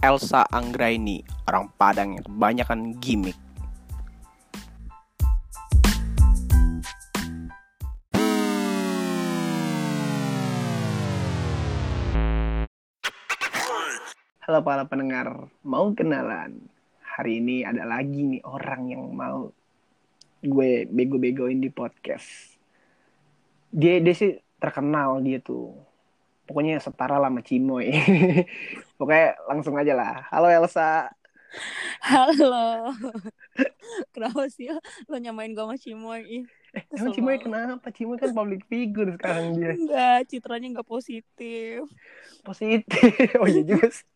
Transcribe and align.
Elsa 0.00 0.48
Anggraini, 0.48 1.20
orang 1.44 1.68
Padang 1.76 2.16
yang 2.16 2.24
kebanyakan 2.24 2.96
gimmick. 3.04 3.36
Halo 14.40 14.64
para 14.64 14.88
pendengar, 14.88 15.52
mau 15.60 15.92
kenalan? 15.92 16.64
Hari 17.04 17.44
ini 17.44 17.68
ada 17.68 17.84
lagi 17.84 18.24
nih 18.24 18.40
orang 18.48 18.88
yang 18.88 19.04
mau 19.12 19.52
gue 20.40 20.88
bego-begoin 20.88 21.60
di 21.60 21.68
podcast. 21.68 22.56
Dia, 23.68 24.00
dia 24.00 24.16
sih 24.16 24.32
terkenal 24.56 25.20
dia 25.20 25.44
tuh. 25.44 25.89
Pokoknya 26.50 26.82
setara 26.82 27.22
lah 27.22 27.30
sama 27.30 27.46
Cimoy. 27.46 27.94
Pokoknya 28.98 29.38
langsung 29.46 29.78
aja 29.78 29.94
lah. 29.94 30.26
Halo 30.34 30.50
Elsa. 30.50 31.06
Halo. 32.02 32.90
Kenapa 34.10 34.50
sih 34.50 34.66
lo 35.06 35.16
nyamain 35.22 35.54
gue 35.54 35.62
sama 35.62 35.78
Cimoy? 35.78 36.42
Eh, 36.74 36.82
emang 36.98 37.14
Cimoy 37.14 37.38
kenapa? 37.38 37.94
Cimoy 37.94 38.18
kan 38.18 38.34
public 38.34 38.66
figure 38.66 39.14
sekarang 39.14 39.54
dia. 39.54 39.78
Enggak, 39.78 40.26
citranya 40.26 40.66
enggak 40.74 40.90
positif. 40.90 41.86
Positif. 42.42 43.30
Oh 43.38 43.46
iya 43.46 43.62
juga 43.62 43.86
sih. 43.86 44.06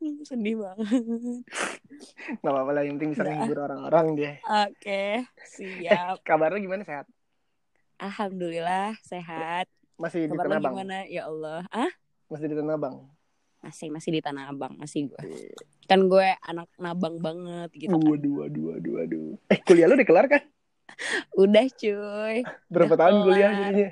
Hmm, 0.00 0.24
Sedih 0.24 0.56
banget. 0.64 1.04
Gak 2.40 2.48
apa-apa 2.48 2.70
lah, 2.72 2.82
yang 2.88 2.96
penting 2.96 3.12
bisa 3.12 3.28
menghibur 3.28 3.60
orang-orang 3.68 4.06
dia. 4.16 4.32
Oke, 4.64 5.28
siap. 5.44 6.24
Kabarnya 6.24 6.64
gimana? 6.64 6.80
Sehat? 6.88 7.04
Alhamdulillah 8.00 8.96
sehat. 9.04 9.68
Masih 9.98 10.30
di 10.30 10.36
Tanah 10.38 10.58
Abang? 10.58 10.72
gimana? 10.74 10.96
Ya 11.06 11.26
Allah. 11.26 11.66
Ah, 11.68 11.90
Masih 12.30 12.46
di 12.46 12.56
Tanah 12.56 12.76
Abang? 12.76 12.96
masih 13.58 13.90
masih 13.90 14.10
di 14.14 14.20
Tanah 14.22 14.54
Abang, 14.54 14.78
masih 14.78 15.10
gue. 15.10 15.50
Kan 15.90 16.06
gue 16.06 16.26
anak 16.46 16.70
nabang 16.78 17.18
banget 17.18 17.66
gitu 17.74 17.90
kan. 17.90 18.06
Waduh, 18.06 18.46
waduh, 18.46 18.64
waduh, 18.70 18.92
waduh. 19.02 19.28
Eh, 19.50 19.58
kuliah 19.66 19.90
lu 19.90 19.98
udah 19.98 20.06
kelar 20.06 20.26
kan? 20.30 20.42
Udah 21.36 21.66
cuy. 21.68 22.46
Berapa 22.66 22.94
Udah 22.94 23.00
tahun 23.00 23.16
kuliah 23.20 23.50
kelar. 23.50 23.60
jadinya? 23.60 23.90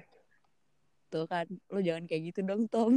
Tuh 1.06 1.24
kan, 1.26 1.46
lo 1.68 1.78
jangan 1.78 2.04
kayak 2.06 2.22
gitu 2.30 2.40
dong, 2.42 2.62
Tom. 2.66 2.94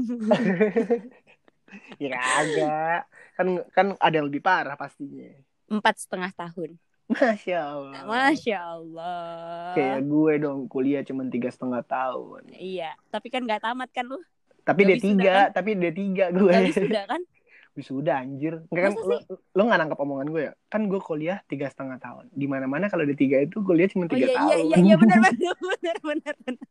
ya 2.02 2.10
kagak. 2.14 3.02
Kan 3.34 3.48
kan 3.70 3.86
ada 3.98 4.16
yang 4.16 4.28
lebih 4.30 4.42
parah 4.42 4.74
pastinya. 4.76 5.30
Empat 5.68 6.06
setengah 6.06 6.30
tahun. 6.34 6.78
Masya 7.10 7.58
Allah. 7.58 8.02
Masya 8.06 8.58
Allah. 8.62 9.74
Kayak 9.74 10.00
gue 10.06 10.34
dong 10.38 10.60
kuliah 10.70 11.02
cuma 11.02 11.26
tiga 11.26 11.50
setengah 11.50 11.82
tahun. 11.82 12.54
Iya, 12.54 12.94
tapi 13.10 13.34
kan 13.34 13.42
nggak 13.50 13.66
tamat 13.66 13.90
kan 13.90 14.06
lu? 14.06 14.22
Tapi 14.62 14.86
D3, 14.86 14.94
wisuda 14.94 15.32
kan? 15.34 15.48
tapi 15.58 15.70
D3 15.74 16.00
gue. 16.30 16.52
Gak 16.54 16.64
wisuda 16.70 17.02
kan? 17.10 17.22
Wisuda 17.78 18.14
anjir. 18.20 18.60
Enggak 18.70 18.92
kan 18.92 18.94
lo, 19.00 19.16
lo 19.56 19.62
gak 19.66 19.80
nangkap 19.80 20.00
omongan 20.04 20.28
gue 20.30 20.42
ya? 20.52 20.54
Kan 20.68 20.92
gue 20.92 21.00
kuliah 21.00 21.40
tiga 21.48 21.72
setengah 21.72 21.96
tahun. 21.98 22.28
Di 22.30 22.44
mana 22.44 22.68
mana 22.68 22.92
kalau 22.92 23.08
D3 23.08 23.48
itu 23.48 23.64
kuliah 23.64 23.88
cuma 23.88 24.06
Oh 24.06 24.12
tiga 24.12 24.28
iya 24.28 24.36
tahun. 24.36 24.50
iya 24.50 24.58
iya 24.60 24.78
iya 24.84 24.96
benar 25.02 25.18
benar 25.24 25.56
benar 25.58 25.98
benar 26.04 26.36
benar. 26.44 26.68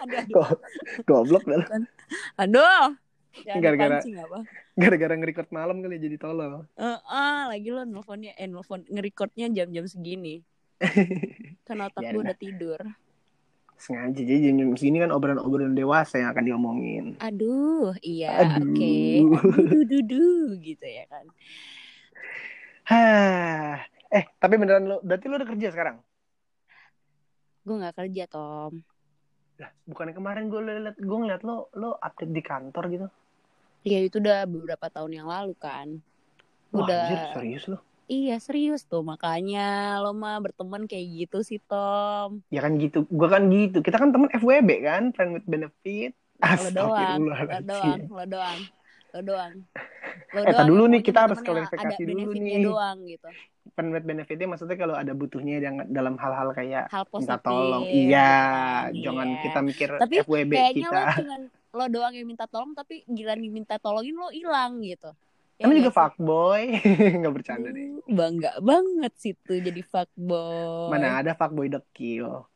Aduh 0.00 0.16
aduh. 0.22 0.48
Goblok 1.02 1.44
dah 1.44 1.56
lo. 1.60 1.66
Aduh. 2.38 2.84
Gara-gara-? 3.42 4.02
Gara-gara 4.78 5.14
nge-record 5.18 5.50
malam 5.50 5.82
kali 5.82 5.98
jadi 5.98 6.16
tolol. 6.18 6.66
Eh, 6.78 6.98
ah, 7.10 7.50
lagi 7.50 7.68
lo 7.74 7.82
nelfonnya 7.82 8.38
eh 8.38 8.46
nelfon 8.46 8.86
ngerecordnya 8.86 9.50
jam-jam 9.50 9.84
segini. 9.90 10.46
Kan 11.66 11.82
otak 11.82 12.02
Ya 12.04 12.10
gue 12.14 12.22
udah. 12.22 12.38
tidur. 12.38 12.80
Sengaja 13.74 14.22
jadi 14.22 14.54
jam 14.54 14.78
sini 14.78 15.02
kan 15.02 15.10
obrolan-obrolan 15.10 15.74
dewasa 15.74 16.22
yang 16.22 16.30
akan 16.30 16.44
diomongin. 16.46 17.04
Aduh, 17.18 17.90
iya, 18.06 18.54
oke. 18.62 18.94
Duh, 19.82 20.02
duh, 20.06 20.48
gitu 20.62 20.86
ya 20.86 21.04
kan. 21.10 21.26
Hah. 22.86 23.82
Eh, 24.14 24.24
tapi 24.38 24.54
beneran 24.62 24.86
lo, 24.86 25.02
berarti 25.02 25.26
lo 25.26 25.42
udah 25.42 25.48
kerja 25.50 25.74
sekarang? 25.74 25.98
Gue 27.66 27.76
nggak 27.82 27.98
kerja, 27.98 28.30
Tom. 28.30 28.78
Lah, 29.58 29.70
bukannya 29.90 30.14
kemarin 30.14 30.46
gue 30.46 30.60
liat, 30.62 30.96
gue 31.02 31.18
ngeliat 31.18 31.42
lo, 31.42 31.66
lo 31.74 31.98
update 31.98 32.30
di 32.30 32.42
kantor 32.46 32.84
gitu. 32.94 33.06
Iya, 33.84 33.98
itu 34.08 34.16
udah 34.16 34.48
beberapa 34.48 34.86
tahun 34.88 35.12
yang 35.12 35.28
lalu 35.28 35.52
kan. 35.60 36.00
Wah, 36.72 36.88
Udah. 36.88 37.04
anjir, 37.04 37.20
serius 37.36 37.64
lo? 37.68 37.78
Iya, 38.04 38.36
serius 38.40 38.82
tuh. 38.84 39.04
Makanya 39.04 40.00
lo 40.00 40.12
mah 40.12 40.40
berteman 40.40 40.84
kayak 40.88 41.06
gitu 41.24 41.38
sih, 41.44 41.60
Tom. 41.68 42.40
Ya 42.48 42.60
kan 42.64 42.76
gitu, 42.80 43.04
gue 43.08 43.28
kan 43.28 43.42
gitu. 43.48 43.78
Kita 43.84 43.96
kan 44.00 44.12
temen 44.12 44.28
FWB 44.32 44.70
kan, 44.84 45.02
friend 45.12 45.30
with 45.40 45.46
benefit. 45.48 46.12
Lo 46.44 46.68
doang, 46.72 47.20
lo 47.24 47.60
doang, 47.64 48.00
lo 48.10 48.24
doang, 48.28 48.60
lo 49.14 49.20
doang. 49.24 49.54
Lo 50.34 50.40
Eh, 50.44 50.52
tar 50.52 50.66
dulu 50.68 50.84
nih, 50.90 51.00
kita 51.00 51.18
harus 51.24 51.40
klarifikasi 51.40 51.94
ada 52.04 52.04
dulu 52.04 52.30
nih. 52.36 52.60
doang 52.64 52.96
gitu. 53.08 53.28
Friend 53.74 53.90
with 53.96 54.04
benefitnya 54.04 54.46
maksudnya 54.46 54.76
kalau 54.76 54.92
ada 54.92 55.12
butuhnya 55.16 55.56
yang 55.56 55.76
dalam 55.88 56.20
hal-hal 56.20 56.52
kayak 56.52 56.92
Hal 56.92 57.04
positif. 57.08 57.32
minta 57.32 57.36
tolong. 57.40 57.82
Iya, 57.88 58.28
kan. 58.28 58.92
jangan 58.92 59.28
kita 59.40 59.58
mikir 59.64 59.88
Tapi 59.96 60.14
FWB 60.20 60.52
Kayaknya 60.52 60.76
kita. 60.84 61.00
lo 61.00 61.12
cuman 61.20 61.42
lo 61.74 61.84
doang 61.90 62.14
yang 62.14 62.24
minta 62.24 62.46
tolong 62.46 62.72
tapi 62.72 63.02
giliran 63.10 63.42
diminta 63.42 63.76
tolongin 63.82 64.14
lo 64.14 64.30
hilang 64.30 64.78
gitu. 64.80 65.10
Ya 65.58 65.66
Emang 65.66 65.78
juga 65.78 65.90
sih? 65.90 65.98
fuckboy. 65.98 66.62
Nggak 67.22 67.34
bercanda 67.34 67.68
deh. 67.70 67.86
Uh, 67.94 68.10
Bangga 68.10 68.50
banget 68.62 69.12
situ 69.18 69.52
jadi 69.58 69.82
fuckboy. 69.86 70.90
Mana 70.90 71.22
ada 71.22 71.34
fuckboy 71.34 71.70
dekil. 71.70 72.46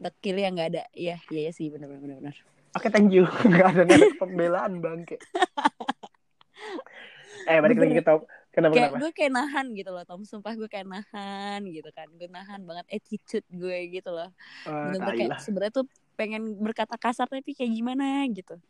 Dekil 0.00 0.36
ya 0.40 0.48
nggak 0.48 0.68
ada. 0.72 0.82
Iya, 0.96 1.20
iya 1.28 1.40
iya 1.48 1.52
sih 1.52 1.68
benar 1.68 1.92
benar 1.92 2.20
benar. 2.20 2.36
Oke, 2.76 2.88
thank 2.88 3.10
you. 3.10 3.26
Nggak 3.50 3.66
ada 3.74 3.82
nada 3.82 4.06
pembelaan, 4.14 4.78
Bangke. 4.78 5.18
eh, 7.50 7.58
balik 7.58 7.82
lagi 7.82 7.94
ke 7.98 8.04
top. 8.06 8.22
Kenapa, 8.50 8.74
Kayak 8.74 8.90
kenapa? 8.90 9.02
gue 9.02 9.10
kayak 9.14 9.32
nahan 9.34 9.66
gitu 9.74 9.90
loh 9.94 10.04
Tom. 10.06 10.22
Sumpah 10.26 10.54
gue 10.58 10.68
kayak 10.70 10.86
nahan 10.86 11.60
gitu 11.66 11.90
kan. 11.90 12.06
Gue 12.14 12.28
nahan 12.30 12.62
banget 12.66 12.86
attitude 12.90 13.46
gue 13.50 13.78
gitu 13.90 14.10
loh. 14.10 14.30
Eh, 14.66 14.70
Bener-bener 14.70 15.06
tai 15.06 15.18
kayak 15.18 15.38
sebenarnya 15.42 15.72
tuh 15.82 15.86
pengen 16.20 16.60
berkata 16.60 17.00
kasar 17.00 17.24
tapi 17.32 17.56
kayak 17.56 17.72
gimana 17.72 18.28
gitu. 18.28 18.60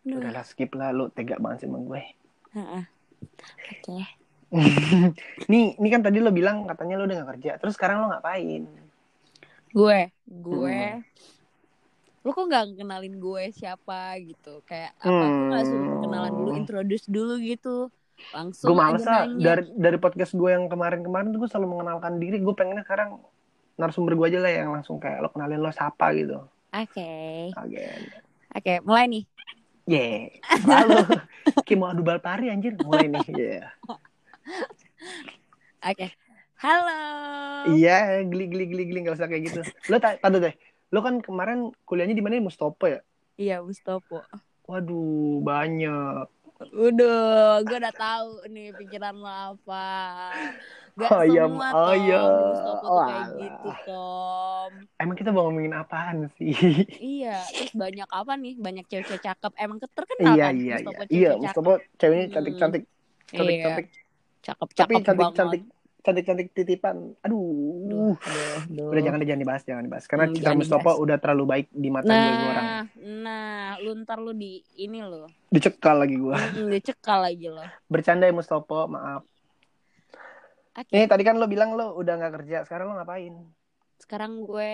Duh. 0.00 0.16
Udahlah, 0.16 0.48
skip 0.48 0.72
lah. 0.72 0.96
Lu 0.96 1.12
tega 1.12 1.36
banget 1.36 1.62
sih 1.62 1.68
sama 1.68 1.84
gue. 1.84 2.02
Heeh. 2.56 2.84
Oke. 3.76 3.98
nih, 5.52 5.76
ini 5.76 5.88
kan 5.92 6.00
tadi 6.00 6.24
lo 6.24 6.32
bilang 6.32 6.64
katanya 6.64 6.96
lo 6.96 7.04
udah 7.04 7.16
gak 7.20 7.30
kerja. 7.36 7.50
Terus 7.60 7.76
sekarang 7.76 8.00
lo 8.00 8.06
ngapain? 8.08 8.64
Gue, 9.72 10.08
gue. 10.24 10.80
Hmm. 10.96 11.04
Lu 12.22 12.30
kok 12.30 12.44
nggak 12.48 12.80
kenalin 12.80 13.16
gue 13.20 13.44
siapa 13.52 14.16
gitu? 14.20 14.64
Kayak 14.64 14.96
apa? 15.00 15.10
Kok 15.10 15.28
nggak 15.52 15.64
suruh 15.68 15.84
Hmm. 15.84 16.02
kenalan 16.04 16.32
dulu, 16.32 16.50
introduce 16.56 17.06
dulu 17.08 17.34
gitu? 17.40 17.76
Langsung 18.30 18.68
Gue 18.70 18.76
males 18.78 19.02
ah. 19.08 19.26
nanya. 19.26 19.42
Dari, 19.42 19.62
dari 19.74 19.98
podcast 19.98 20.32
gue 20.36 20.50
yang 20.50 20.70
kemarin-kemarin 20.70 21.34
tuh 21.34 21.42
gue 21.42 21.50
selalu 21.50 21.78
mengenalkan 21.78 22.22
diri. 22.22 22.38
Gue 22.38 22.54
pengennya 22.54 22.86
sekarang 22.86 23.18
narasumber 23.82 24.14
gue 24.14 24.26
aja 24.30 24.38
lah 24.38 24.52
yang 24.54 24.70
langsung 24.70 25.02
kayak 25.02 25.18
lo 25.18 25.34
kenalin 25.34 25.58
lo 25.58 25.74
siapa 25.74 26.14
gitu. 26.14 26.38
Oke, 26.70 27.50
Again. 27.52 28.00
oke, 28.54 28.72
mulai 28.86 29.10
nih. 29.10 29.24
Yeah. 29.90 30.30
Lalu 30.62 31.18
mau 31.82 31.90
adu 31.90 32.06
balpari 32.06 32.46
anjir. 32.48 32.78
Mulai 32.78 33.10
nih. 33.10 33.26
Yeah. 33.34 33.66
Oke, 35.90 36.14
halo. 36.62 37.02
Iya, 37.74 38.22
geli 38.22 38.46
geli 38.46 38.64
geli 38.70 38.84
geli 38.86 38.98
nggak 39.02 39.18
usah 39.18 39.26
kayak 39.26 39.42
gitu. 39.50 39.60
Lo 39.90 39.98
tadi 39.98 40.38
deh. 40.38 40.54
Lo 40.94 41.02
kan 41.02 41.18
kemarin 41.18 41.74
kuliahnya 41.82 42.14
di 42.14 42.22
mana 42.22 42.38
Mustopo 42.38 42.86
ya? 42.86 43.02
Iya, 43.34 43.58
Mustopo. 43.64 44.22
Waduh, 44.70 45.42
banyak. 45.42 46.30
Udah, 46.70 47.58
gue 47.66 47.76
udah 47.82 47.94
tahu 47.98 48.46
nih 48.46 48.70
pikiran 48.78 49.18
lo 49.18 49.58
apa. 49.58 49.90
Gak 50.92 51.08
Ayam, 51.24 51.56
semua 51.56 51.68
di 51.88 52.04
Mustopo 52.04 52.84
tuh 52.84 52.96
kayak 53.00 53.28
gitu, 53.34 53.68
Tom. 53.88 54.70
Emang 55.00 55.16
kita 55.16 55.30
mau 55.30 55.42
ngomongin 55.46 55.72
apaan 55.72 56.16
sih? 56.36 56.52
Iya, 57.00 57.36
terus 57.48 57.72
banyak 57.72 58.04
apa 58.06 58.32
nih? 58.36 58.54
Banyak 58.56 58.84
cewek-cewek 58.86 59.22
cakep. 59.22 59.52
Emang 59.56 59.80
terkenal 59.80 60.20
iya 60.28 60.44
kan 60.44 60.54
iya 60.54 60.62
iya. 60.62 60.76
Mustopo 60.76 61.02
Iya, 61.08 61.08
cewek-cewek 61.08 61.40
Mustopo 61.40 61.72
ceweknya 61.96 62.22
Hmm. 62.22 62.34
cantik 62.34 62.54
cantik 62.54 62.82
cantik 63.26 63.54
Iya, 63.54 63.64
cantik. 63.64 63.86
Tapi 63.88 64.44
cakep-cakep 64.44 64.88
cantik 65.00 65.16
banget. 65.16 65.36
cantik 65.38 65.62
cantik 66.02 66.24
cantik 66.26 66.48
titipan. 66.52 66.96
Aduh. 67.22 67.40
Duh, 67.82 68.14
duh, 68.18 68.58
duh. 68.68 68.88
Udah 68.90 69.00
jangan 69.00 69.18
jangan 69.22 69.40
dibahas, 69.40 69.62
jangan 69.62 69.82
dibahas. 69.82 70.04
Karena 70.04 70.24
Hmm, 70.26 70.34
kita 70.34 70.44
jangan 70.44 70.58
Mustopo 70.60 70.82
dibahas. 70.84 70.98
udah 71.00 71.16
terlalu 71.16 71.44
baik 71.48 71.66
di 71.72 71.88
mata 71.88 72.10
gue 72.10 72.20
orang. 72.44 72.64
Nah, 72.66 72.82
nah, 73.00 73.50
lu 73.80 73.96
ntar 73.96 74.18
lu 74.18 74.34
di 74.34 74.52
ini 74.76 75.00
lo, 75.00 75.24
Dicekal 75.48 76.04
lagi 76.04 76.20
gua. 76.20 76.36
Hmm, 76.36 76.68
dicekal 76.68 77.18
lagi 77.22 77.48
lo. 77.48 77.64
Bercanda 77.86 78.28
ya 78.28 78.34
Mustopo, 78.34 78.84
maaf. 78.86 79.24
Oke, 80.76 80.96
Nih 80.96 81.04
tadi 81.10 81.22
kan 81.28 81.36
lo 81.40 81.46
bilang 81.52 81.70
lo 81.78 81.86
udah 82.00 82.14
nggak 82.18 82.32
kerja, 82.36 82.56
sekarang 82.66 82.86
lo 82.88 82.94
ngapain? 82.98 83.34
sekarang 84.02 84.32
gue 84.48 84.72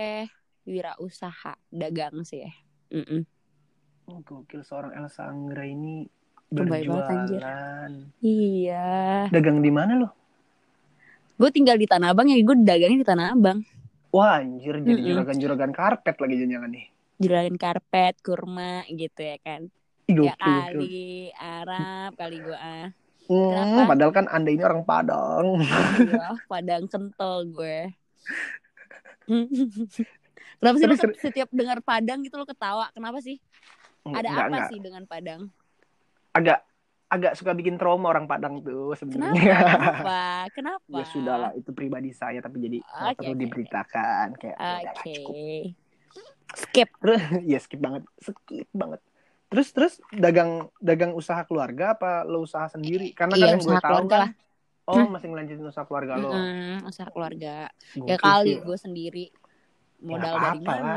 wirausaha 0.68 1.52
dagang 1.80 2.16
sih 2.28 2.40
ya. 2.44 2.52
Mm-mm. 2.94 3.20
Oh, 4.10 4.18
gokil 4.28 4.60
seorang 4.68 4.92
Elsa 4.98 5.22
Anggra 5.32 5.62
ini 5.76 5.96
berjualan. 6.56 7.92
Iya, 8.22 8.76
Dagang 9.32 9.60
di 9.64 9.70
mana 9.72 9.92
lo? 10.00 10.08
gue 11.38 11.50
tinggal 11.54 11.76
di 11.82 11.86
Tanah 11.86 12.08
Abang 12.12 12.26
ya, 12.30 12.36
gue 12.38 12.56
dagangnya 12.68 12.98
di 13.02 13.06
Tanah 13.08 13.26
Abang. 13.34 13.58
Wah 14.16 14.32
anjir 14.40 14.74
jadi 14.88 15.00
Mm-mm. 15.00 15.04
juragan-juragan 15.08 15.72
karpet 15.78 16.16
lagi 16.22 16.34
jangan 16.52 16.70
nih. 16.76 16.86
Juragan 17.22 17.56
karpet, 17.62 18.14
kurma 18.26 18.62
gitu 19.00 19.20
ya 19.30 19.36
kan. 19.46 19.62
Ya 20.24 20.30
kali 20.42 20.84
Arab 21.38 22.08
kali 22.20 22.34
gue 22.46 22.56
ah. 22.72 22.86
Hmm, 23.28 23.84
padahal 23.84 24.12
kan 24.12 24.26
anda 24.32 24.48
ini 24.48 24.64
orang 24.64 24.88
Padang. 24.88 25.60
Iya, 26.00 26.32
Padang 26.48 26.88
kental 26.88 27.44
gue. 27.52 27.92
Kenapa 30.58 30.74
sih 30.80 30.86
Tapi 30.88 30.96
lo 30.96 31.14
setiap 31.20 31.48
dengar 31.52 31.78
Padang 31.84 32.24
gitu 32.24 32.34
lo 32.40 32.48
ketawa? 32.48 32.90
Kenapa 32.96 33.20
sih? 33.20 33.38
Ada 34.08 34.32
Enggak, 34.32 34.32
apa 34.32 34.48
enggak. 34.48 34.68
sih 34.72 34.78
dengan 34.80 35.02
Padang? 35.04 35.40
Agak 36.34 36.58
agak 37.08 37.32
suka 37.40 37.56
bikin 37.56 37.80
trauma 37.80 38.12
orang 38.12 38.28
Padang 38.28 38.60
tuh 38.60 38.92
sebenarnya. 38.96 39.60
Kenapa? 39.60 40.20
Kenapa? 40.52 40.96
ya 41.00 41.04
sudah 41.08 41.36
lah 41.36 41.50
itu 41.56 41.70
pribadi 41.72 42.10
saya 42.12 42.40
tapi 42.40 42.60
jadi 42.60 42.78
Oke, 43.12 43.22
perlu 43.22 43.34
oke. 43.36 43.42
diberitakan 43.44 44.26
kayak 44.36 44.56
ya 44.56 44.64
Oke. 44.64 44.72
udahlah, 44.80 45.04
cukup. 45.04 45.34
Skip. 46.56 46.88
Terus 47.00 47.20
ya 47.50 47.58
skip 47.60 47.80
banget, 47.80 48.02
skip 48.20 48.68
banget. 48.72 49.00
Terus 49.48 49.68
terus 49.72 49.94
dagang 50.12 50.68
dagang 50.76 51.12
usaha 51.16 51.40
keluarga 51.48 51.96
apa 51.96 52.24
lo 52.28 52.44
usaha 52.44 52.68
sendiri? 52.68 53.16
Karena 53.16 53.34
Iya, 53.34 53.42
kan 53.44 53.48
yang 53.56 53.60
gue 53.64 53.72
usaha 53.72 53.80
tahu 53.80 53.88
keluarga 53.88 54.12
kan 54.12 54.20
lah. 54.20 54.30
oh 54.88 55.04
masih 55.08 55.26
ngelanjutin 55.32 55.66
usaha 55.68 55.86
keluarga 55.88 56.14
lo. 56.20 56.28
Mm-mm, 56.28 56.76
usaha 56.88 57.08
keluarga. 57.08 57.54
Gokil 57.96 58.08
Ya 58.12 58.16
kali 58.20 58.52
gue 58.60 58.76
sendiri 58.78 59.24
modal 60.04 60.34
Ya, 60.36 60.40
dari 60.52 60.60
mana 60.62 60.96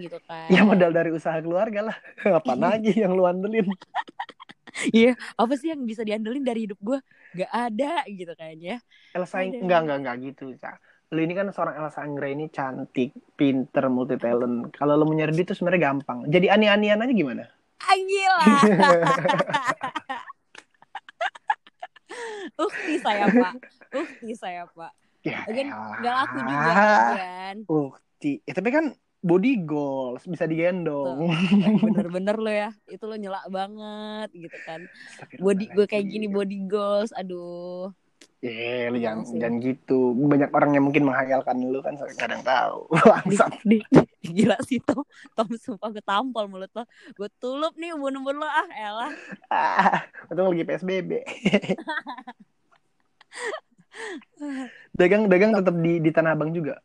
gitu 0.00 0.18
kan. 0.24 0.48
Ya 0.52 0.60
modal 0.64 0.90
dari 0.90 1.10
usaha 1.12 1.36
keluarga 1.44 1.80
lah. 1.92 1.96
Apa 2.40 2.54
lagi 2.56 2.92
yang 2.96 3.12
lu 3.12 3.24
andelin? 3.28 3.68
Iya, 4.88 5.12
apa 5.36 5.52
sih 5.60 5.68
yang 5.68 5.84
bisa 5.84 6.00
diandelin 6.00 6.40
dari 6.40 6.64
hidup 6.64 6.80
gue? 6.80 6.98
Gak 7.36 7.52
ada 7.52 8.02
gitu 8.08 8.32
kan 8.32 8.56
ya. 8.56 8.80
Elsa 9.12 9.44
enggak 9.44 9.80
enggak 9.84 9.98
enggak 10.00 10.16
gitu, 10.32 10.44
Ca. 10.56 10.80
Lu 11.12 11.20
ini 11.20 11.36
kan 11.36 11.52
seorang 11.52 11.76
Elsa 11.76 12.00
Anggra 12.00 12.32
ini 12.32 12.48
cantik, 12.48 13.12
pinter, 13.36 13.84
multi 13.92 14.16
talent. 14.16 14.72
Kalau 14.72 14.96
lu 14.96 15.12
duit 15.12 15.44
itu 15.44 15.52
sebenarnya 15.52 15.92
gampang. 15.92 16.24
Jadi 16.24 16.48
ani-anian 16.48 17.04
aja 17.04 17.12
gimana? 17.12 17.44
Gila. 17.92 18.42
Ukti 22.62 22.94
saya 23.00 23.24
pak. 23.28 23.54
Ukti 23.92 24.32
saya 24.36 24.64
pak. 24.68 24.92
Ya, 25.22 25.46
elah. 25.46 25.94
Gak 26.02 26.14
laku 26.18 26.38
juga 26.44 26.72
kan. 27.14 27.56
Ukti. 27.70 28.32
Eh, 28.42 28.54
tapi 28.54 28.68
kan 28.74 28.90
body 29.22 29.62
goals 29.62 30.26
bisa 30.26 30.50
digendong. 30.50 31.30
Bener-bener 31.86 32.36
lo 32.36 32.50
ya. 32.50 32.70
Itu 32.90 33.06
lo 33.06 33.14
nyelak 33.14 33.46
banget 33.48 34.28
gitu 34.34 34.58
kan. 34.66 34.82
Body 35.38 35.70
gue 35.70 35.86
kayak 35.86 36.10
gini 36.10 36.26
body 36.26 36.66
goals. 36.66 37.14
Aduh. 37.14 37.94
Eh, 38.42 38.90
lu 38.90 38.98
jangan, 38.98 39.22
jangan 39.38 39.62
gitu. 39.62 40.18
Banyak 40.18 40.50
orang 40.50 40.74
yang 40.74 40.82
mungkin 40.90 41.06
menghayalkan 41.06 41.62
lu 41.62 41.78
kan 41.78 41.94
kadang 42.18 42.42
tahu. 42.42 42.90
Bangsat. 43.10 43.54
Di, 43.62 43.78
gila 44.18 44.58
sih 44.66 44.82
Tom. 44.82 45.06
Tom 45.38 45.46
sumpah 45.54 45.94
gue 45.94 46.02
tampol 46.02 46.50
mulut 46.50 46.74
lo. 46.74 46.82
Gue 47.14 47.30
tulup 47.38 47.78
nih 47.78 47.94
ubun-ubun 47.94 48.42
lo 48.42 48.48
ah 48.50 48.66
elah. 48.74 49.14
Ah, 49.46 50.02
untung 50.26 50.50
lagi 50.50 50.66
PSBB. 50.66 51.22
dagang 54.98 55.30
dagang 55.30 55.54
tetap 55.54 55.78
di 55.78 56.02
di 56.02 56.10
Tanah 56.10 56.34
Abang 56.34 56.50
juga. 56.50 56.82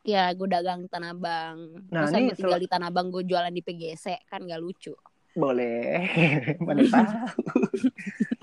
Ya 0.00 0.32
gue 0.32 0.48
dagang 0.48 0.88
Tanah 0.88 1.12
Abang. 1.12 1.76
Nah, 1.92 2.08
Masa 2.08 2.16
ini 2.16 2.32
gue 2.32 2.40
tinggal 2.40 2.56
sel- 2.56 2.64
di 2.64 2.70
Tanah 2.72 2.88
Abang 2.88 3.12
gue 3.12 3.20
jualan 3.20 3.52
di 3.52 3.60
PGC 3.60 4.24
kan 4.32 4.40
gak 4.48 4.64
lucu. 4.64 4.96
Boleh. 5.36 6.08
Mana 6.64 6.88
tahu. 6.88 7.12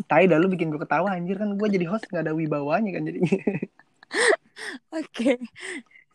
Tai 0.04 0.24
dah 0.26 0.38
lu 0.38 0.48
bikin 0.48 0.70
gue 0.70 0.78
ketawa 0.78 1.14
anjir 1.14 1.36
kan 1.36 1.54
gue 1.54 1.68
jadi 1.68 1.86
host 1.88 2.08
nggak 2.08 2.24
ada 2.26 2.34
wibawanya 2.34 2.92
kan 2.92 3.04
jadinya. 3.04 3.30
Oke. 5.00 5.40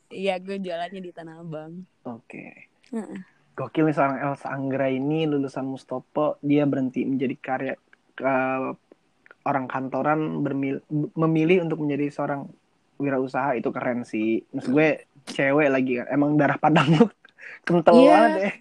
Iya 0.09 0.41
gue 0.41 0.57
jualannya 0.59 1.01
di 1.01 1.11
Tanah 1.13 1.43
Abang. 1.43 1.85
Oke. 2.05 2.71
Heeh. 2.91 3.19
Gokil 3.53 3.91
nih 3.91 3.95
seorang 3.95 4.19
Elsa 4.23 4.55
Anggra 4.55 4.87
ini 4.87 5.27
lulusan 5.27 5.67
Mustopo, 5.67 6.39
dia 6.41 6.63
berhenti 6.63 7.03
menjadi 7.03 7.35
karya 7.37 7.75
ke 8.15 8.35
orang 9.43 9.67
kantoran 9.67 10.41
bermil- 10.41 10.85
memilih 11.19 11.67
untuk 11.67 11.83
menjadi 11.83 12.07
seorang 12.09 12.47
wirausaha 12.97 13.59
itu 13.59 13.69
keren 13.75 14.07
sih. 14.07 14.47
Maksud 14.55 14.71
gue 14.71 14.89
cewek 15.27 15.69
lagi 15.69 15.99
kan. 15.99 16.07
Emang 16.09 16.39
darah 16.39 16.55
Padang 16.57 16.87
lu 16.95 17.05
kental 17.67 17.99
Iya. 17.99 18.11
banget 18.15 18.31
deh. 18.39 18.55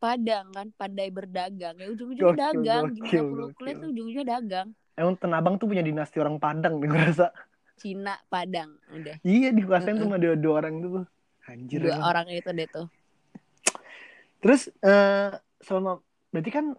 Padang 0.00 0.48
kan, 0.56 0.72
pandai 0.80 1.12
berdagang. 1.12 1.76
Ya 1.76 1.86
Gokil, 1.86 1.92
ujung-ujungnya 1.92 2.36
dagang. 2.40 2.84
Gimana 2.96 3.04
gokil, 3.04 3.24
perlu 3.28 3.46
gokil. 3.52 3.76
tuh 3.76 3.88
ujung-ujungnya 3.92 4.26
dagang. 4.26 4.68
Emang 4.96 5.14
Tenabang 5.20 5.54
tuh 5.60 5.68
punya 5.68 5.84
dinasti 5.84 6.16
orang 6.18 6.40
Padang 6.40 6.80
nih 6.80 6.88
gue 6.88 7.00
rasa. 7.04 7.28
Cina, 7.76 8.16
Padang. 8.32 8.80
Udah. 8.92 9.20
Iya 9.20 9.52
dikuasain 9.52 10.00
tuh 10.00 10.08
sama 10.08 10.16
dua, 10.16 10.34
dua 10.40 10.54
orang 10.64 10.72
itu 10.80 10.88
tuh. 10.88 11.06
Anjir. 11.48 11.78
Dua 11.84 11.92
emang. 11.96 12.04
orang 12.08 12.26
itu 12.32 12.48
deh 12.48 12.68
tuh. 12.68 12.86
Terus 14.40 14.72
eh 14.80 15.32
selama 15.60 16.00
berarti 16.32 16.50
kan 16.52 16.72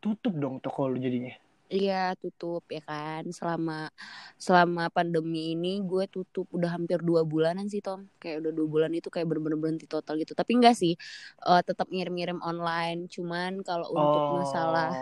tutup 0.00 0.32
dong 0.36 0.60
toko 0.64 0.88
lu 0.88 0.96
jadinya. 0.96 1.36
Iya 1.74 2.14
tutup 2.14 2.62
ya 2.70 2.78
kan? 2.86 3.26
Selama 3.34 3.90
selama 4.38 4.86
pandemi 4.94 5.58
ini 5.58 5.82
gue 5.82 6.06
tutup. 6.06 6.46
Udah 6.54 6.78
hampir 6.78 7.02
dua 7.02 7.26
bulanan 7.26 7.66
sih 7.66 7.82
Tom. 7.82 8.06
Kayak 8.22 8.46
udah 8.46 8.52
dua 8.54 8.66
bulan 8.70 8.90
itu 8.94 9.10
kayak 9.10 9.26
bener-bener 9.26 9.58
berhenti 9.58 9.90
total 9.90 10.14
gitu. 10.22 10.38
Tapi 10.38 10.54
enggak 10.54 10.78
sih 10.78 10.94
eh, 11.42 11.62
tetap 11.66 11.90
ngirim-ngirim 11.90 12.38
online. 12.40 13.10
Cuman 13.10 13.66
kalau 13.66 13.90
untuk 13.90 14.22
masalah 14.38 14.94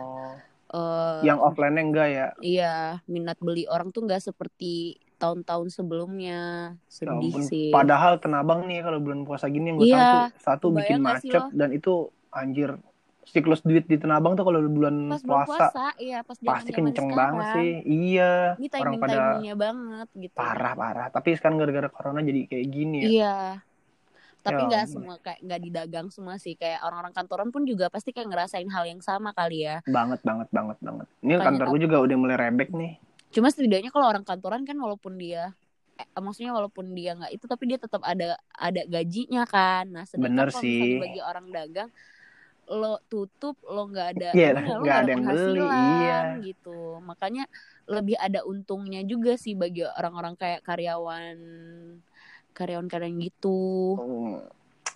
eh, 0.73 1.21
yang 1.29 1.37
offline-nya 1.39 1.83
enggak 1.85 2.09
ya. 2.09 2.27
iya 2.41 2.75
minat 3.05 3.37
beli 3.37 3.69
orang 3.69 3.93
tuh 3.93 4.09
enggak 4.09 4.25
seperti 4.25 4.97
tahun-tahun 5.21 5.69
sebelumnya. 5.71 6.73
Ya 6.75 6.89
sedih 6.89 7.37
ampun. 7.37 7.47
sih. 7.47 7.69
Padahal 7.69 8.17
Tenabang 8.19 8.65
nih 8.65 8.81
kalau 8.81 8.99
bulan 8.99 9.23
puasa 9.23 9.47
gini 9.53 9.71
yang 9.71 9.79
gue 9.79 9.93
Iya. 9.93 10.01
tahu 10.01 10.09
tuh 10.09 10.25
satu 10.41 10.67
bikin 10.73 10.99
macet 11.05 11.45
dan 11.53 11.69
itu 11.71 12.09
anjir 12.33 12.81
siklus 13.23 13.63
duit 13.63 13.87
di 13.87 13.97
Tenabang 13.97 14.35
tuh 14.35 14.43
kalau 14.43 14.59
bulan 14.67 15.15
pas 15.15 15.23
puasa, 15.23 15.47
puasa 15.47 15.87
iya 16.03 16.27
pas 16.27 16.37
pasti 16.37 16.71
kenceng 16.75 17.11
banget 17.15 17.45
sih. 17.55 17.71
Iya, 17.87 18.59
ini 18.59 18.67
orang 18.67 18.75
timing 18.75 19.01
pada 19.01 19.15
timingnya 19.15 19.55
banget 19.55 20.09
gitu 20.19 20.35
parah 20.35 20.75
parah. 20.75 21.07
Tapi 21.15 21.29
sekarang 21.39 21.57
gara-gara 21.63 21.89
corona 21.89 22.21
jadi 22.21 22.41
kayak 22.51 22.67
gini 22.69 22.99
ya. 22.99 23.09
Iya. 23.09 23.37
Tapi 24.43 24.59
Ya 24.59 24.67
nggak 24.67 24.87
semua 24.91 25.15
kayak 25.23 25.39
nggak 25.39 25.61
didagang 25.63 26.09
semua 26.11 26.35
sih 26.35 26.59
kayak 26.59 26.83
orang-orang 26.83 27.15
kantoran 27.15 27.49
pun 27.55 27.63
juga 27.63 27.87
pasti 27.87 28.11
kayak 28.11 28.27
ngerasain 28.27 28.67
hal 28.67 28.85
yang 28.91 28.99
sama 28.99 29.31
kali 29.31 29.71
ya. 29.71 29.87
Banget 29.87 30.19
banget 30.27 30.51
banget 30.51 30.79
banget. 30.83 31.07
Ini 31.23 31.33
Makanya 31.39 31.47
kantor 31.47 31.67
gue 31.71 31.81
juga 31.87 31.97
udah 32.03 32.17
mulai 32.19 32.37
rebek 32.37 32.75
nih. 32.75 32.93
Cuma 33.31 33.49
setidaknya 33.55 33.95
kalau 33.95 34.11
orang 34.11 34.27
kantoran 34.27 34.67
kan 34.67 34.75
walaupun 34.75 35.15
dia 35.15 35.55
eh, 35.95 36.07
maksudnya 36.19 36.51
walaupun 36.59 36.91
dia 36.91 37.15
nggak 37.15 37.33
itu 37.39 37.45
tapi 37.47 37.71
dia 37.71 37.79
tetap 37.79 38.03
ada 38.03 38.35
ada 38.51 38.83
gajinya 38.83 39.47
kan. 39.47 39.87
Nah, 39.87 40.05
sedangkan 40.11 40.27
Bener 40.27 40.49
kalau 40.51 40.59
sih. 40.59 40.75
misalnya 40.75 41.05
bagi 41.07 41.21
orang 41.23 41.47
dagang 41.55 41.91
lo 42.73 42.97
tutup 43.05 43.61
lo 43.63 43.85
nggak 43.87 44.09
ada 44.13 44.29
Iya, 44.33 44.49
lo 44.57 44.81
nggak 44.81 44.99
ada 44.99 45.11
yang 45.11 45.25
beli, 45.25 45.61
iya. 46.01 46.19
gitu 46.41 46.79
makanya 47.01 47.45
lebih 47.85 48.17
ada 48.17 48.41
untungnya 48.43 49.03
juga 49.03 49.37
sih 49.37 49.53
bagi 49.53 49.85
orang-orang 49.85 50.33
kayak 50.35 50.61
karyawan 50.63 51.37
karyawan-karyawan 52.51 53.15
gitu 53.21 53.59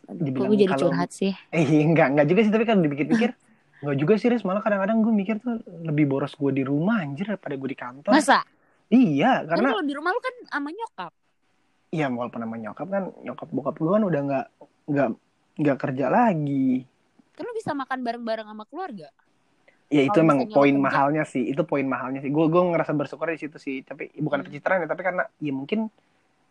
Dibilang 0.06 0.48
gue 0.48 0.58
jadi 0.58 0.70
kalau- 0.70 0.82
curhat 0.88 1.10
sih 1.10 1.34
Eh 1.50 1.66
enggak, 1.82 2.14
enggak 2.14 2.26
juga 2.26 2.40
sih 2.40 2.50
tapi 2.50 2.64
kan 2.64 2.78
dipikir-pikir 2.78 3.30
Enggak 3.76 3.96
juga 3.98 4.14
sih, 4.16 4.32
Riz. 4.32 4.40
Malah 4.40 4.64
kadang-kadang 4.64 5.04
gue 5.04 5.12
mikir 5.12 5.36
tuh 5.36 5.60
lebih 5.84 6.08
boros 6.08 6.32
gue 6.32 6.48
di 6.50 6.64
rumah 6.64 6.96
anjir 6.98 7.28
daripada 7.28 7.54
gue 7.54 7.68
di 7.68 7.76
kantor. 7.76 8.08
masa 8.08 8.40
Iya, 8.88 9.42
Kan 9.42 9.52
karena 9.52 9.68
kalau 9.68 9.84
di 9.84 9.92
rumah 9.92 10.10
lu 10.10 10.20
kan 10.22 10.34
sama 10.46 10.68
nyokap. 10.70 11.12
iya 11.86 12.06
walaupun 12.08 12.40
nama 12.40 12.56
nyokap 12.56 12.86
kan 12.86 13.04
nyokap 13.20 13.48
bokap 13.48 13.76
gue 13.76 13.90
kan 13.90 14.02
udah 14.02 14.20
nggak 14.22 14.46
nggak 14.86 15.08
nggak 15.58 15.76
kerja 15.78 16.06
lagi. 16.08 16.88
Kan 17.36 17.44
lu 17.44 17.52
bisa 17.52 17.70
makan 17.70 18.00
bareng-bareng 18.00 18.46
sama 18.46 18.64
keluarga. 18.64 19.08
Ya 19.86 20.02
itu 20.02 20.18
emang 20.18 20.50
poin 20.50 20.72
kerja- 20.72 20.82
mahalnya 20.82 21.22
sih. 21.22 21.46
Itu 21.46 21.62
poin 21.62 21.84
mahalnya 21.84 22.18
sih. 22.18 22.28
Gue 22.28 22.48
gue 22.48 22.58
ngerasa 22.58 22.90
bersyukur 22.90 23.28
di 23.28 23.38
situ 23.38 23.54
sih. 23.56 23.80
Tapi 23.80 24.10
bukan 24.16 24.40
Hmm. 24.40 24.46
pencitraan 24.48 24.82
ya, 24.82 24.88
tapi 24.88 25.02
karena 25.04 25.28
ya 25.38 25.52
mungkin 25.52 25.86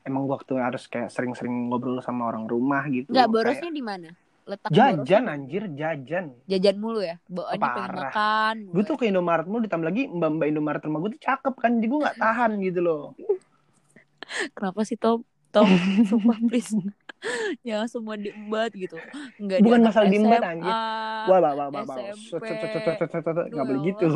emang 0.01 0.23
waktu 0.25 0.55
harus 0.55 0.85
kayak 0.85 1.09
sering-sering 1.09 1.67
ngobrol 1.67 1.99
sama 1.99 2.29
orang 2.29 2.45
rumah 2.45 2.85
gitu. 2.87 3.09
Kayak 3.09 3.27
borosnya 3.27 3.71
di 3.71 3.83
mana? 3.83 4.09
Letak 4.45 4.69
jajan 4.69 5.01
borosnya. 5.01 5.33
anjir, 5.33 5.63
jajan. 5.73 6.25
Jajan 6.45 6.75
mulu 6.77 7.01
ya. 7.01 7.17
Bawaannya 7.25 7.65
pengen 7.67 7.91
makan. 7.97 8.55
Gue 8.71 8.83
tuh 8.85 8.95
ke 8.95 9.05
Indomaret 9.05 9.45
mulu 9.45 9.65
ditambah 9.65 9.83
lagi 9.83 10.05
mbak-mbak 10.05 10.47
Indomaret 10.47 10.81
rumah 10.85 10.99
gue 11.01 11.11
tuh 11.11 11.23
cakep 11.25 11.53
kan. 11.55 11.71
Jadi 11.75 11.87
gue 11.89 11.99
nggak 11.99 12.17
tahan 12.17 12.51
gitu 12.61 12.79
loh. 12.79 13.01
Kenapa 14.55 14.81
sih 14.81 14.95
Tom? 14.95 15.25
Tom, 15.49 15.65
sumpah 16.05 16.37
please. 16.45 16.71
Jangan 17.67 17.87
semua 17.89 18.15
diembat 18.15 18.71
gitu. 18.75 18.97
Enggak 19.41 19.59
Bukan 19.63 19.79
di 19.81 19.85
masalah 19.87 20.09
diembat, 20.09 20.41
anjir. 20.43 20.73
Wah, 20.73 21.39
wah, 21.41 21.53
wah, 21.53 21.67
wah. 21.71 21.95
Nggak 23.49 23.65
boleh 23.65 23.81
gitu. 23.87 24.07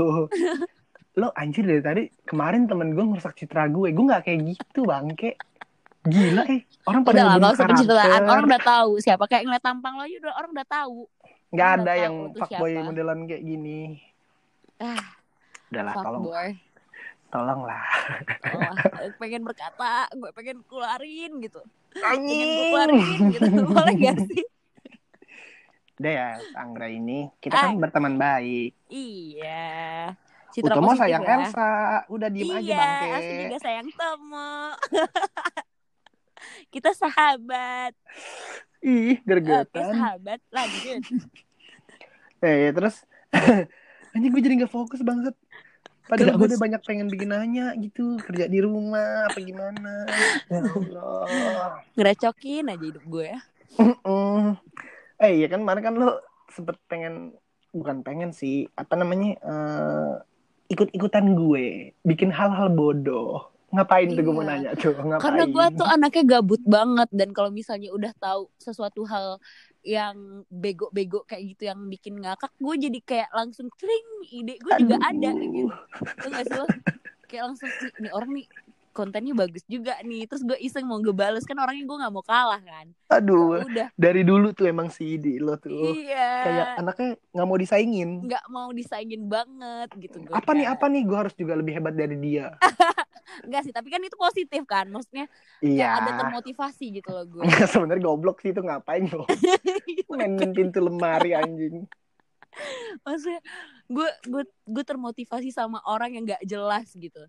Lo 1.19 1.33
anjir 1.35 1.65
dari 1.67 1.81
tadi 1.83 2.03
kemarin 2.23 2.69
temen 2.69 2.95
gue 2.95 3.03
ngerusak 3.03 3.35
citra 3.35 3.67
gue. 3.67 3.91
Gue 3.91 4.05
nggak 4.07 4.23
kayak 4.23 4.39
gitu 4.55 4.87
bangke. 4.87 5.35
Gila 6.07 6.43
eh. 6.47 6.63
Orang 6.87 7.03
pada 7.03 7.35
Udah 7.35 7.51
lah, 7.51 7.53
pencitraan. 7.53 8.21
Orang 8.23 8.45
udah 8.47 8.61
tahu 8.63 8.91
siapa. 9.03 9.23
Kayak 9.27 9.43
ngeliat 9.51 9.63
tampang 9.63 9.93
lo 9.99 10.03
aja 10.07 10.15
udah 10.23 10.33
orang 10.39 10.51
udah 10.55 10.67
tahu. 10.69 10.97
Nggak 11.49 11.69
ada 11.81 11.93
yang 11.97 12.15
fuckboy 12.37 12.71
modelan 12.79 13.19
kayak 13.25 13.43
gini. 13.43 13.99
Ah, 14.79 15.17
Udahlah, 15.69 15.93
tolong, 15.99 16.23
fuckboy. 16.23 16.49
Tolong 17.29 17.61
lah. 17.61 17.85
Oh, 18.49 18.73
pengen 19.17 19.41
berkata, 19.41 20.09
gue 20.11 20.29
pengen 20.31 20.65
keluarin 20.65 21.39
gitu. 21.39 21.61
Pengen 21.91 22.01
gue 22.01 22.09
Anjing. 22.09 22.49
keluarin 22.65 23.05
gitu. 23.29 23.47
Boleh 23.71 23.95
gak 23.95 24.17
sih? 24.25 24.45
Udah 25.95 26.11
ya, 26.11 26.29
Anggra 26.55 26.87
ini 26.87 27.27
kita 27.37 27.55
kan 27.55 27.69
Ah. 27.69 27.79
berteman 27.79 28.15
baik. 28.15 28.71
Iya. 28.87 30.15
Citra 30.49 30.73
Utomo 30.73 30.95
sayang 30.95 31.21
ya. 31.21 31.35
Elsa. 31.37 31.71
Udah 32.07 32.27
diem 32.27 32.49
aja 32.49 32.59
iya, 32.59 32.79
bangke. 32.79 33.09
aku 33.13 33.31
juga 33.39 33.57
sayang 33.59 33.89
Tomo. 33.91 34.51
Kita 36.69 36.89
sahabat. 36.93 37.93
Ih, 38.79 39.19
Oke, 39.19 39.27
gergetan. 39.27 39.91
sahabat. 39.91 40.39
Lanjut. 40.49 41.01
Eh, 42.39 42.55
ya, 42.63 42.71
terus 42.71 43.03
anjing 44.09 44.31
gue 44.31 44.39
jadi 44.39 44.63
gak 44.63 44.71
fokus 44.71 45.03
banget. 45.03 45.35
Padahal 46.09 46.41
gue 46.41 46.49
udah 46.49 46.61
banyak 46.65 46.81
pengen 46.81 47.05
bikin 47.05 47.29
nanya 47.29 47.69
gitu, 47.77 48.17
kerja 48.25 48.49
di 48.49 48.59
rumah 48.65 49.29
apa 49.29 49.37
gimana. 49.37 50.09
Ya 50.49 50.65
Allah. 50.65 51.85
Ngerecokin 51.93 52.65
aja 52.65 52.81
hidup 52.81 53.05
gue 53.05 53.25
ya. 53.29 53.39
Eh 55.21 55.31
iya 55.37 55.47
kan 55.51 55.61
kemarin 55.61 55.83
kan 55.85 55.95
lo 56.01 56.17
sempet 56.49 56.81
pengen 56.89 57.37
bukan 57.69 58.01
pengen 58.01 58.33
sih 58.33 58.65
apa 58.73 58.97
namanya 58.97 59.37
eh, 59.37 60.13
ikut-ikutan 60.73 61.37
gue 61.37 61.93
bikin 62.01 62.33
hal-hal 62.33 62.73
bodoh 62.73 63.53
ngapain 63.71 64.07
tuh 64.07 64.19
gue 64.19 64.31
mau 64.31 64.41
Iya. 64.41 64.49
nanya 64.49 64.69
tuh 64.73 64.93
ngapain 64.93 65.21
Karena 65.21 65.43
gue 65.45 65.65
tuh 65.75 65.87
anaknya 65.87 66.23
gabut 66.29 66.61
banget 66.63 67.09
dan 67.11 67.29
kalau 67.29 67.49
misalnya 67.49 67.89
udah 67.89 68.11
tahu 68.15 68.49
sesuatu 68.55 69.01
hal 69.03 69.37
yang 69.81 70.15
bego-bego 70.47 71.23
kayak 71.23 71.43
gitu 71.49 71.63
yang 71.65 71.79
bikin 71.85 72.17
ngakak, 72.17 72.51
gue 72.53 72.75
jadi 72.81 72.99
kayak 73.01 73.29
langsung 73.31 73.71
kling 73.71 74.07
ide 74.29 74.57
gue 74.57 74.73
juga 74.77 74.97
ada 74.99 75.31
gitu. 75.31 75.71
Tuh 76.17 76.29
gak 76.29 76.43
sih 76.43 76.55
lo? 76.55 76.65
Kayak 77.23 77.43
langsung 77.47 77.69
"Nih, 77.69 77.91
nih 77.99 78.11
orang 78.11 78.31
nih 78.33 78.45
kontennya 78.89 79.33
bagus 79.33 79.63
juga 79.65 79.95
nih. 80.01 80.25
Terus 80.25 80.43
gue 80.43 80.57
iseng 80.57 80.83
mau 80.83 80.97
ngebales 80.97 81.41
kan 81.41 81.55
orangnya 81.55 81.85
gue 81.85 81.97
nggak 81.97 82.11
mau 82.11 82.19
kalah 82.21 82.59
kan. 82.59 82.91
aduh 83.07 83.63
Udah. 83.63 83.89
dari 83.95 84.21
dulu 84.21 84.51
tuh 84.51 84.67
emang 84.67 84.85
si 84.87 85.15
di 85.15 85.37
lo 85.37 85.55
tuh 85.55 85.71
Iya. 85.95 86.29
kayak 86.43 86.67
anaknya 86.77 87.09
nggak 87.31 87.47
mau 87.47 87.57
disaingin 87.57 88.09
nggak 88.21 88.45
mau 88.47 88.69
disaingin 88.69 89.25
banget 89.25 89.89
gitu 89.97 90.21
gue. 90.21 90.29
apa 90.31 90.51
nih 90.51 90.61
Kak. 90.63 90.73
apa 90.75 90.85
nih 90.87 91.01
gue 91.03 91.17
harus 91.17 91.33
juga 91.33 91.53
lebih 91.55 91.73
hebat 91.73 91.95
dari 91.95 92.13
dia 92.15 92.53
Enggak 93.45 93.61
sih, 93.67 93.73
tapi 93.73 93.87
kan 93.93 94.01
itu 94.01 94.17
positif 94.17 94.61
kan. 94.65 94.85
Maksudnya 94.89 95.25
iya. 95.63 95.99
ada 95.99 96.25
termotivasi 96.25 97.01
gitu 97.01 97.09
loh 97.11 97.25
gue. 97.25 97.43
Nggak, 97.45 97.67
sebenarnya 97.69 98.03
goblok 98.03 98.37
sih 98.43 98.51
itu 98.51 98.61
ngapain 98.61 99.05
lo 99.11 99.25
main 100.19 100.51
pintu 100.51 100.79
lemari 100.83 101.37
anjing. 101.37 101.85
Maksudnya 103.05 103.41
gue 103.87 104.09
gue 104.27 104.43
gue 104.45 104.83
termotivasi 104.83 105.49
sama 105.53 105.79
orang 105.85 106.17
yang 106.17 106.23
nggak 106.25 106.43
jelas 106.45 106.91
gitu. 106.97 107.21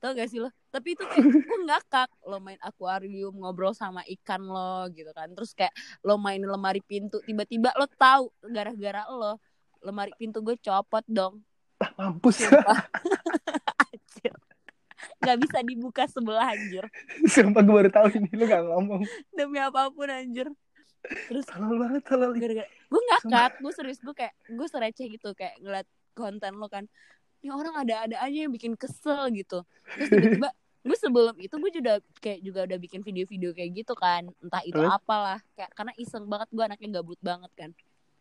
Tau 0.00 0.16
gak 0.16 0.32
sih 0.32 0.40
lo? 0.40 0.48
Tapi 0.72 0.96
itu 0.96 1.04
kayak 1.04 1.28
gue 1.28 1.58
ngakak 1.68 2.08
lo 2.24 2.40
main 2.40 2.56
akuarium 2.64 3.36
ngobrol 3.36 3.76
sama 3.76 4.00
ikan 4.08 4.40
lo 4.40 4.88
gitu 4.96 5.12
kan. 5.12 5.28
Terus 5.36 5.52
kayak 5.52 5.76
lo 6.00 6.16
main 6.16 6.40
lemari 6.40 6.80
pintu 6.80 7.20
tiba-tiba 7.20 7.76
lo 7.76 7.84
tahu 7.84 8.32
gara-gara 8.48 9.04
lo 9.12 9.36
lemari 9.84 10.16
pintu 10.16 10.40
gue 10.40 10.56
copot 10.56 11.04
dong. 11.04 11.44
Mampus. 12.00 12.44
Sumpah. 12.44 12.80
Anjir. 12.96 13.36
nggak 15.30 15.46
bisa 15.46 15.58
dibuka 15.62 16.02
sebelah 16.10 16.50
anjir. 16.50 16.82
Sumpah 17.30 17.62
gue 17.62 17.74
baru 17.78 17.90
tahu 17.94 18.18
ini 18.18 18.34
lo 18.34 18.44
gak 18.50 18.66
ngomong. 18.66 19.02
Demi 19.30 19.62
apa 19.62 19.86
pun 19.94 20.10
anjir. 20.10 20.50
Terus 21.00 21.46
tolol 21.46 21.78
banget 21.78 22.02
gara-gara 22.02 22.66
gue 22.66 23.02
ngakak 23.14 23.62
gue 23.62 23.72
serius 23.72 24.02
gue 24.02 24.12
kayak 24.12 24.34
gue 24.50 24.66
sereceh 24.66 25.06
gitu 25.06 25.30
kayak 25.38 25.56
ngeliat 25.62 25.86
konten 26.18 26.58
lo 26.58 26.66
kan. 26.66 26.90
Ini 27.40 27.54
orang 27.54 27.86
ada-ada 27.86 28.20
aja 28.20 28.38
yang 28.44 28.52
bikin 28.52 28.74
kesel 28.74 29.30
gitu. 29.30 29.62
Terus 29.96 30.08
tiba-tiba 30.10 30.50
gue 30.80 30.96
sebelum 30.98 31.36
itu 31.38 31.54
gue 31.54 31.70
juga 31.70 31.92
kayak 32.18 32.40
juga 32.42 32.60
udah 32.66 32.78
bikin 32.82 33.00
video-video 33.06 33.54
kayak 33.54 33.70
gitu 33.78 33.94
kan. 33.94 34.26
Entah 34.42 34.60
itu 34.66 34.76
Terus? 34.76 34.90
apalah 34.90 35.38
kayak 35.54 35.70
karena 35.78 35.92
iseng 35.96 36.26
banget 36.26 36.50
gue 36.50 36.64
anaknya 36.66 36.88
gabut 37.00 37.20
banget 37.22 37.52
kan. 37.54 37.70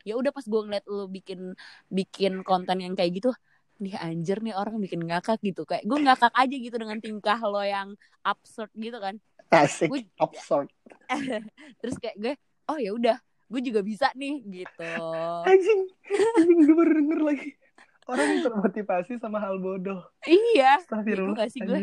Ya 0.08 0.16
udah 0.16 0.32
pas 0.32 0.46
gue 0.48 0.62
ngeliat 0.64 0.86
lo 0.88 1.12
bikin 1.12 1.58
bikin 1.92 2.46
konten 2.48 2.78
yang 2.80 2.96
kayak 2.96 3.20
gitu 3.20 3.34
nih 3.80 3.96
anjir 3.96 4.44
nih 4.44 4.54
orang 4.54 4.78
bikin 4.78 5.02
ngakak 5.04 5.40
gitu. 5.42 5.64
Kayak 5.64 5.88
gue 5.88 6.00
ngakak 6.04 6.34
aja 6.36 6.56
gitu 6.56 6.76
dengan 6.76 7.00
tingkah 7.00 7.40
lo 7.44 7.64
yang 7.64 7.96
absurd 8.22 8.70
gitu 8.76 9.00
kan. 9.00 9.16
Asik 9.50 9.90
Gue- 9.90 10.12
absurd. 10.22 10.70
Terus 11.82 11.96
kayak 11.98 12.18
gue 12.20 12.34
oh 12.70 12.78
ya 12.78 12.94
udah 12.94 13.18
gue 13.50 13.62
juga 13.66 13.82
bisa 13.82 14.14
nih 14.14 14.46
gitu. 14.46 14.94
Anjing 15.48 15.82
anjing 16.38 16.60
gue 16.70 16.76
baru 16.76 16.92
denger 17.02 17.20
lagi. 17.26 17.50
Orang 18.10 18.26
yang 18.26 18.42
termotivasi 18.42 19.22
sama 19.22 19.38
hal 19.38 19.62
bodoh. 19.62 20.02
Iya. 20.26 20.82
Astagfirullah 20.82 21.38
Bego 21.38 21.46
gak 21.46 21.50
sih 21.54 21.62
gue? 21.62 21.78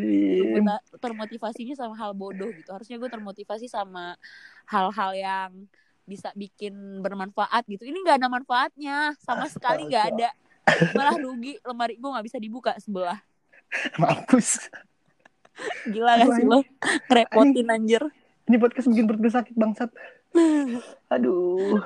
termotivasinya 0.98 1.74
sama 1.78 1.94
hal 1.94 2.18
bodoh 2.18 2.50
gitu. 2.50 2.70
Harusnya 2.74 2.98
gue 2.98 3.10
termotivasi 3.10 3.70
sama 3.70 4.18
hal-hal 4.66 5.10
yang 5.14 5.50
bisa 6.06 6.34
bikin 6.34 7.02
bermanfaat 7.02 7.66
gitu. 7.70 7.86
Ini 7.86 7.98
nggak 8.02 8.18
ada 8.22 8.28
manfaatnya. 8.30 8.96
Sama 9.22 9.46
sekali 9.46 9.86
nggak 9.86 10.06
ada 10.18 10.28
malah 10.92 11.16
rugi 11.16 11.56
lemari 11.62 11.94
gue 11.96 12.08
nggak 12.10 12.26
bisa 12.26 12.36
dibuka 12.36 12.76
sebelah. 12.76 13.16
Mampus. 13.96 14.68
Gila 15.88 16.20
gak 16.20 16.28
sih 16.32 16.44
lo? 16.44 16.60
Ngerepotin 17.08 17.66
anjir. 17.66 18.02
Ini 18.46 18.56
podcast 18.56 18.86
bikin 18.86 19.04
perut 19.04 19.20
gue 19.20 19.32
sakit 19.32 19.54
bangsat. 19.54 19.88
Aduh. 21.08 21.80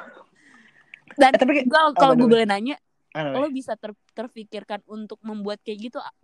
Dan 1.14 1.30
Eh, 1.32 1.38
tapi 1.38 1.50
kayak- 1.54 1.66
gue 1.66 1.80
kalau 1.94 2.12
gue 2.14 2.26
boleh 2.26 2.44
nanya 2.44 2.76
lo 3.10 3.46
bisa 3.49 3.75
ter- 3.75 3.94
terfikirkan 4.10 4.78
untuk 4.87 5.18
membuat 5.20 5.58
kayak 5.60 5.78
gitu 5.87 5.99
a- 5.99 6.14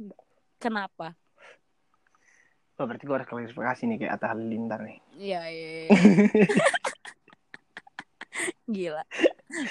kenapa? 0.56 1.12
Oh, 2.76 2.84
berarti 2.84 3.02
gue 3.02 3.14
harus 3.14 3.24
klarifikasi 3.24 3.80
nih 3.86 3.96
kayak 3.98 4.12
Atta 4.14 4.26
Halilintar 4.30 4.78
nih. 4.84 4.98
Iya, 5.16 5.40
iya, 5.48 5.68
iya. 5.82 5.88
Gila. 8.68 9.02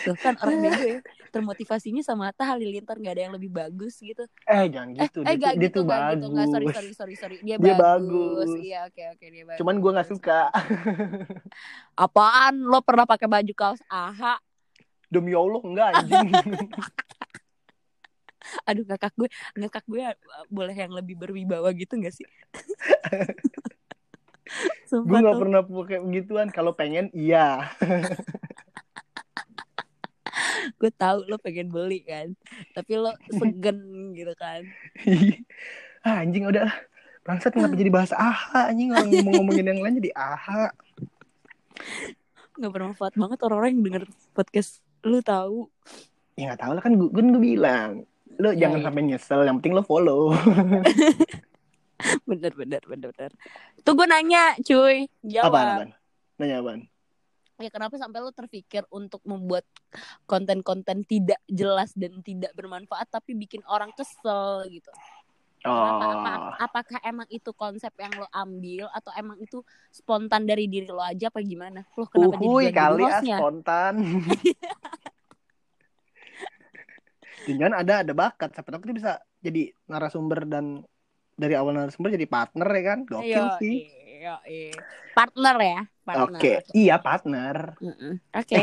Tuh 0.06 0.16
kan 0.18 0.34
orang 0.42 0.60
bego 0.66 0.86
ya. 0.86 1.00
Termotivasinya 1.30 2.02
sama 2.02 2.32
Atta 2.32 2.48
Halilintar 2.48 2.96
gak 2.98 3.14
ada 3.20 3.24
yang 3.28 3.34
lebih 3.36 3.52
bagus 3.52 4.00
gitu. 4.00 4.24
eh 4.48 4.66
jangan 4.72 4.96
gitu 4.96 5.20
eh, 5.22 5.30
eh 5.30 5.36
dia, 5.36 5.44
gak 5.44 5.54
dia 5.60 5.68
gitu, 5.68 5.78
tuh 5.78 5.84
gak 5.86 6.00
bagus 6.00 6.16
gitu. 6.16 6.28
Gak, 6.36 6.48
sorry, 6.50 6.68
sorry, 6.72 6.92
sorry, 6.96 7.16
sorry. 7.16 7.36
Dia, 7.44 7.56
Dia 7.60 7.76
bagus. 7.76 8.50
bagus. 8.50 8.50
Iya, 8.64 8.80
oke, 8.88 9.02
oke. 9.14 9.26
Dia 9.30 9.44
bagus. 9.46 9.60
cuman 9.60 9.76
gue 9.82 9.92
nggak 9.96 10.10
suka 10.10 10.40
Apaan? 12.06 12.56
Lo 12.66 12.80
pernah 12.82 13.06
pakai 13.06 13.28
baju 13.28 13.54
kaos 13.54 13.82
AHA? 13.92 14.40
demi 15.06 15.32
Allah 15.38 15.62
enggak 15.64 15.88
anjing 16.02 16.30
Aduh, 18.70 18.86
ngakak 18.86 19.14
gue. 19.18 19.30
Ngakak 19.58 19.86
gue 19.90 20.06
uh, 20.06 20.46
boleh 20.54 20.76
yang 20.78 20.94
lebih 20.94 21.18
berwibawa 21.18 21.74
gitu 21.74 21.98
gak 21.98 22.14
sih? 22.14 22.26
gue 24.94 25.18
nggak 25.18 25.36
tuh. 25.36 25.42
pernah 25.42 25.62
pakai 25.66 25.98
begituan 26.06 26.48
kalau 26.54 26.78
pengen 26.78 27.10
iya 27.12 27.74
Gue 30.80 30.92
tahu 30.92 31.26
lo 31.26 31.38
pengen 31.38 31.70
beli 31.70 32.02
kan. 32.02 32.34
Tapi 32.72 32.96
lo 32.96 33.12
segen 33.30 33.78
gitu 34.12 34.34
kan. 34.36 34.62
ah, 36.08 36.22
anjing 36.22 36.46
udah 36.46 36.70
bangsat 37.22 37.52
kenapa 37.52 37.74
jadi 37.74 37.90
bahasa 37.90 38.14
aha 38.14 38.70
anjing 38.70 38.94
orang 38.94 39.10
ngomong 39.10 39.34
ngomongin 39.42 39.66
yang 39.66 39.82
lain 39.82 39.98
jadi 39.98 40.14
aha 40.14 40.70
Gak 42.56 42.72
bermanfaat 42.72 43.18
banget 43.18 43.40
orang-orang 43.42 43.72
yang 43.74 43.84
denger 43.84 44.04
podcast 44.32 44.80
lu 45.02 45.20
tahu. 45.20 45.66
ya 46.36 46.50
nggak 46.50 46.62
tahu 46.62 46.72
lah 46.74 46.82
kan 46.82 46.94
gue 46.94 47.10
kan 47.10 47.26
gue 47.32 47.42
bilang 47.42 47.92
lo 48.36 48.52
Ya, 48.52 48.68
jangan 48.68 48.80
ya. 48.80 48.86
sampai 48.86 49.02
nyesel 49.06 49.42
yang 49.42 49.58
penting 49.58 49.74
lo 49.74 49.82
follow 49.82 50.36
bener 52.30 52.52
bener 52.54 52.82
bener 52.84 53.10
bener 53.10 53.32
tuh 53.82 53.94
gue 53.96 54.06
nanya 54.06 54.54
cuy 54.60 55.08
jawab 55.24 55.50
apaan 55.50 55.66
apaan 55.66 55.90
nanya 56.38 56.56
apaan 56.60 56.80
ya 57.56 57.72
kenapa 57.72 57.96
sampai 57.96 58.20
lo 58.20 58.36
terpikir 58.36 58.84
untuk 58.92 59.24
membuat 59.24 59.64
konten-konten 60.28 61.08
tidak 61.08 61.40
jelas 61.48 61.96
dan 61.96 62.20
tidak 62.20 62.52
bermanfaat 62.52 63.08
tapi 63.08 63.32
bikin 63.32 63.64
orang 63.72 63.96
kesel 63.96 64.68
gitu? 64.68 64.92
Kenapa? 65.66 66.06
Apa- 66.06 66.38
oh. 66.38 66.54
apakah 66.62 67.00
emang 67.02 67.26
itu 67.34 67.50
konsep 67.58 67.90
yang 67.98 68.14
lo 68.22 68.30
ambil 68.30 68.86
atau 68.94 69.10
emang 69.18 69.42
itu 69.42 69.66
spontan 69.90 70.46
dari 70.46 70.70
diri 70.70 70.86
lo 70.86 71.02
aja 71.02 71.34
apa 71.34 71.42
gimana? 71.42 71.82
Lo 71.98 72.06
kenapa 72.06 72.38
uhui 72.38 72.70
jadi 72.70 72.76
kali 72.76 73.02
ah 73.02 73.10
hostnya 73.18 73.38
spontan. 73.42 73.94
Jangan 77.46 77.74
ada 77.82 78.02
ada 78.02 78.14
bakat. 78.14 78.54
Siapa 78.54 78.70
tahu 78.74 78.82
kita 78.90 78.96
bisa 78.98 79.12
jadi 79.42 79.70
narasumber 79.86 80.50
dan 80.50 80.82
dari 81.38 81.54
awal 81.54 81.78
narasumber 81.78 82.14
jadi 82.14 82.26
partner 82.26 82.70
ya 82.74 82.84
kan? 82.86 83.00
Gokil 83.06 83.46
Yo, 83.50 83.58
sih. 83.62 83.74
iya, 83.86 84.05
iya. 84.44 84.74
partner 85.12 85.56
ya 85.58 85.80
partner 86.02 86.36
oke 86.36 86.52
iya 86.74 86.96
partner 86.98 87.56
Mm-mm. 87.78 88.14
oke 88.32 88.60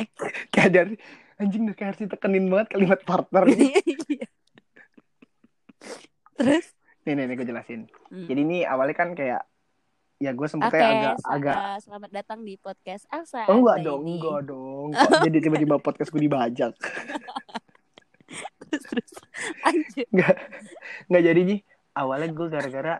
kayak 0.48 0.70
dari 0.70 0.94
anjing 1.36 1.62
udah 1.64 1.74
kayak 1.74 1.88
harus 1.90 2.02
ditekenin 2.02 2.46
banget 2.46 2.68
kalimat 2.70 3.00
partner 3.02 3.42
Iya. 3.52 4.26
terus 6.34 6.66
nih 7.02 7.12
nih, 7.12 7.24
nih 7.24 7.34
gue 7.36 7.46
jelasin 7.46 7.80
Hmm. 8.06 8.26
jadi 8.26 8.40
ini 8.40 8.58
awalnya 8.62 8.92
kan 8.94 9.10
kayak 9.12 9.42
ya 10.18 10.30
gue 10.30 10.44
sempetnya 10.44 10.86
agak 10.86 11.14
sel- 11.16 11.32
agak 11.32 11.56
eh, 11.56 11.78
selamat 11.80 12.10
datang 12.12 12.40
di 12.40 12.54
podcast 12.56 13.08
Elsa. 13.08 13.42
oh 13.46 13.58
enggak 13.58 13.82
dong 13.82 14.02
ini. 14.02 14.12
enggak 14.14 14.40
dong 14.50 14.86
kok 14.92 15.10
jadi 15.22 15.38
tiba-tiba 15.40 15.76
podcast 15.78 16.10
gue 16.10 16.22
dibajak 16.22 16.72
terus, 18.62 18.82
terus, 18.84 19.10
enggak 20.08 20.36
enggak 21.06 21.22
jadi 21.24 21.40
nih 21.42 21.60
awalnya 21.92 22.28
gue 22.30 22.46
gara-gara 22.48 22.94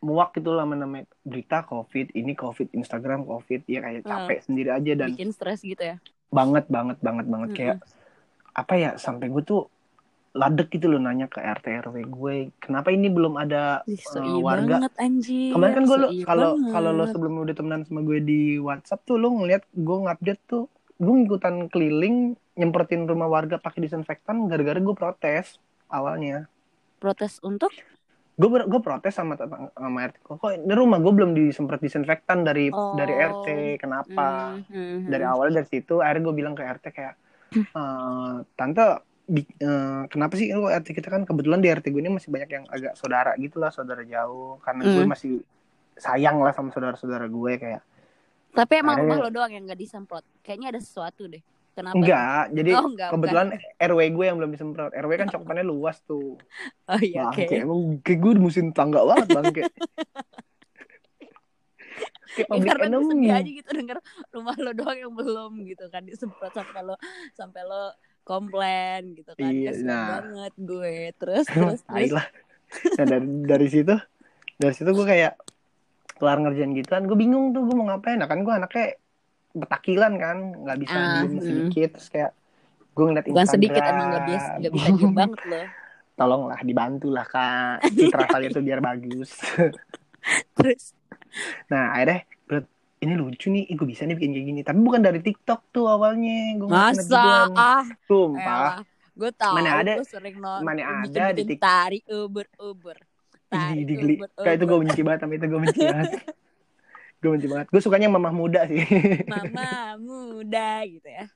muak 0.00 0.32
gitu 0.32 0.50
lama 0.50 0.72
namanya 0.72 1.04
berita 1.22 1.60
covid 1.62 2.08
ini 2.12 2.32
covid 2.32 2.68
Instagram 2.70 3.22
covid 3.22 3.62
ya 3.64 3.80
kayak 3.80 4.00
Hmm. 4.00 4.10
capek 4.24 4.38
sendiri 4.42 4.70
aja 4.70 4.92
dan 4.94 5.08
Bikin 5.10 5.30
stres 5.30 5.60
gitu 5.60 5.80
ya. 5.80 5.96
banget 6.28 6.64
banget 6.66 6.96
banget 6.98 7.26
banget 7.26 7.48
Mm-mm. 7.48 7.58
kayak 7.58 7.76
apa 8.52 8.74
ya 8.74 8.90
sampai 8.96 9.28
gue 9.28 9.42
tuh 9.42 9.68
ladek 10.30 10.70
gitu 10.70 10.86
loh 10.86 10.98
nanya 10.98 11.26
ke 11.26 11.36
RT 11.36 11.66
RW 11.82 11.96
gue 12.08 12.34
kenapa 12.56 12.88
ini 12.88 13.08
belum 13.08 13.34
ada 13.34 13.82
Ih, 13.84 13.98
so 13.98 14.16
eh, 14.16 14.30
iya 14.30 14.38
warga 14.38 14.78
banget 14.78 14.94
anjir. 14.96 15.50
kemarin 15.50 15.74
kan 15.74 15.84
gue 15.84 15.98
So 15.98 16.06
kalau 16.22 16.50
kalau 16.70 16.90
lo 16.92 17.04
sebelum 17.04 17.34
udah 17.40 17.52
temenan 17.52 17.82
sama 17.82 18.00
gue 18.00 18.18
di 18.20 18.40
WhatsApp 18.56 19.02
tuh 19.04 19.16
lo 19.16 19.34
ngeliat 19.34 19.66
gue 19.68 19.96
ngupdate 19.98 20.42
tuh 20.46 20.64
gue 20.96 21.14
ngikutan 21.16 21.66
keliling 21.66 22.16
nyemprotin 22.54 23.04
rumah 23.04 23.26
warga 23.26 23.56
pakai 23.56 23.82
disinfektan 23.82 24.46
gara-gara 24.46 24.78
gue 24.78 24.94
protes 24.94 25.58
awalnya 25.88 26.46
protes 26.96 27.42
untuk 27.42 27.74
gue 28.40 28.48
gue 28.64 28.80
protes 28.80 29.12
sama 29.12 29.36
sama 29.36 29.98
RT 30.02 30.16
kok 30.22 30.40
di 30.56 30.72
rumah 30.72 30.96
gue 30.96 31.12
belum 31.12 31.30
disemprot 31.30 31.76
disinfektan 31.78 32.40
dari 32.40 32.70
Oh. 32.70 32.94
dari 32.94 33.12
RT 33.12 33.46
kenapa 33.76 34.56
Hmm, 34.64 34.64
hmm, 34.64 34.98
dari 35.06 35.22
awal 35.22 35.52
dari 35.52 35.66
situ 35.66 36.00
akhirnya 36.00 36.24
gue 36.24 36.34
bilang 36.34 36.54
ke 36.54 36.64
RT 36.64 36.84
kayak 36.88 37.14
"Eh, 37.76 38.32
tante 38.54 38.84
bi- 39.26 39.54
eh, 39.58 40.02
kenapa 40.06 40.34
sih 40.34 40.48
lu 40.50 40.66
RT 40.66 40.88
kita 40.90 41.08
kan 41.08 41.22
kebetulan 41.22 41.60
di 41.60 41.68
RT 41.68 41.86
gue 41.86 42.00
ini 42.00 42.08
masih 42.08 42.30
banyak 42.30 42.50
yang 42.50 42.64
agak 42.66 42.94
saudara 42.94 43.36
gitu 43.36 43.58
lah 43.58 43.68
saudara 43.68 44.00
jauh 44.00 44.56
karena 44.60 44.82
gue 44.84 45.04
Hmm. 45.04 45.12
masih 45.12 45.44
sayang 45.94 46.40
lah 46.40 46.50
sama 46.50 46.70
saudara-saudara 46.70 47.26
gue 47.26 47.52
kayak 47.56 47.82
Tapi 48.50 48.72
emang 48.76 48.96
Akhirnya- 48.96 49.14
rumah 49.14 49.22
lo 49.22 49.30
doang 49.30 49.52
yang 49.52 49.62
gak 49.64 49.78
disemprot. 49.78 50.26
Kayaknya 50.40 50.74
ada 50.74 50.80
sesuatu 50.80 51.22
deh. 51.24 51.38
Kenapa? 51.70 51.94
enggak 51.96 52.44
jadi 52.52 52.70
Oh, 52.76 52.86
enggak, 52.90 53.08
kebetulan 53.14 53.46
RW 53.78 54.00
gue 54.12 54.24
yang 54.26 54.36
belum 54.36 54.50
disemprot. 54.52 54.92
RW 54.92 55.12
kan 55.16 55.28
cakupannya 55.32 55.64
luas 55.64 55.96
tuh. 56.04 56.36
Oh 56.86 57.00
iya 57.00 57.30
oke. 57.30 57.40
bangke 57.40 57.56
emang 57.62 57.80
kayak 58.02 58.18
gue 58.18 58.32
musim 58.36 58.74
tangga 58.74 59.00
banget 59.02 59.26
bangke 59.30 59.52
kayak. 59.62 59.72
Ya, 62.38 62.46
public 62.46 62.70
karena 62.70 62.86
gue 62.86 62.94
enemy. 62.94 63.10
sedih 63.10 63.32
aja 63.34 63.50
gitu 63.58 63.70
denger 63.74 63.98
rumah 64.30 64.54
lo 64.54 64.70
doang 64.70 64.94
yang 64.94 65.12
belum 65.18 65.66
gitu 65.66 65.90
kan 65.90 66.06
disemprot 66.06 66.54
sampai 66.54 66.80
lo 66.86 66.94
sampai 67.34 67.66
lo 67.66 67.90
komplain 68.22 69.18
gitu 69.18 69.34
kan. 69.34 69.50
Iya, 69.50 69.74
Kasian 69.74 69.86
nah. 69.90 70.06
banget 70.22 70.54
gue. 70.54 70.94
Terus 71.18 71.46
terus 71.50 71.80
Tai 71.82 72.06
terus. 72.06 72.14
lah. 72.14 72.26
Nah 73.02 73.06
dari 73.10 73.26
dari 73.50 73.66
situ 73.66 73.94
dari 74.56 74.74
situ 74.78 74.90
gue 74.94 75.06
kayak 75.10 75.42
kelar 76.22 76.38
ngerjain 76.38 76.70
gituan. 76.70 77.02
Gue 77.10 77.18
bingung 77.18 77.50
tuh 77.50 77.66
gue 77.66 77.74
mau 77.74 77.90
ngapain. 77.90 78.14
Nah 78.22 78.30
kan 78.30 78.46
gue 78.46 78.54
anaknya 78.54 78.94
betakilan 79.52 80.12
kan 80.14 80.36
nggak 80.56 80.78
bisa 80.78 80.94
Ah, 80.94 81.20
diem 81.20 81.32
hmm. 81.32 81.40
sedikit 81.40 81.88
terus 81.94 82.08
kayak 82.08 82.30
gue 82.90 83.04
ngeliat 83.04 83.24
bukan 83.24 83.34
Instagram. 83.40 83.54
sedikit 83.56 83.82
emang 83.84 84.06
gak 84.08 84.24
bisa 84.24 84.48
gak 84.58 84.72
bisa 84.72 84.88
diem 84.92 85.12
banget 85.18 85.40
lo 85.44 85.62
tolonglah 86.12 86.60
dibantu 86.60 87.08
lah 87.08 87.24
kak. 87.24 87.80
Citra 87.88 88.28
kalian 88.28 88.52
tuh 88.52 88.60
biar 88.60 88.76
bagus. 88.78 89.40
Terus? 90.56 90.92
Nah 91.66 91.96
akhirnya 91.96 92.28
ini 93.00 93.16
lucu 93.16 93.48
nih 93.48 93.64
gue 93.66 93.86
bisa 93.88 94.04
nih 94.04 94.12
bikin 94.14 94.30
kayak 94.30 94.46
gini. 94.46 94.60
Tapi 94.60 94.78
bukan 94.78 95.00
dari 95.00 95.18
TikTok 95.18 95.72
tuh 95.72 95.88
awalnya 95.88 96.60
ngeliat 96.60 96.92
masa? 96.92 97.48
ah. 97.50 97.84
Sumpah. 98.04 98.84
Gue 99.10 99.32
tahu 99.32 99.54
Mana 99.56 99.80
ada- 99.80 99.96
gue 99.96 100.04
sering 100.06 100.36
nonton 100.36 100.60
mana 100.60 100.80
bikin, 101.00 101.16
ada 101.16 101.24
di 101.26 101.40
bikin 101.40 101.48
Tik- 101.48 101.62
tari 101.62 101.98
uber 102.06 102.46
uber. 102.60 102.96
Di, 103.00 103.48
tari 103.48 103.80
di, 103.80 103.94
geli. 103.96 104.14
uber 104.14 104.28
kayak 104.36 104.54
itu 104.54 104.64
gue 104.66 104.78
benci 104.78 105.00
banget 105.00 105.20
sama 105.24 105.32
itu 105.32 105.46
gue 105.46 105.60
benci 105.62 105.80
banget 105.82 106.10
gue 107.20 107.28
benci 107.28 107.48
banget. 107.52 107.66
Gue 107.68 107.80
sukanya 107.84 108.08
mamah 108.08 108.32
muda 108.32 108.64
sih. 108.64 108.80
Mama 109.28 110.00
muda 110.00 110.84
gitu 110.88 111.04
ya. 111.04 111.28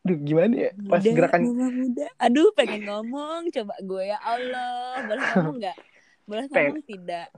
Duh 0.00 0.16
gimana 0.24 0.54
ya? 0.56 0.70
Pas 0.88 1.04
muda, 1.04 1.12
gerakan 1.12 1.40
mama 1.44 1.68
muda. 1.68 2.06
Aduh 2.16 2.48
pengen 2.56 2.88
ngomong. 2.88 3.52
Coba 3.52 3.74
gue 3.84 4.02
ya 4.08 4.18
Allah. 4.24 5.04
Boleh 5.04 5.22
ngomong 5.36 5.56
nggak? 5.60 5.76
Boleh 6.24 6.44
ngomong 6.48 6.84
tidak? 6.88 7.28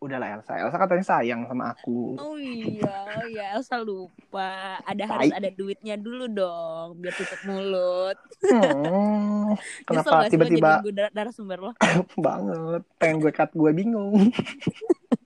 Udahlah 0.00 0.38
Elsa. 0.38 0.56
Elsa 0.56 0.80
katanya 0.80 1.04
sayang 1.04 1.44
sama 1.44 1.76
aku. 1.76 2.16
Oh 2.16 2.38
iya 2.38 2.94
oh 3.20 3.26
iya. 3.28 3.58
Elsa 3.58 3.76
lupa. 3.82 4.80
Ada 4.86 5.04
Tai. 5.04 5.12
harus 5.12 5.32
ada 5.34 5.50
duitnya 5.52 6.00
dulu 6.00 6.24
dong 6.30 6.96
biar 7.02 7.12
tutup 7.12 7.40
mulut. 7.44 8.16
Hmm, 8.40 9.52
kenapa 9.90 10.30
tiba-tiba 10.30 10.80
jadiin 10.80 10.86
gue 10.88 10.94
dar- 10.96 11.12
darah 11.12 11.34
sumber 11.34 11.60
lo? 11.60 11.72
Banget. 12.24 12.80
Pengen 12.96 13.20
gue 13.20 13.32
cut 13.34 13.50
gue 13.52 13.70
bingung 13.76 14.14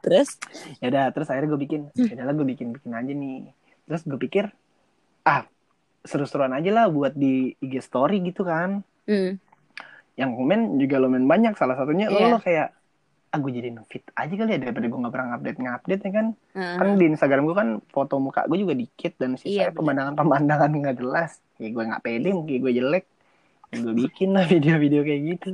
terus? 0.00 0.36
Ya 0.78 0.88
udah 0.88 1.04
terus 1.10 1.28
akhirnya 1.28 1.50
gue 1.50 1.60
bikin. 1.60 1.80
Ya 1.94 2.12
udahlah 2.14 2.34
gue 2.34 2.46
bikin 2.48 2.66
bikin 2.72 2.90
aja 2.90 3.12
nih. 3.12 3.50
Terus 3.84 4.02
gue 4.02 4.18
pikir 4.18 4.44
ah 5.22 5.44
seru-seruan 6.00 6.52
aja 6.52 6.70
lah 6.70 6.86
buat 6.86 7.12
di 7.12 7.56
IG 7.58 7.80
story 7.80 8.20
gitu 8.22 8.42
kan. 8.42 8.82
Hmm. 9.04 9.36
yang 10.14 10.30
komen 10.32 10.78
juga 10.78 10.96
lumayan 10.96 11.26
banyak. 11.26 11.52
Salah 11.54 11.74
satunya 11.74 12.06
lo, 12.06 12.16
Iya. 12.16 12.30
lo 12.30 12.38
kayak 12.38 12.68
ah 13.28 13.38
gue 13.38 13.50
jadi 13.50 13.74
fit 13.84 14.06
aja 14.14 14.30
kali 14.30 14.46
ya 14.48 14.58
daripada 14.62 14.86
gue 14.86 14.94
nggak 14.94 15.10
pernah 15.10 15.26
ngupdate 15.34 15.58
ngupdate 15.58 16.02
ya 16.06 16.12
kan? 16.14 16.26
Heeh. 16.54 16.76
kan 16.78 16.88
di 16.94 17.04
Instagram 17.10 17.42
gue 17.42 17.56
kan 17.56 17.68
foto 17.90 18.14
muka 18.16 18.46
gue 18.46 18.56
juga 18.56 18.72
dikit 18.72 19.18
dan 19.18 19.34
sisa 19.34 19.50
Iya, 19.50 19.64
bener. 19.66 19.74
pemandangan-pemandangan 19.74 20.70
nggak 20.70 20.96
jelas. 21.02 21.42
Ya 21.58 21.68
gue 21.68 21.82
nggak 21.82 21.98
pede 22.00 22.30
mungkin 22.30 22.56
gue 22.62 22.72
jelek. 22.72 23.04
Ya 23.68 23.76
gue 23.82 23.94
bikin 23.98 24.28
lah 24.32 24.46
video-video 24.54 25.02
kayak 25.02 25.20
gitu 25.34 25.48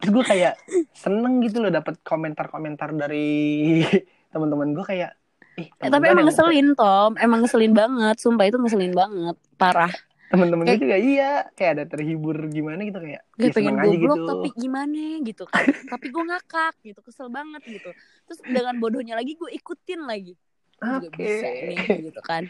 terus 0.00 0.10
gue 0.16 0.24
kayak 0.24 0.54
seneng 0.96 1.44
gitu 1.44 1.60
loh 1.60 1.68
dapat 1.68 2.00
komentar-komentar 2.00 2.96
dari 2.96 3.84
teman-teman 4.32 4.72
gue 4.72 4.86
kayak 4.86 5.12
Eh, 5.60 5.68
temen 5.76 5.92
tapi 5.92 6.04
gue 6.08 6.14
emang 6.16 6.26
ngeselin 6.30 6.68
Tom. 6.72 7.12
Emang 7.20 7.38
ngeselin 7.44 7.74
banget. 7.76 8.16
Sumpah 8.16 8.48
itu 8.48 8.56
ngeselin 8.56 8.96
banget. 8.96 9.36
Parah. 9.60 9.92
Temen-temen 10.32 10.64
gue 10.64 10.78
juga 10.80 10.96
iya. 10.96 11.32
Kayak 11.52 11.70
ada 11.76 11.84
terhibur 11.84 12.38
gimana 12.48 12.80
gitu 12.86 12.96
kayak 12.96 13.28
Gak 13.36 13.44
ya 13.44 13.52
pengen 13.52 13.74
gue 13.76 13.98
blok 14.00 14.16
gitu. 14.16 14.24
tapi 14.24 14.48
gimana 14.56 15.02
gitu 15.20 15.44
kan. 15.44 15.64
Tapi 15.92 16.06
gue 16.08 16.24
ngakak 16.32 16.74
gitu 16.80 17.00
Kesel 17.04 17.28
banget 17.28 17.60
gitu. 17.68 17.90
Terus 18.24 18.40
dengan 18.46 18.74
bodohnya 18.80 19.20
lagi 19.20 19.36
gue 19.36 19.50
ikutin 19.52 20.00
lagi. 20.08 20.32
Gue 20.80 20.96
juga 20.96 21.08
Oke. 21.12 21.20
bisa 21.28 21.46
nih 21.68 21.76
gitu 22.08 22.20
kan 22.24 22.48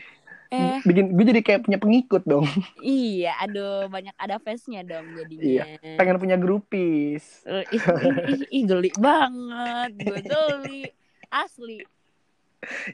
Eh. 0.51 0.83
Bikin 0.83 1.15
gue 1.15 1.25
jadi 1.31 1.41
kayak 1.47 1.61
punya 1.71 1.79
pengikut 1.79 2.23
dong. 2.27 2.43
Iya 2.83 3.39
aduh 3.39 3.87
banyak 3.87 4.15
ada 4.19 4.43
face-nya 4.43 4.83
dong 4.83 5.07
jadinya. 5.15 5.47
Iya, 5.47 5.65
pengen 5.95 6.19
punya 6.19 6.35
grupis 6.35 7.47
Eh, 7.47 7.63
ih, 7.71 7.79
ih, 7.79 8.19
ih, 8.35 8.43
ih, 8.51 8.63
geli 8.67 8.91
banget 8.99 9.91
Gue 9.95 10.19
geli. 10.27 10.83
Asli. 11.31 11.87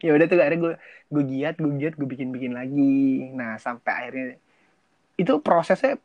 Ya 0.05 0.12
udah 0.12 0.29
tuh 0.29 0.37
akhirnya 0.37 0.61
gue 0.61 0.75
gue 1.09 1.23
giat 1.33 1.57
gue 1.57 1.73
giat 1.81 1.95
gue 1.97 2.05
bikin 2.05 2.29
bikin 2.29 2.53
lagi. 2.53 3.33
Nah 3.33 3.57
sampai 3.57 3.92
akhirnya 4.05 4.37
itu 5.16 5.33
prosesnya 5.40 5.97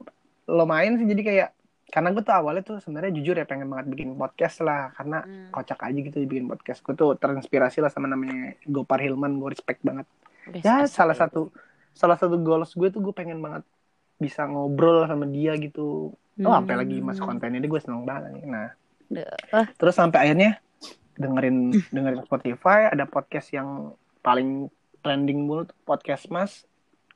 lumayan 0.48 0.96
sih 0.96 1.06
jadi 1.06 1.22
kayak 1.22 1.50
karena 1.92 2.16
gue 2.16 2.24
tuh 2.24 2.32
awalnya 2.32 2.64
tuh 2.64 2.80
sebenarnya 2.80 3.12
jujur 3.12 3.36
ya 3.36 3.44
pengen 3.44 3.68
banget 3.68 3.92
bikin 3.92 4.16
podcast 4.16 4.64
lah 4.64 4.96
karena 4.96 5.28
Hmm, 5.28 5.52
kocak 5.52 5.84
aja 5.84 6.00
gitu 6.00 6.24
bikin 6.24 6.48
podcast. 6.48 6.80
Gue 6.80 6.96
tuh 6.96 7.20
terinspirasi 7.20 7.84
lah 7.84 7.92
sama 7.92 8.08
namanya 8.08 8.56
Gopar 8.64 9.04
Hilman 9.04 9.36
gue 9.36 9.52
respect 9.52 9.84
banget 9.84 10.08
guys, 10.48 10.64
ya 10.64 10.76
salah 10.88 11.14
satu 11.14 11.52
salah 11.92 12.16
satu 12.18 12.40
goals 12.40 12.72
gue 12.74 12.90
tuh 12.90 13.04
gue 13.04 13.14
pengen 13.14 13.44
banget 13.44 13.64
bisa 14.18 14.46
ngobrol 14.46 15.06
sama 15.06 15.26
dia 15.28 15.54
gitu. 15.58 16.16
Oh 16.42 16.54
sampai 16.56 16.74
lagi 16.80 16.98
masuk 17.04 17.28
konten 17.28 17.54
ini 17.54 17.68
gue 17.68 17.82
seneng 17.82 18.08
banget 18.08 18.34
nih. 18.34 18.46
nah 18.48 18.70
Duh, 19.12 19.28
terus 19.76 19.94
sampai 19.94 20.30
akhirnya 20.30 20.58
dengerin 21.20 21.76
dengerin 21.92 22.24
Spotify 22.24 22.88
ada 22.90 23.04
podcast 23.06 23.52
yang 23.52 23.94
paling 24.24 24.72
trending 25.04 25.46
mulu 25.46 25.68
tuh, 25.68 25.78
podcast 25.84 26.32
Mas. 26.32 26.64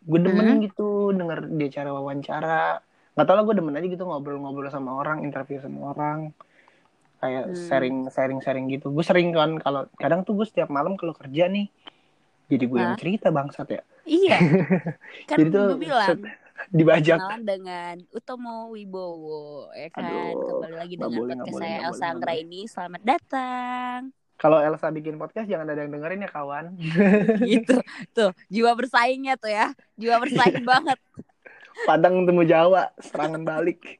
Gue 0.05 0.21
demen 0.21 0.61
gitu 0.61 1.09
denger 1.15 1.49
dia 1.55 1.81
cara 1.81 1.89
wawancara. 1.95 2.83
Nggak 3.15 3.25
tau 3.25 3.35
lah 3.39 3.43
gue 3.47 3.55
demen 3.57 3.73
aja 3.79 3.87
gitu 3.87 4.03
ngobrol-ngobrol 4.03 4.69
sama 4.69 4.93
orang 4.93 5.23
interview 5.23 5.57
sama 5.63 5.95
orang. 5.95 6.35
Kayak 7.23 7.43
Hmm. 7.47 7.55
sharing 7.55 7.97
sharing 8.11 8.39
sharing 8.43 8.65
gitu. 8.69 8.91
Gue 8.91 9.01
sering 9.01 9.31
kan 9.33 9.57
kalau 9.57 9.87
kadang 9.95 10.21
tuh 10.27 10.35
gue 10.35 10.45
setiap 10.45 10.67
malam 10.69 10.99
kalau 10.99 11.15
kerja 11.15 11.47
nih 11.47 11.71
jadi 12.45 12.63
gue 12.65 12.79
yang 12.79 12.93
Hah? 12.93 12.99
cerita 12.99 13.27
bangsat 13.29 13.67
ya. 13.69 13.81
Iya. 14.05 14.37
Kan 15.29 15.37
Jadi 15.41 15.49
tuh 15.49 15.65
gue 15.73 15.79
bilang 15.81 16.19
dibajak. 16.69 17.19
Kenalan 17.19 17.43
dengan 17.43 17.95
Utomo 18.09 18.71
Wibowo 18.71 19.69
ya 19.75 19.89
kan? 19.91 20.07
Aduh, 20.07 20.61
Kembali 20.63 20.75
lagi 20.77 20.93
dengan 20.95 21.09
boleh, 21.11 21.19
podcast 21.35 21.51
boleh, 21.51 21.61
saya 21.61 21.77
Elsa 21.77 21.83
boleh, 21.83 21.99
nggak 21.99 22.11
Anggra 22.15 22.33
boleh. 22.33 22.43
ini. 22.45 22.59
Selamat 22.65 23.01
datang. 23.03 23.99
Kalau 24.35 24.57
Elsa 24.59 24.87
bikin 24.91 25.15
podcast 25.15 25.47
jangan 25.47 25.67
ada 25.71 25.79
yang 25.83 25.91
dengerin 25.95 26.25
ya 26.25 26.29
kawan. 26.31 26.65
Gitu. 27.51 27.75
Tuh 28.11 28.31
jiwa 28.47 28.71
bersaingnya 28.73 29.35
tuh 29.35 29.51
ya. 29.51 29.67
Jiwa 29.95 30.15
bersaing 30.21 30.65
banget. 30.65 30.99
Padang 31.83 32.23
temu 32.23 32.43
Jawa 32.43 32.93
serangan 33.03 33.43
balik. 33.51 33.99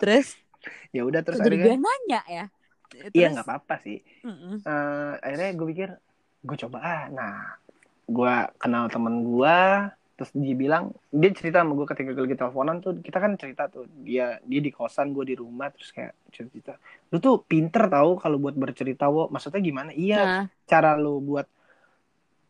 Terus? 0.00 0.34
Ya 0.90 1.02
udah 1.04 1.20
terus 1.22 1.38
gue 1.38 1.46
akhirnya 1.46 1.74
yang 1.74 1.82
nanya 1.84 2.20
ya? 2.26 2.44
Iya 3.10 3.26
nggak 3.34 3.46
apa-apa 3.46 3.82
sih. 3.82 4.02
Mm-mm. 4.22 4.62
Eh, 4.62 5.12
akhirnya 5.22 5.50
gue 5.58 5.66
pikir 5.74 5.90
gue 6.44 6.56
coba 6.68 6.78
ah 6.84 7.02
nah 7.08 7.34
gue 8.04 8.34
kenal 8.60 8.92
temen 8.92 9.24
gue 9.24 9.58
terus 10.14 10.30
dia 10.30 10.54
bilang 10.54 10.94
dia 11.10 11.34
cerita 11.34 11.64
sama 11.64 11.74
gue 11.74 11.86
ketika 11.90 12.14
lagi 12.14 12.38
teleponan 12.38 12.78
tuh 12.78 13.02
kita 13.02 13.18
kan 13.18 13.34
cerita 13.34 13.66
tuh 13.66 13.90
dia 14.06 14.38
dia 14.46 14.60
di 14.62 14.70
kosan 14.70 15.10
gue 15.10 15.26
di 15.26 15.34
rumah 15.34 15.74
terus 15.74 15.90
kayak 15.90 16.14
cerita 16.30 16.78
lu 17.10 17.18
tuh 17.18 17.42
pinter 17.42 17.90
tahu 17.90 18.18
kalau 18.18 18.42
buat 18.42 18.58
bercerita 18.58 19.06
wo. 19.06 19.30
Maksudnya 19.30 19.62
gimana? 19.62 19.90
Iya 19.94 20.20
Nah, 20.22 20.44
cara 20.66 20.94
lu 20.98 21.18
buat 21.18 21.46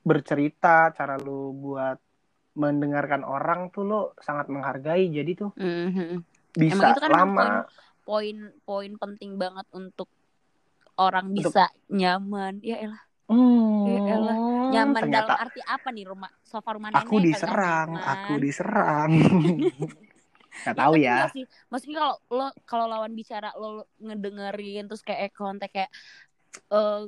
bercerita 0.04 0.92
cara 0.92 1.16
lu 1.16 1.56
buat 1.56 1.96
mendengarkan 2.54 3.24
orang 3.24 3.72
tuh 3.72 3.82
lo 3.88 4.00
sangat 4.20 4.52
menghargai 4.52 5.08
jadi 5.08 5.32
tuh 5.32 5.50
mhm. 5.56 6.20
bisa 6.52 6.76
Emang 6.76 6.92
itu 6.92 7.00
kan 7.00 7.10
lama. 7.12 7.44
Poin-poin 8.04 8.92
penting 9.00 9.40
banget 9.40 9.64
untuk 9.72 10.12
Orang 10.94 11.34
Untuk- 11.34 11.50
bisa 11.50 11.74
nyaman. 11.90 12.62
Ya 12.62 12.78
elah 12.78 13.02
Hmm. 13.28 13.88
Ya 13.88 14.00
elah. 14.04 14.36
nyaman 14.72 14.96
ternyata 15.00 15.32
dalam 15.32 15.32
arti 15.44 15.60
apa 15.64 15.88
nih 15.92 16.04
rumah 16.08 16.30
sofa 16.44 16.70
rumah 16.76 16.88
nenek 16.92 17.04
aku 17.04 17.14
diserang 17.20 17.90
aku 18.00 18.32
diserang 18.44 19.12
nggak 20.64 20.76
Ya, 20.76 20.80
tahu 20.80 20.94
ya 20.96 21.18
nggak 21.20 21.30
sih 21.34 21.44
maksudnya 21.70 21.96
kalau 22.02 22.14
lo 22.36 22.44
kalau 22.70 22.86
lawan 22.92 23.12
bicara 23.18 23.48
lo 23.60 23.86
ngedengerin 24.00 24.82
terus 24.88 25.02
kayak 25.04 25.30
contact 25.36 25.72
kayak 25.76 25.90
eh, 26.72 27.00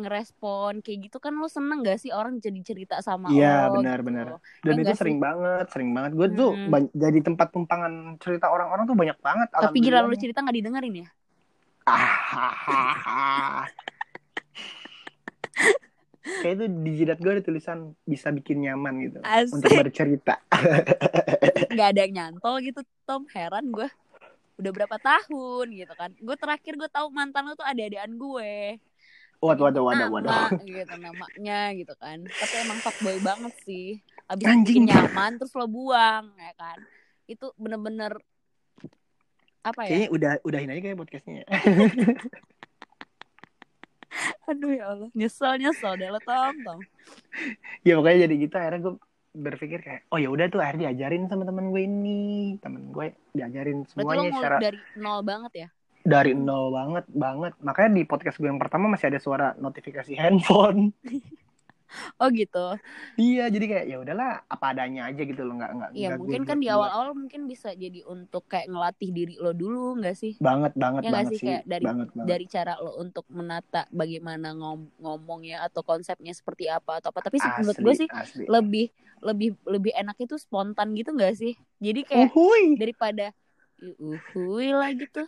ngerespon 0.00 0.72
kayak 0.84 0.98
gitu 1.08 1.18
kan 1.24 1.32
lo 1.38 1.46
seneng 1.46 1.78
gak 1.86 1.98
sih 2.02 2.10
orang 2.10 2.34
jadi 2.42 2.60
cerita 2.68 2.94
sama 3.08 3.28
Iya, 3.32 3.48
lo 3.70 3.80
benar, 3.80 3.98
gitu. 4.04 4.08
benar. 4.08 4.26
Ya 4.66 4.70
dan 4.70 4.74
itu 4.82 4.82
nggak 4.84 4.96
sih? 4.98 5.00
sering 5.00 5.16
banget 5.26 5.64
sering 5.72 5.90
banget 5.96 6.10
gue 6.18 6.28
tuh 6.38 6.50
Hmm. 6.52 6.68
ban- 6.72 6.92
jadi 7.04 7.18
tempat 7.26 7.48
tumpangan 7.54 7.92
cerita 8.22 8.46
orang-orang 8.54 8.84
tuh 8.90 8.96
banyak 9.00 9.18
banget 9.26 9.48
tapi 9.54 9.76
gila 9.84 9.98
lo 10.04 10.12
cerita 10.18 10.38
nggak 10.44 10.56
didengerin 10.60 10.94
ya 11.04 11.08
Ah, 11.86 13.66
kayak 16.24 16.54
itu 16.56 16.64
di 16.80 16.90
jidat 16.96 17.18
gue 17.20 17.32
ada 17.36 17.42
tulisan 17.44 17.92
bisa 18.08 18.32
bikin 18.32 18.64
nyaman 18.64 18.94
gitu. 19.04 19.18
Untuk 19.52 19.68
Asik. 19.68 19.80
bercerita. 19.84 20.40
Nggak 21.74 21.88
ada 21.92 22.00
yang 22.00 22.14
nyantol 22.16 22.64
gitu 22.64 22.80
Tom. 23.04 23.28
Heran 23.28 23.68
gue 23.68 23.88
udah 24.56 24.70
berapa 24.72 24.96
tahun 24.96 25.66
gitu 25.76 25.92
kan. 25.92 26.10
Gue 26.16 26.36
terakhir 26.40 26.80
gue 26.80 26.88
tahu 26.88 27.12
mantan 27.12 27.44
lo 27.44 27.54
tuh 27.54 27.66
ada-adaan 27.68 28.16
gue. 28.16 28.80
Waduh 29.44 29.68
waduh 29.68 29.82
waduh 29.84 30.08
waduh. 30.08 30.48
gitu 30.64 30.94
namanya 30.96 31.76
gitu 31.76 31.92
kan. 32.00 32.24
Tapi 32.24 32.54
emang 32.64 32.78
fuckboy 32.80 33.20
banget 33.20 33.52
sih. 33.68 34.00
Abis 34.24 34.48
Anjing. 34.48 34.88
bikin 34.88 34.96
nyaman 34.96 35.36
terus 35.36 35.52
lo 35.52 35.68
buang 35.68 36.32
ya 36.40 36.52
kan. 36.56 36.78
Itu 37.28 37.52
bener-bener 37.60 38.16
apa 39.64 39.80
ya? 39.84 39.88
Kayaknya 39.92 40.08
udah 40.12 40.32
udahin 40.44 40.72
aja 40.72 40.80
kayak 40.80 40.98
podcastnya 41.00 41.44
aduh 44.50 44.72
ya 44.72 44.84
Allah. 44.92 45.08
Nyesel 45.12 45.52
nyesel 45.60 45.92
deh 45.96 46.08
lo 46.10 46.20
Tom 46.22 46.54
Tom 46.64 46.80
ya 47.86 47.92
pokoknya 48.00 48.18
jadi 48.28 48.34
gitu 48.48 48.54
akhirnya 48.56 48.80
gue 48.80 48.94
berpikir 49.34 49.78
kayak 49.82 50.00
oh 50.14 50.18
ya 50.22 50.30
udah 50.30 50.46
tuh 50.46 50.62
akhirnya 50.62 50.94
diajarin 50.94 51.26
sama 51.26 51.44
temen 51.44 51.70
gue 51.74 51.82
ini. 51.82 52.56
Temen 52.62 52.94
gue 52.94 53.06
diajarin 53.34 53.84
berarti 53.84 53.98
lo 53.98 54.02
semuanya 54.02 54.20
ngulik 54.22 54.34
secara 54.38 54.56
dari 54.62 54.78
nol 54.96 55.20
banget 55.26 55.52
ya? 55.52 55.68
Dari 56.04 56.32
nol 56.36 56.66
banget 56.70 57.04
banget. 57.10 57.52
Makanya 57.60 57.90
di 57.96 58.02
podcast 58.04 58.36
gue 58.38 58.48
yang 58.48 58.60
pertama 58.60 58.86
masih 58.92 59.10
ada 59.10 59.20
suara 59.20 59.52
notifikasi 59.56 60.12
handphone 60.16 60.92
oh 62.20 62.28
gitu. 62.28 62.66
Iya 63.14 63.46
jadi 63.46 63.64
kayak 63.64 63.84
ya 63.86 63.96
udahlah 63.98 64.30
apa 64.44 64.66
adanya 64.70 65.06
aja 65.06 65.22
gitu 65.22 65.42
loh 65.42 65.54
nggak 65.54 65.70
nggak 65.72 65.90
Iya 65.92 66.08
mungkin 66.14 66.42
gue 66.42 66.48
kan 66.48 66.58
di 66.58 66.66
buat- 66.66 66.74
awal-awal 66.76 67.10
mungkin 67.14 67.40
bisa 67.44 67.70
jadi 67.70 68.00
untuk 68.04 68.44
kayak 68.44 68.66
ngelatih 68.66 69.10
diri 69.10 69.34
lo 69.36 69.50
dulu 69.50 69.98
nggak 69.98 70.14
sih? 70.14 70.34
Banget 70.36 70.72
banget 70.74 71.02
Ya 71.02 71.10
banget 71.12 71.32
sih? 71.32 71.46
Kayak 71.46 71.62
dari- 71.64 71.86
banget 71.86 72.08
banget. 72.10 72.26
dari 72.26 72.44
cara 72.46 72.72
lo 72.78 72.92
untuk 72.96 73.24
menata 73.28 73.82
bagaimana 73.90 74.48
ngom 74.50 74.80
ngomongnya 74.98 75.62
atau 75.62 75.80
konsepnya 75.80 76.30
seperti 76.30 76.66
apa 76.66 76.98
atau 76.98 77.08
apa. 77.08 77.20
Tapi 77.22 77.38
sih 77.38 77.50
menurut 77.56 77.78
gue 77.78 77.94
sih 77.96 78.08
asli. 78.08 78.44
lebih 78.46 78.86
lebih 79.20 79.56
lebih 79.64 79.92
enak 79.94 80.16
itu 80.18 80.36
spontan 80.36 80.92
gitu 80.92 81.10
nggak 81.10 81.34
sih? 81.34 81.54
Jadi 81.78 82.00
kayak 82.02 82.28
uhuy. 82.30 82.76
daripada 82.76 83.32
"Ih, 83.76 83.94
uhuy 83.96 84.70
lah 84.70 84.92
gitu. 84.92 85.24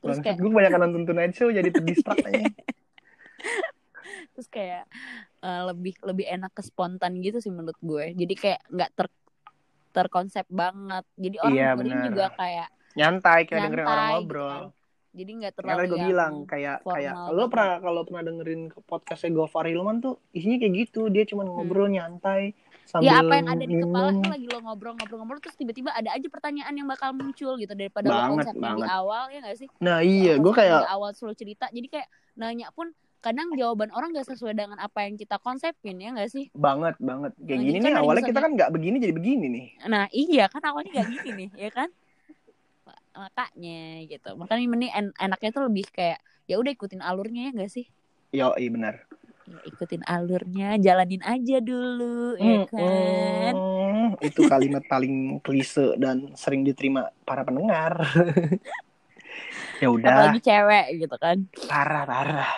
Terus 0.00 0.16
Bangsat, 0.16 0.24
kayak 0.24 0.36
gue 0.38 0.48
kebanyakan 0.48 0.80
nonton 0.82 1.02
Tonight 1.04 1.34
Show 1.34 1.48
jadi 1.48 1.68
terdistrak 1.68 2.16
aja. 2.22 2.48
Terus 4.32 4.48
kayak 4.48 4.84
eh, 5.40 5.62
lebih 5.66 5.94
lebih 6.00 6.26
enak 6.28 6.52
ke 6.52 6.62
spontan 6.62 7.18
gitu 7.18 7.38
sih 7.38 7.48
menurut 7.48 7.78
gue. 7.80 8.12
Jadi 8.12 8.34
kayak 8.34 8.60
nggak 8.68 8.90
ter 8.94 9.06
terkonsep 9.90 10.46
banget. 10.46 11.04
Jadi 11.16 11.36
orang 11.40 11.56
Iya, 11.56 11.68
dengerin 11.74 12.00
juga 12.06 12.26
kayak 12.32 12.68
nyantai 12.90 13.40
kayak 13.44 13.60
dengerin 13.64 13.86
orang 13.86 14.02
gitu 14.02 14.14
ngobrol. 14.18 14.50
kan. 14.50 14.64
jadi 15.10 15.30
nggak 15.42 15.54
terlalu 15.58 15.74
tadi 15.74 15.90
gue 15.90 15.98
bilang 16.06 16.34
kayak 16.46 16.76
kayak 16.86 17.14
lo 17.18 17.34
banget. 17.34 17.50
pernah 17.50 17.70
kalau 17.82 18.00
pernah 18.06 18.22
dengerin 18.22 18.62
podcastnya 18.86 19.30
Gofar 19.32 19.66
Hilman 19.66 19.98
tuh 19.98 20.22
isinya 20.30 20.56
kayak 20.56 20.74
gitu. 20.86 21.10
Dia 21.10 21.26
cuma 21.26 21.42
ngobrol 21.42 21.90
nyantai 21.90 22.54
sambil 22.86 23.10
ya 23.10 23.18
apa 23.18 23.34
yang 23.34 23.48
ada 23.50 23.64
di 23.64 23.74
kepala 23.74 24.08
minum. 24.10 24.22
tuh 24.22 24.30
lagi 24.30 24.46
lo 24.46 24.58
ngobrol-ngobrol-ngobrol 24.66 25.38
terus 25.38 25.54
tiba-tiba 25.54 25.90
ada 25.90 26.10
aja 26.10 26.26
pertanyaan 26.26 26.74
yang 26.74 26.86
bakal 26.86 27.10
muncul 27.10 27.54
gitu 27.54 27.74
daripada 27.74 28.06
lo 28.06 28.14
Banget, 28.14 28.30
konsepnya 28.54 28.70
di 28.70 28.82
awal 28.86 29.24
ya 29.30 29.38
nggak 29.42 29.58
sih? 29.58 29.68
Nah 29.82 29.98
iya 29.98 30.34
gue 30.38 30.52
kayak 30.54 30.78
di 30.78 30.90
awal 30.90 31.10
selalu 31.10 31.34
cerita. 31.34 31.66
Jadi 31.70 31.86
kayak 31.90 32.08
nanya 32.38 32.70
pun 32.70 32.94
kadang 33.20 33.52
jawaban 33.52 33.92
orang 33.92 34.10
gak 34.10 34.26
sesuai 34.26 34.52
dengan 34.52 34.76
apa 34.76 35.04
yang 35.04 35.14
kita 35.14 35.36
konsepin 35.36 35.96
ya 35.96 36.10
nggak 36.10 36.28
sih? 36.28 36.48
Banget 36.50 36.96
banget. 36.96 37.36
Kayak 37.36 37.52
Nah, 37.52 37.62
gini 37.62 37.70
nih 37.70 37.80
kan 37.80 37.92
ada 37.92 38.00
awalnya 38.00 38.16
misalnya- 38.18 38.30
kita 38.32 38.40
kan 38.40 38.52
nggak 38.56 38.70
begini 38.72 38.96
jadi 38.96 39.14
begini 39.14 39.46
nih. 39.46 39.66
Nah 39.86 40.04
iya 40.10 40.44
kan 40.48 40.62
awalnya 40.64 40.90
gak 40.96 41.08
gini 41.10 41.30
nih 41.36 41.48
ya 41.54 41.70
kan? 41.70 41.88
Ma- 42.82 43.02
makanya 43.20 43.80
gitu. 44.04 44.30
Makanya 44.34 44.64
mending 44.66 44.92
en- 44.92 45.16
enaknya 45.16 45.50
tuh 45.50 45.62
lebih 45.68 45.84
kayak 45.90 46.18
ya 46.44 46.56
udah 46.56 46.72
ikutin 46.72 47.00
alurnya 47.00 47.48
ya 47.48 47.60
gak 47.60 47.70
sih? 47.70 47.86
Yo 48.32 48.56
iya 48.56 48.70
benar. 48.70 48.94
Ya, 49.44 49.58
ikutin 49.66 50.02
alurnya 50.06 50.78
jalanin 50.78 51.20
aja 51.20 51.56
dulu 51.58 52.38
ya 52.38 52.64
kan? 52.70 53.52
Mm, 53.52 54.08
itu 54.22 54.40
kalimat 54.46 54.86
paling 54.86 55.38
klise 55.40 55.98
dan 55.98 56.32
sering 56.34 56.62
diterima 56.62 57.12
para 57.22 57.44
pendengar. 57.44 58.00
Ya 59.80 59.88
udah. 59.88 60.12
Apalagi 60.28 60.40
cewek 60.44 60.86
gitu 61.00 61.16
kan? 61.16 61.48
Parah 61.64 62.04
parah 62.04 62.52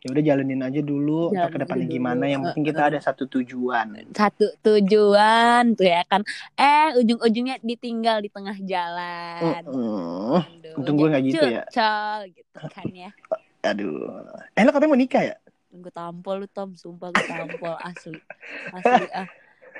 ya 0.00 0.08
udah 0.12 0.22
jalanin 0.24 0.60
aja 0.60 0.80
dulu 0.80 1.32
Jalanin 1.32 1.52
ke 1.52 1.58
depannya 1.60 1.86
dulu. 1.86 1.96
gimana? 1.96 2.24
Yang 2.28 2.42
penting 2.50 2.64
kita 2.68 2.82
ada 2.92 2.98
satu 3.00 3.24
tujuan. 3.28 3.86
Satu 4.12 4.46
tujuan 4.60 5.62
tuh 5.76 5.86
ya 5.88 6.02
kan. 6.08 6.20
Eh 6.56 6.96
ujung-ujungnya 7.00 7.56
ditinggal 7.60 8.20
di 8.20 8.30
tengah 8.32 8.56
jalan. 8.64 9.62
Aduh, 9.64 10.40
untung 10.76 10.96
gue 10.96 11.08
jadi 11.08 11.12
nggak 11.12 11.24
gitu 11.28 11.44
ya. 11.48 11.62
cucol 11.68 12.20
gitu 12.32 12.58
kan 12.72 12.86
ya. 12.92 13.10
Aduh. 13.70 14.20
Eh 14.52 14.62
lo 14.62 14.70
katanya 14.72 14.90
mau 14.92 15.00
nikah 15.00 15.22
ya? 15.24 15.36
Gue 15.74 15.92
tampol 15.92 16.44
lu 16.44 16.48
Tom. 16.48 16.76
Sumpah 16.76 17.08
gue 17.10 17.24
tampol. 17.24 17.74
Asli 17.80 18.20
asli 18.72 19.08
ah. 19.12 19.28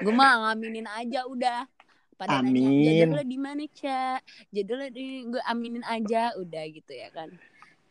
Gue 0.01 0.11
mah 0.11 0.51
ngaminin 0.51 0.89
aja 0.89 1.25
udah. 1.29 1.69
Pada 2.15 2.39
nanya 2.39 2.63
Amin. 2.63 2.95
jadulnya 3.03 3.27
di 3.27 3.39
mana 3.43 3.65
cak? 3.67 4.23
Jadulnya 4.55 4.89
di 4.95 5.27
gue 5.27 5.43
aminin 5.51 5.83
aja. 5.83 6.31
Udah 6.39 6.63
gitu 6.71 6.95
ya 6.95 7.11
kan 7.11 7.31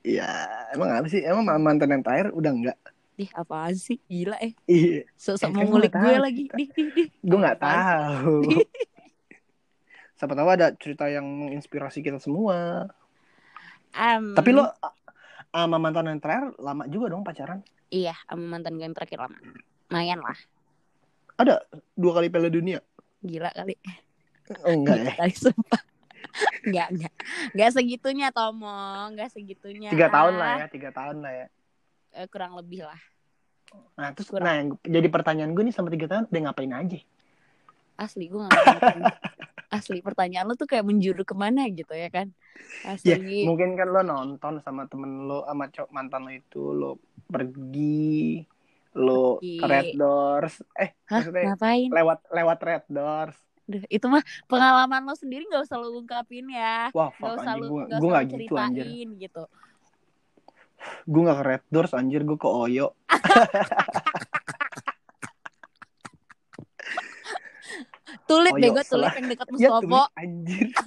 Iya, 0.04 0.28
emang 0.76 0.90
apa 1.00 1.08
sih? 1.08 1.24
Emang 1.24 1.48
mantan 1.48 1.88
yang 1.96 2.04
terakhir 2.04 2.36
udah 2.36 2.52
enggak? 2.52 2.78
Ih 3.14 3.30
apaan 3.32 3.78
sih 3.78 4.02
gila 4.10 4.36
eh 4.42 4.58
Iya, 4.66 5.06
Sosok 5.16 5.48
Eh, 5.48 5.54
kan 5.54 5.64
mau 5.64 5.70
ngulik 5.78 5.94
gue 5.94 6.18
lagi 6.18 6.44
Dih 6.50 6.70
dih 6.74 6.88
dih 6.92 7.08
gue 7.14 7.40
nggak 7.40 7.60
tahu. 7.62 8.38
Siapa 10.18 10.34
tahu 10.34 10.50
ada 10.50 10.74
cerita 10.76 11.08
yang 11.08 11.24
menginspirasi 11.24 12.02
kita 12.02 12.18
semua. 12.18 12.90
Em, 13.94 14.34
Tapi 14.34 14.50
lo 14.52 14.66
sama 15.54 15.78
mantan 15.78 16.10
yang 16.10 16.20
terakhir 16.20 16.58
lama 16.58 16.84
juga 16.90 17.14
dong 17.14 17.22
pacaran? 17.22 17.62
Iya 17.94 18.18
sama 18.26 18.58
mantan 18.58 18.82
gue 18.82 18.86
yang 18.90 18.98
terakhir 18.98 19.22
lama 19.22 19.38
Lumayan 19.94 20.20
lah 20.26 20.40
Dua 21.94 22.12
kali 22.18 22.34
Piala 22.34 22.50
Dunia? 22.50 22.82
Gila 23.22 23.54
kali 23.54 23.78
Oh, 24.66 24.74
enggak 24.76 24.98
ya? 25.06 25.14
Kali 25.16 25.34
sumpah 25.38 25.82
Enggak, 26.64 26.88
enggak 26.90 27.14
Enggak 27.52 27.70
segitunya 27.72 28.28
Tomo. 28.30 28.80
Enggak 29.08 29.30
segitunya. 29.30 29.90
Tiga 29.90 30.08
tahun 30.08 30.34
Ah, 30.34 30.40
lah 30.40 30.52
ya, 30.56 30.66
tiga 30.68 30.90
tahun 30.90 31.18
lah 31.20 31.34
ya. 31.34 31.48
eh, 32.14 32.28
Kurang 32.28 32.54
lebih 32.56 32.86
lah. 32.86 33.00
Nah, 33.96 34.14
terus 34.14 34.30
Kurang. 34.30 34.46
nah 34.46 34.54
yang 34.54 34.68
jadi 34.80 35.08
pertanyaan 35.08 35.52
gue 35.52 35.64
nih 35.64 35.74
sama 35.74 35.90
tiga 35.90 36.06
tahun 36.06 36.30
udah 36.30 36.42
ngapain 36.46 36.72
aja? 36.72 37.00
Asli 37.94 38.26
gue 38.26 38.42
gak 38.42 38.54
ngerti 38.54 39.02
Asli 39.70 40.00
pertanyaan 40.02 40.46
lo 40.46 40.54
tuh 40.54 40.66
kayak 40.66 40.86
menjuru 40.86 41.22
ke 41.22 41.34
mana 41.34 41.66
gitu 41.68 41.90
ya 41.92 42.10
kan? 42.10 42.30
Ya, 43.02 43.18
Asli 43.18 43.42
mungkin 43.42 43.74
kan 43.74 43.90
lo 43.90 44.02
nonton 44.02 44.62
sama 44.62 44.86
temen 44.86 45.26
lo 45.26 45.42
sama 45.44 45.66
cowok 45.68 45.90
mantan 45.90 46.22
lo 46.24 46.32
itu 46.32 46.64
lo 46.70 46.92
pergi 47.28 48.46
lo 48.94 49.42
Pergi. 49.42 49.58
Red 49.60 49.90
Doors. 49.94 50.54
Eh 50.76 50.94
Hah? 51.10 51.22
maksudnya 51.22 51.44
ngapain? 51.54 51.90
lewat 51.90 52.20
lewat 52.30 52.60
Red 52.62 52.86
Doors 52.88 53.38
Duh, 53.74 53.82
Itu 53.90 54.06
mah 54.06 54.22
pengalaman 54.46 55.02
lo 55.02 55.18
sendiri 55.18 55.50
gak 55.50 55.66
usah 55.66 55.82
lo 55.82 55.90
ungkapin 55.98 56.46
ya. 56.54 56.94
Wah 56.94 57.10
Gak 57.18 57.34
usah 57.42 57.58
anjir 57.58 57.66
lo 57.66 57.74
gue 57.74 57.84
gak 57.90 58.00
gue 58.00 58.10
lo 58.10 58.14
gitu 58.14 58.54
anjir. 58.54 58.86
ceritain 58.86 59.10
gitu. 59.18 59.44
Gue 61.10 61.22
nggak 61.26 61.38
ke 61.40 61.46
Red 61.48 61.64
Doors 61.74 61.94
anjir. 61.98 62.22
Gue 62.22 62.38
ke 62.38 62.50
Oyo. 62.50 62.94
Tulip 68.24 68.56
bego 68.56 68.80
iya, 68.80 68.88
tulip 68.88 69.12
yang 69.20 69.28
dekat 69.28 69.48
ya 69.52 69.52
Mustopo 69.52 69.82
Tulip 69.84 70.22
anjir. 70.22 70.68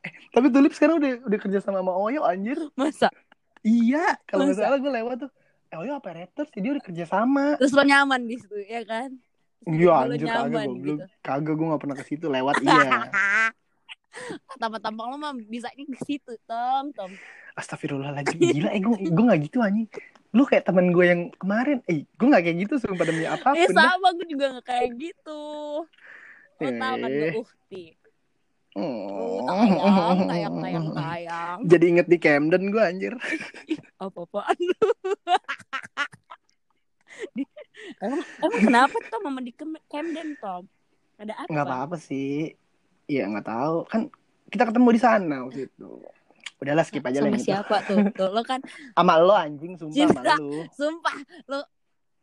Eh, 0.00 0.16
tapi 0.32 0.48
Tulip 0.48 0.72
sekarang 0.72 0.96
udah 0.96 1.28
udah 1.28 1.38
kerja 1.44 1.60
sama 1.60 1.84
sama 1.84 1.92
Oyo 1.92 2.24
anjir. 2.24 2.56
Masa? 2.72 3.12
Iya 3.60 4.16
kalau 4.24 4.48
nggak 4.48 4.56
salah 4.56 4.80
gue 4.80 4.88
lewat 4.88 5.28
tuh. 5.28 5.30
Eh, 5.68 5.76
Oyo 5.76 5.92
apa 6.00 6.08
Red 6.16 6.32
Doors? 6.32 6.48
Jadi 6.56 6.66
udah 6.72 6.84
kerja 6.88 7.04
sama. 7.04 7.60
Terus 7.60 7.76
lo 7.76 7.84
nyaman 7.84 8.24
di 8.24 8.40
situ 8.40 8.56
ya 8.64 8.80
kan 8.88 9.12
iya 9.66 9.92
anjir 10.04 10.26
kagak 10.26 10.62
gue 10.64 10.76
gitu. 10.80 11.04
kagak 11.20 11.54
gue 11.54 11.66
nggak 11.68 11.80
pernah 11.80 11.96
ke 11.96 12.04
situ 12.06 12.26
lewat 12.26 12.54
iya 12.60 13.04
Tampang-tampang 14.58 15.06
lo 15.06 15.16
mah 15.16 15.32
bisa 15.38 15.70
ini 15.78 15.86
ke 15.86 16.02
situ 16.02 16.34
Tom 16.42 16.90
Tom 16.90 17.14
Astagfirullahaladzim 17.54 18.42
Gila 18.42 18.70
eh 18.74 18.82
gue 18.82 18.96
gue 19.06 19.24
gak 19.24 19.40
gitu 19.46 19.62
anjing 19.62 19.86
Lu 20.30 20.42
kayak 20.42 20.66
temen 20.66 20.90
gue 20.90 21.04
yang 21.06 21.22
kemarin 21.38 21.78
Eh 21.86 22.02
gue 22.10 22.26
gak 22.26 22.42
kayak 22.42 22.58
gitu 22.66 22.74
sumpah 22.82 23.06
demi 23.06 23.22
Eh 23.22 23.30
apa 23.30 23.54
pun 23.54 23.70
dah. 23.70 23.94
sama 23.94 24.10
gue 24.10 24.26
juga 24.26 24.58
gak 24.58 24.66
kayak 24.66 24.90
gitu 24.98 25.42
Lo 26.58 26.68
tau 26.74 26.94
kan 26.96 27.06
gue 27.06 27.30
Eh. 27.30 27.38
ukti 27.38 27.84
Oh. 28.70 29.42
Tayang, 29.50 30.30
tayang, 30.30 30.54
tayang, 30.62 30.86
tayang 30.94 31.58
Jadi 31.66 31.84
inget 31.90 32.06
di 32.06 32.18
Camden 32.18 32.70
gue 32.70 32.82
anjir 32.82 33.14
Apa-apaan 34.02 34.54
emang, 38.02 38.20
emang 38.42 38.60
kenapa 38.60 38.96
Tom 39.08 39.20
mama 39.24 39.40
di 39.44 39.52
Camden 39.88 40.28
Tom? 40.40 40.64
Ada 41.20 41.32
apa? 41.36 41.48
Nggak 41.52 41.66
apa-apa 41.66 41.96
sih. 42.00 42.54
Iya 43.10 43.28
nggak 43.28 43.46
tahu. 43.46 43.76
Kan 43.90 44.00
kita 44.48 44.64
ketemu 44.70 44.88
di 44.94 45.00
sana 45.00 45.36
waktu 45.44 45.68
itu. 45.68 45.90
Udahlah 46.60 46.84
skip 46.84 47.04
aja 47.04 47.24
lah 47.24 47.28
sama 47.28 47.36
yang 47.36 47.40
itu 47.40 47.48
siapa 47.48 47.76
tuh? 47.88 47.98
Tuh 48.12 48.28
lo 48.32 48.42
kan 48.44 48.60
sama 48.96 49.14
lo 49.20 49.34
anjing. 49.36 49.76
Sumpah 49.76 49.96
sama 49.96 50.12
Cinta. 50.12 50.34
lo 50.36 50.60
sumpah. 50.76 51.16
Lo 51.48 51.58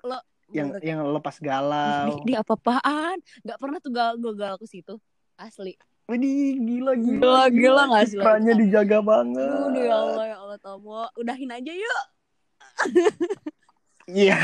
lo 0.06 0.18
yang 0.54 0.68
yang 0.80 1.00
lo 1.04 1.20
pas 1.20 1.38
galau. 1.38 2.24
di, 2.24 2.32
di 2.32 2.34
apa-apaan? 2.38 3.20
Nggak 3.44 3.58
pernah 3.60 3.78
tuh 3.84 3.92
gal 3.92 4.16
gue 4.16 4.34
galau 4.34 4.58
ke 4.58 4.68
situ. 4.70 4.96
Asli. 5.38 5.76
Widih, 6.08 6.56
gila 6.64 6.96
gila. 6.96 7.20
Gila, 7.20 7.44
gila 7.52 7.82
nggak 7.92 8.06
sih? 8.08 8.16
Citranya 8.16 8.54
dijaga 8.56 8.98
banget. 9.04 9.44
Aduh 9.44 9.84
ya 9.84 9.96
Allah 10.00 10.26
ya 10.26 10.38
Allah 10.40 10.60
Tomo 10.64 11.04
udahin 11.20 11.52
aja 11.52 11.74
yuk 11.76 12.04
Iya, 14.08 14.40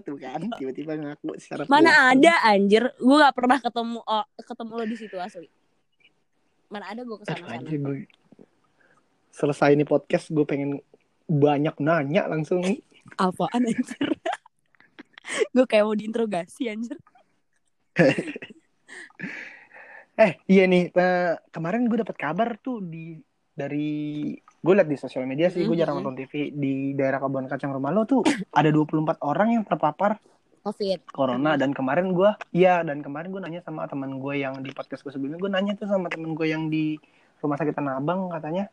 tuh 0.00 0.16
kan 0.16 0.40
tiba-tiba 0.56 0.96
ngaku 0.96 1.36
secara 1.36 1.68
mana 1.68 2.16
ada 2.16 2.32
anjir. 2.48 2.88
Gue 2.96 3.16
nggak 3.20 3.36
pernah 3.36 3.58
ketemu 3.60 4.00
oh, 4.00 4.24
ketemu 4.40 4.72
lo 4.72 4.84
di 4.88 4.96
situ 4.96 5.16
asli. 5.20 5.48
Mana 6.72 6.88
ada 6.88 7.04
gue 7.04 7.16
ke 7.20 7.24
sana 7.28 7.44
sana 7.44 7.60
anjir, 7.60 7.76
gue 7.76 8.08
selesai 9.36 9.76
ini 9.76 9.84
podcast 9.84 10.32
gue 10.32 10.48
pengen 10.48 10.80
banyak 11.28 11.76
nanya 11.76 12.24
langsung. 12.24 12.64
Apaan 13.20 13.68
anjir? 13.68 14.16
Gue 15.52 15.64
kayak 15.68 15.84
mau 15.84 15.96
diinterogasi 15.96 16.72
anjir. 16.72 16.96
Eh 20.16 20.32
iya 20.48 20.64
nih 20.64 20.88
eh, 20.96 21.36
kemarin 21.52 21.92
gue 21.92 22.00
dapat 22.00 22.16
kabar 22.16 22.56
tuh 22.56 22.80
di 22.80 23.20
dari 23.56 24.30
gue 24.36 24.74
liat 24.76 24.84
di 24.84 24.98
sosial 25.00 25.24
media 25.24 25.48
sih 25.48 25.64
gue 25.64 25.76
jarang 25.78 26.04
nonton 26.04 26.20
TV 26.20 26.52
di 26.52 26.92
daerah 26.92 27.16
kebun 27.16 27.48
kacang 27.48 27.72
rumah 27.72 27.88
lo 27.88 28.04
tuh 28.04 28.20
ada 28.52 28.68
24 28.68 29.16
orang 29.24 29.56
yang 29.56 29.64
terpapar 29.64 30.20
covid. 30.66 31.00
corona. 31.14 31.54
Dan 31.54 31.72
kemarin 31.72 32.12
gue 32.12 32.30
iya 32.52 32.82
dan 32.82 33.00
kemarin 33.00 33.30
gue 33.30 33.40
nanya 33.40 33.60
sama 33.64 33.86
teman 33.86 34.18
gue 34.18 34.34
yang 34.36 34.58
di 34.60 34.74
podcast 34.74 35.06
gue 35.06 35.14
sebelumnya. 35.14 35.40
Gue 35.40 35.50
nanya 35.50 35.72
tuh 35.78 35.88
sama 35.88 36.12
temen 36.12 36.36
gue 36.36 36.46
yang 36.50 36.68
di 36.68 37.00
rumah 37.40 37.56
sakit 37.56 37.72
Tanah 37.72 38.02
Abang 38.02 38.28
katanya 38.28 38.68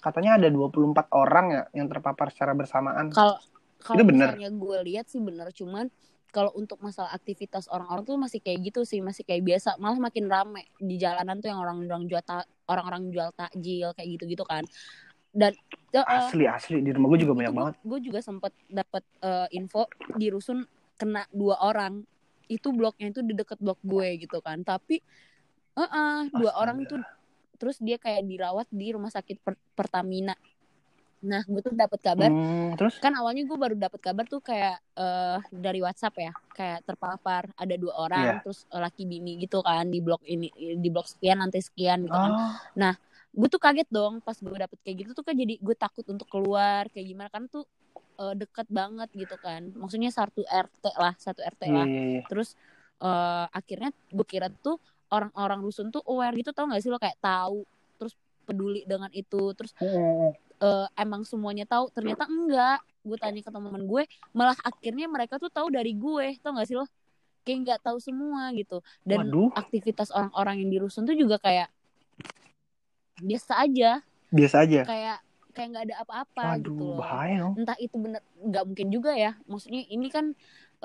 katanya 0.00 0.38
ada 0.38 0.48
24 0.48 0.94
orang 1.12 1.46
ya 1.50 1.62
yang 1.76 1.86
terpapar 1.90 2.30
secara 2.30 2.54
bersamaan. 2.54 3.10
Kalau 3.10 3.36
kalau 3.82 4.06
misalnya 4.06 4.48
gue 4.48 4.78
lihat 4.86 5.10
sih 5.10 5.18
bener 5.18 5.50
cuman 5.50 5.90
kalau 6.32 6.48
untuk 6.56 6.80
masalah 6.80 7.12
aktivitas 7.12 7.68
orang-orang 7.68 8.08
tuh 8.08 8.16
masih 8.16 8.40
kayak 8.40 8.72
gitu 8.72 8.88
sih 8.88 9.04
masih 9.04 9.26
kayak 9.26 9.44
biasa. 9.44 9.76
Malah 9.76 10.00
makin 10.00 10.32
rame 10.32 10.64
di 10.80 10.96
jalanan 10.96 11.42
tuh 11.44 11.52
yang 11.52 11.60
orang-orang 11.60 12.08
jual 12.08 12.24
orang-orang 12.68 13.10
jual 13.10 13.30
takjil 13.34 13.90
kayak 13.96 14.08
gitu-gitu 14.18 14.44
kan. 14.46 14.62
Dan 15.32 15.56
eh, 15.96 16.04
asli 16.04 16.44
asli. 16.44 16.84
Di 16.84 16.92
rumah 16.92 17.16
gue 17.16 17.20
juga 17.24 17.34
banyak 17.36 17.54
banget. 17.56 17.74
gue 17.80 17.98
juga 18.04 18.20
sempet 18.20 18.52
dapat 18.68 19.02
eh, 19.24 19.48
info 19.56 19.88
di 20.18 20.28
rusun 20.28 20.64
kena 21.00 21.24
dua 21.32 21.58
orang. 21.64 22.04
Itu 22.46 22.74
bloknya 22.76 23.10
itu 23.10 23.24
di 23.24 23.32
deket 23.32 23.58
blok 23.58 23.80
gue 23.80 24.20
gitu 24.20 24.38
kan. 24.44 24.60
Tapi 24.60 25.00
eh 25.72 25.80
eh, 25.80 26.20
dua 26.36 26.52
Astaga. 26.52 26.60
orang 26.60 26.76
itu 26.84 26.94
terus 27.56 27.78
dia 27.78 27.96
kayak 27.96 28.26
dirawat 28.26 28.66
di 28.68 28.92
rumah 28.92 29.08
sakit 29.08 29.38
Per- 29.40 29.62
Pertamina 29.72 30.34
nah 31.22 31.38
gue 31.46 31.62
tuh 31.62 31.70
dapat 31.70 32.02
kabar 32.02 32.26
Hmm, 32.26 32.74
terus? 32.74 32.98
Kan 32.98 33.14
awalnya 33.14 33.46
gue 33.46 33.54
baru 33.54 33.78
dapat 33.78 34.02
kabar 34.02 34.26
tuh 34.26 34.42
kayak 34.42 34.82
eh 34.98 35.38
dari 35.54 35.78
WhatsApp 35.78 36.14
ya. 36.18 36.32
Kayak 36.50 36.82
terpapar 36.82 37.46
ada 37.54 37.74
dua 37.78 37.94
orang 37.94 38.26
Iya. 38.26 38.42
terus 38.42 38.66
eh, 38.66 38.82
laki 38.82 39.06
bini 39.06 39.38
gitu 39.38 39.62
kan 39.62 39.86
di 39.86 40.02
blok 40.02 40.26
ini 40.26 40.50
di 40.52 40.88
blok 40.90 41.06
sekian 41.06 41.38
nanti 41.38 41.62
sekian 41.62 42.02
gitu 42.04 42.18
kan. 42.18 42.32
Oh. 42.34 42.94
Gue 43.32 43.48
tuh 43.48 43.62
kaget 43.62 43.88
dong 43.88 44.18
pas 44.20 44.34
gue 44.34 44.52
dapet 44.52 44.76
kayak 44.82 44.96
gitu 45.06 45.10
tuh 45.14 45.24
kan 45.24 45.32
jadi 45.38 45.56
gue 45.56 45.76
takut 45.78 46.04
untuk 46.10 46.26
keluar 46.26 46.90
kayak 46.90 47.06
gimana. 47.06 47.30
Kan 47.30 47.46
tuh 47.46 47.64
eh, 48.18 48.34
deket 48.34 48.66
banget 48.66 49.08
gitu 49.14 49.38
kan. 49.38 49.70
Maksudnya 49.78 50.10
satu 50.10 50.42
RT 50.42 50.84
lah 50.98 51.14
satu 51.16 51.38
RT 51.40 51.62
iya 51.64 51.72
lah. 51.72 51.86
iya 51.86 52.02
iya. 52.18 52.22
Terus 52.26 52.58
eh, 52.98 53.46
akhirnya 53.46 53.94
gue 54.10 54.26
kira 54.26 54.50
tuh 54.50 54.82
orang-orang 55.06 55.62
rusun 55.62 55.94
tuh 55.94 56.02
aware 56.02 56.34
gitu 56.34 56.50
tau 56.50 56.66
gak 56.66 56.82
sih 56.82 56.90
lo? 56.90 56.98
Kayak 56.98 57.22
tahu 57.22 57.62
terus 57.96 58.18
peduli 58.42 58.82
dengan 58.82 59.06
itu 59.14 59.54
terus 59.54 59.70
Eh, 60.62 60.86
emang 60.94 61.26
semuanya 61.26 61.66
tahu 61.66 61.90
ternyata 61.90 62.30
enggak. 62.30 62.78
Gue 63.02 63.18
tanya 63.18 63.42
ke 63.42 63.50
teman 63.50 63.82
gue 63.82 64.06
malah 64.30 64.54
akhirnya 64.62 65.10
mereka 65.10 65.34
tuh 65.42 65.50
tahu 65.50 65.74
dari 65.74 65.90
gue 65.98 66.38
tau 66.38 66.54
gak 66.54 66.70
sih 66.70 66.78
lo? 66.78 66.86
Kayak 67.42 67.58
nggak 67.66 67.80
tahu 67.82 67.98
semua 67.98 68.54
gitu. 68.54 68.78
Dan 69.02 69.26
Waduh, 69.26 69.50
aktivitas 69.58 70.14
orang-orang 70.14 70.62
yang 70.62 70.70
di 70.70 70.78
rusun 70.78 71.02
tuh 71.02 71.18
juga 71.18 71.42
kayak 71.42 71.66
biasa 73.18 73.58
aja. 73.66 74.06
Biasa 74.30 74.56
aja. 74.62 74.80
kayak 74.86 75.18
kayak 75.52 75.68
nggak 75.74 75.84
ada 75.90 75.96
apa-apa 76.00 76.44
gitu 76.64 76.80
loh. 76.80 76.96
bahaya 76.96 77.52
entah 77.52 77.76
itu 77.76 77.92
bener 77.98 78.22
nggak 78.38 78.62
mungkin 78.62 78.88
juga 78.94 79.12
ya. 79.18 79.34
Maksudnya 79.50 79.82
ini 79.90 80.06
kan 80.14 80.30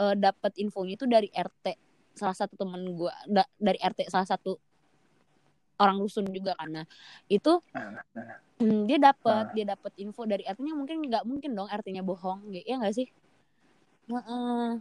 eh, 0.02 0.16
dapat 0.18 0.58
infonya 0.58 0.98
itu 0.98 1.06
dari 1.06 1.30
RT 1.30 1.78
salah 2.18 2.34
satu 2.34 2.58
temen 2.58 2.82
gue 2.98 3.13
dari 3.62 3.78
RT 3.78 4.10
salah 4.10 4.26
satu 4.26 4.58
orang 5.78 5.98
rusun 5.98 6.26
juga 6.30 6.54
karena 6.58 6.84
itu 7.28 7.62
Nah, 7.72 8.02
nah, 8.12 8.38
hmm, 8.58 8.82
dia 8.86 8.98
dapat 8.98 9.44
Ah. 9.48 9.54
dia 9.54 9.66
dapat 9.68 9.92
info 9.98 10.26
dari 10.26 10.44
RT-nya 10.44 10.74
mungkin 10.74 10.98
nggak 11.02 11.24
mungkin 11.24 11.52
dong 11.54 11.70
RT-nya 11.70 12.02
bohong 12.02 12.50
ya 12.52 12.78
nggak 12.78 12.96
sih 12.96 13.08
Heeh. 14.08 14.80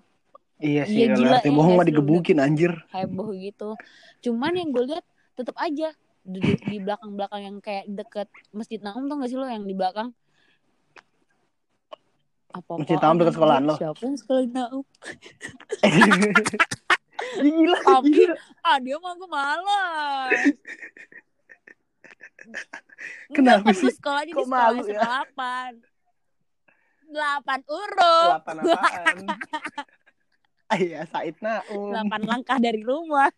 Iya 0.56 0.82
sih, 0.88 1.04
kalau 1.04 1.18
gila, 1.20 1.36
RT 1.36 1.46
iya 1.46 1.52
bohong 1.52 1.72
nggak 1.76 1.82
mah 1.84 1.88
digebukin 1.92 2.38
anjir. 2.40 2.72
heboh 2.90 3.28
gitu 3.34 3.76
cuman 4.24 4.52
yang 4.56 4.68
gue 4.72 4.84
lihat 4.88 5.04
tetap 5.36 5.56
aja 5.56 5.92
di, 6.24 6.38
di- 6.40 6.64
di 6.64 6.76
belakang-belakang 6.80 7.42
yang 7.44 7.56
kayak 7.60 7.84
deket 7.86 8.26
masjid 8.50 8.80
Naum 8.80 9.04
tuh 9.06 9.20
gak 9.20 9.28
sih 9.28 9.36
lo 9.36 9.44
yang 9.46 9.62
di 9.62 9.76
belakang 9.76 10.10
apa 12.50 12.72
Masjid 12.80 12.96
Naum 12.96 13.16
deket 13.20 13.34
sekolahan 13.36 13.62
lo? 13.62 13.76
siapa 13.76 14.00
yang 14.00 14.16
sekolah 14.16 14.44
Naum 14.48 14.84
gila, 17.38 17.78
Tapi- 17.80 18.12
gila. 18.12 18.36
ah 18.62 18.78
dia 18.78 18.96
mah 18.96 19.12
gue 19.14 19.28
malas 19.28 20.30
Kenapa 23.28 23.34
Enggak, 23.58 23.58
kan 23.64 23.74
sih? 23.74 23.82
gue 23.82 23.92
sekolahnya 23.92 24.24
di 24.24 24.32
Kok 24.32 24.44
sekolah 24.44 24.70
malu 24.70 24.82
ya? 24.84 24.98
SMA 24.98 25.56
8 27.06 27.08
8 27.08 27.66
huruf 27.66 28.30
Delapan 28.32 28.56
apaan? 28.60 29.16
Ah, 30.66 30.74
Iya, 30.76 31.06
Said 31.06 31.38
Naum. 31.38 31.94
8 31.94 32.10
langkah 32.22 32.58
dari 32.58 32.82
rumah 32.82 33.30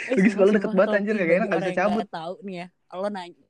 Eh, 0.00 0.12
Lagi 0.12 0.28
sekolah 0.28 0.48
sumpah, 0.48 0.56
deket 0.56 0.70
banget, 0.72 0.96
anjir, 0.96 1.14
kagak 1.14 1.36
enak, 1.36 1.46
nggak 1.46 1.60
bisa 1.62 1.74
cabut. 1.76 1.96
nggak 1.96 2.12
tahu 2.12 2.34
nih 2.42 2.56
ya 2.56 2.66
lo 2.92 3.08
nanya 3.08 3.46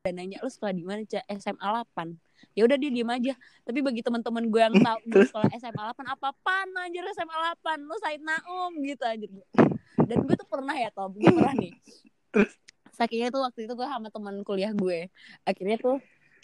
dan 0.00 0.12
nanya 0.12 0.36
lo 0.38 0.48
sekolah 0.48 0.72
di 0.72 0.82
mana 0.82 1.00
cak 1.04 1.24
SMA 1.36 1.60
8 1.62 2.18
ya 2.56 2.62
udah 2.66 2.76
dia 2.76 2.90
diem 2.90 3.10
aja. 3.10 3.34
Tapi 3.64 3.78
bagi 3.80 4.00
teman-teman 4.04 4.44
gue 4.48 4.60
yang 4.60 4.76
tahu 4.78 4.98
gue 5.06 5.22
sekolah 5.28 5.48
SMA 5.56 5.82
8 5.94 6.14
apa 6.14 6.26
apaan 6.32 6.68
anjir 6.80 7.04
SMA 7.14 7.36
8 7.62 7.88
lo 7.88 7.96
Said 8.00 8.22
Naum 8.22 8.72
gitu 8.84 9.02
anjir. 9.04 9.30
Dan 10.00 10.16
gue 10.24 10.34
tuh 10.36 10.48
pernah 10.48 10.74
ya 10.74 10.88
Tom? 10.92 11.14
Gue 11.14 11.30
pernah 11.30 11.54
nih. 11.56 11.72
Terus? 12.30 12.52
sakitnya 12.90 13.32
tuh 13.32 13.40
waktu 13.40 13.64
itu 13.64 13.72
gue 13.72 13.86
sama 13.88 14.12
teman 14.12 14.44
kuliah 14.44 14.76
gue 14.76 15.08
akhirnya 15.48 15.80
tuh 15.80 15.96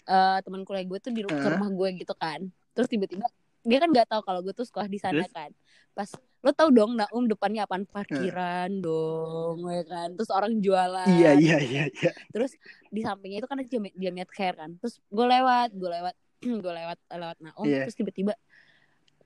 eh 0.09 0.39
teman 0.41 0.65
kuliah 0.65 0.81
gue 0.89 0.97
tuh 0.97 1.13
di 1.13 1.21
ru- 1.21 1.29
ke 1.29 1.37
Hah? 1.37 1.53
rumah 1.53 1.69
gue 1.69 2.01
gitu 2.01 2.13
kan. 2.17 2.49
Terus 2.73 2.87
tiba-tiba 2.89 3.29
dia 3.67 3.77
kan 3.83 3.89
nggak 3.91 4.07
tahu 4.09 4.21
kalau 4.23 4.39
gue 4.41 4.55
tuh 4.55 4.65
sekolah 4.65 4.87
di 4.87 4.97
sana 4.97 5.27
kan 5.29 5.51
pas 5.97 6.13
lo 6.45 6.53
tau 6.53 6.69
dong 6.69 6.93
Naum 6.93 7.25
depannya 7.25 7.65
apaan? 7.65 7.89
Parkiran 7.89 8.69
dong 8.77 9.65
ya 9.65 9.81
kan. 9.89 10.13
Terus 10.13 10.29
orang 10.29 10.61
jualan. 10.61 11.09
Iya, 11.09 11.33
iya, 11.33 11.57
iya, 11.57 11.83
iya. 11.89 12.11
terus 12.29 12.53
di 12.93 13.01
sampingnya 13.01 13.41
itu 13.41 13.49
kan 13.49 13.57
ada 13.57 13.65
jami- 13.65 13.97
jamiat 13.97 14.29
care 14.29 14.53
kan. 14.53 14.77
Terus 14.77 15.01
gue 15.09 15.25
lewat 15.25 15.73
gue 15.73 15.89
lewat 15.89 16.15
gue 16.63 16.73
lewat 16.77 16.97
lewat 17.09 17.37
Naum. 17.41 17.65
Iya. 17.65 17.89
terus 17.89 17.97
tiba-tiba 17.97 18.37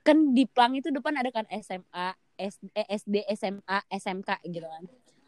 kan 0.01 0.17
di 0.31 0.47
plang 0.47 0.79
itu 0.79 0.89
depan 0.89 1.13
ada 1.19 1.29
kan 1.29 1.45
SMA 1.59 2.07
SD, 2.39 2.73
eh, 2.73 2.87
SD 2.95 3.15
SMA 3.35 3.77
SMK 3.91 4.29
gitu 4.47 4.65
kan. 4.65 4.83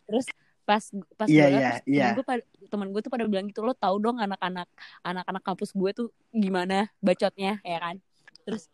Terus 0.08 0.26
pas 0.64 0.84
pas 1.20 1.28
Iya, 1.28 1.44
gue 1.44 1.52
iya, 1.52 1.60
lewat, 1.60 1.82
terus 1.84 1.92
iya. 1.92 2.04
temen 2.08 2.16
gue 2.16 2.24
pada 2.24 2.42
temen 2.72 2.88
gue 2.96 3.02
tuh 3.04 3.12
pada 3.12 3.24
bilang 3.28 3.46
gitu 3.52 3.60
lo 3.68 3.76
tau 3.76 4.00
dong 4.00 4.16
anak-anak 4.16 4.72
anak-anak 5.04 5.44
kampus 5.44 5.76
gue 5.76 5.92
tuh 5.92 6.08
gimana 6.32 6.88
bacotnya 7.04 7.60
ya 7.68 7.78
kan. 7.84 8.00
Terus 8.48 8.72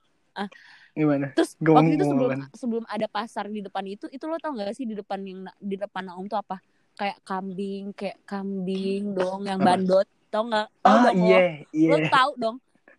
Gimana? 0.91 1.31
terus 1.31 1.53
Gue 1.55 1.71
waktu 1.71 1.93
itu 1.93 2.03
sebelum 2.03 2.29
ngomong. 2.35 2.51
sebelum 2.51 2.83
ada 2.85 3.07
pasar 3.07 3.45
di 3.45 3.59
depan 3.59 3.83
itu 3.85 4.05
itu 4.07 4.23
lo 4.23 4.35
tau 4.35 4.51
gak 4.51 4.73
sih 4.73 4.83
di 4.83 4.93
depan 4.93 5.19
yang 5.21 5.39
di 5.55 5.75
depan 5.75 6.03
Naum 6.03 6.25
tuh 6.25 6.37
apa? 6.37 6.57
Kayak 6.93 7.17
kambing 7.23 7.93
kayak 7.93 8.19
kambing 8.23 9.13
dong 9.13 9.43
yang 9.43 9.59
bandot 9.59 10.03
tau 10.27 10.45
nggak 10.45 10.67
tau 10.79 10.91
Ah, 10.91 11.01
lo 11.05 11.11
iya, 11.17 11.39
iya. 11.69 11.89
lo 11.89 11.97
tau 12.07 12.31
dong. 12.35 12.57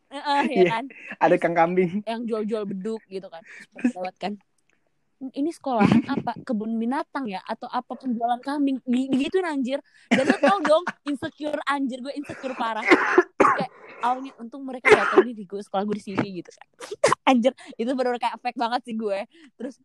Eh, 0.09 0.19
ya 0.19 0.43
Iya. 0.45 0.65
kan? 0.69 0.85
Ada 1.21 1.35
kang 1.37 1.55
kambing. 1.55 2.03
yang 2.03 2.25
jual-jual 2.25 2.65
beduk 2.65 2.99
gitu 3.07 3.27
kan. 3.27 3.43
Lewat 3.95 4.17
kan. 4.17 4.35
Ini 5.21 5.53
sekolahan 5.53 6.01
apa? 6.09 6.33
Kebun 6.41 6.75
binatang 6.75 7.29
ya? 7.29 7.45
Atau 7.45 7.69
apa 7.69 7.93
penjualan 7.95 8.41
kambing? 8.41 8.81
Digituin 8.83 9.45
anjir. 9.45 9.79
Dan 10.09 10.25
lo 10.25 10.35
tau 10.35 10.59
dong 10.61 10.83
insecure 11.05 11.61
anjir 11.65 12.01
gue 12.01 12.11
insecure 12.11 12.57
parah. 12.57 12.83
Terus 12.83 13.69
kayak 14.01 14.09
awalnya 14.09 14.33
untung 14.41 14.63
mereka 14.65 14.89
tahu 14.89 15.29
nih 15.29 15.37
di 15.37 15.45
gue 15.45 15.61
sekolah 15.61 15.85
gue 15.85 15.97
di 16.01 16.05
sini 16.05 16.29
gitu 16.41 16.51
kan. 16.57 16.69
Anjir 17.31 17.53
itu 17.77 17.91
benar 17.93 18.17
kayak 18.17 18.41
fake 18.41 18.57
banget 18.57 18.81
sih 18.89 18.97
gue. 18.97 19.19
Terus 19.61 19.77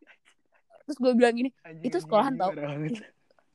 terus 0.87 0.97
gue 1.01 1.11
bilang 1.17 1.35
gini 1.35 1.51
Anjing, 1.67 1.83
Itu 1.91 1.97
sekolahan 1.99 2.39
tau. 2.39 2.55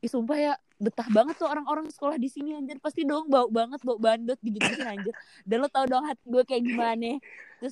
Ih, 0.00 0.08
sumpah 0.08 0.36
ya 0.36 0.52
betah 0.80 1.04
banget 1.12 1.36
tuh 1.36 1.48
orang-orang 1.48 1.88
sekolah 1.92 2.16
di 2.20 2.28
sini 2.28 2.56
anjir. 2.56 2.76
Pasti 2.80 3.04
dong 3.04 3.28
bau 3.28 3.48
banget 3.48 3.80
bau 3.84 3.96
bandot 3.96 4.36
gitu 4.44 4.60
anjir. 4.84 5.12
Dan 5.48 5.64
lo 5.64 5.68
tau 5.72 5.88
dong 5.88 6.04
hati 6.04 6.24
gue 6.28 6.44
kayak 6.44 6.62
gimana. 6.64 7.16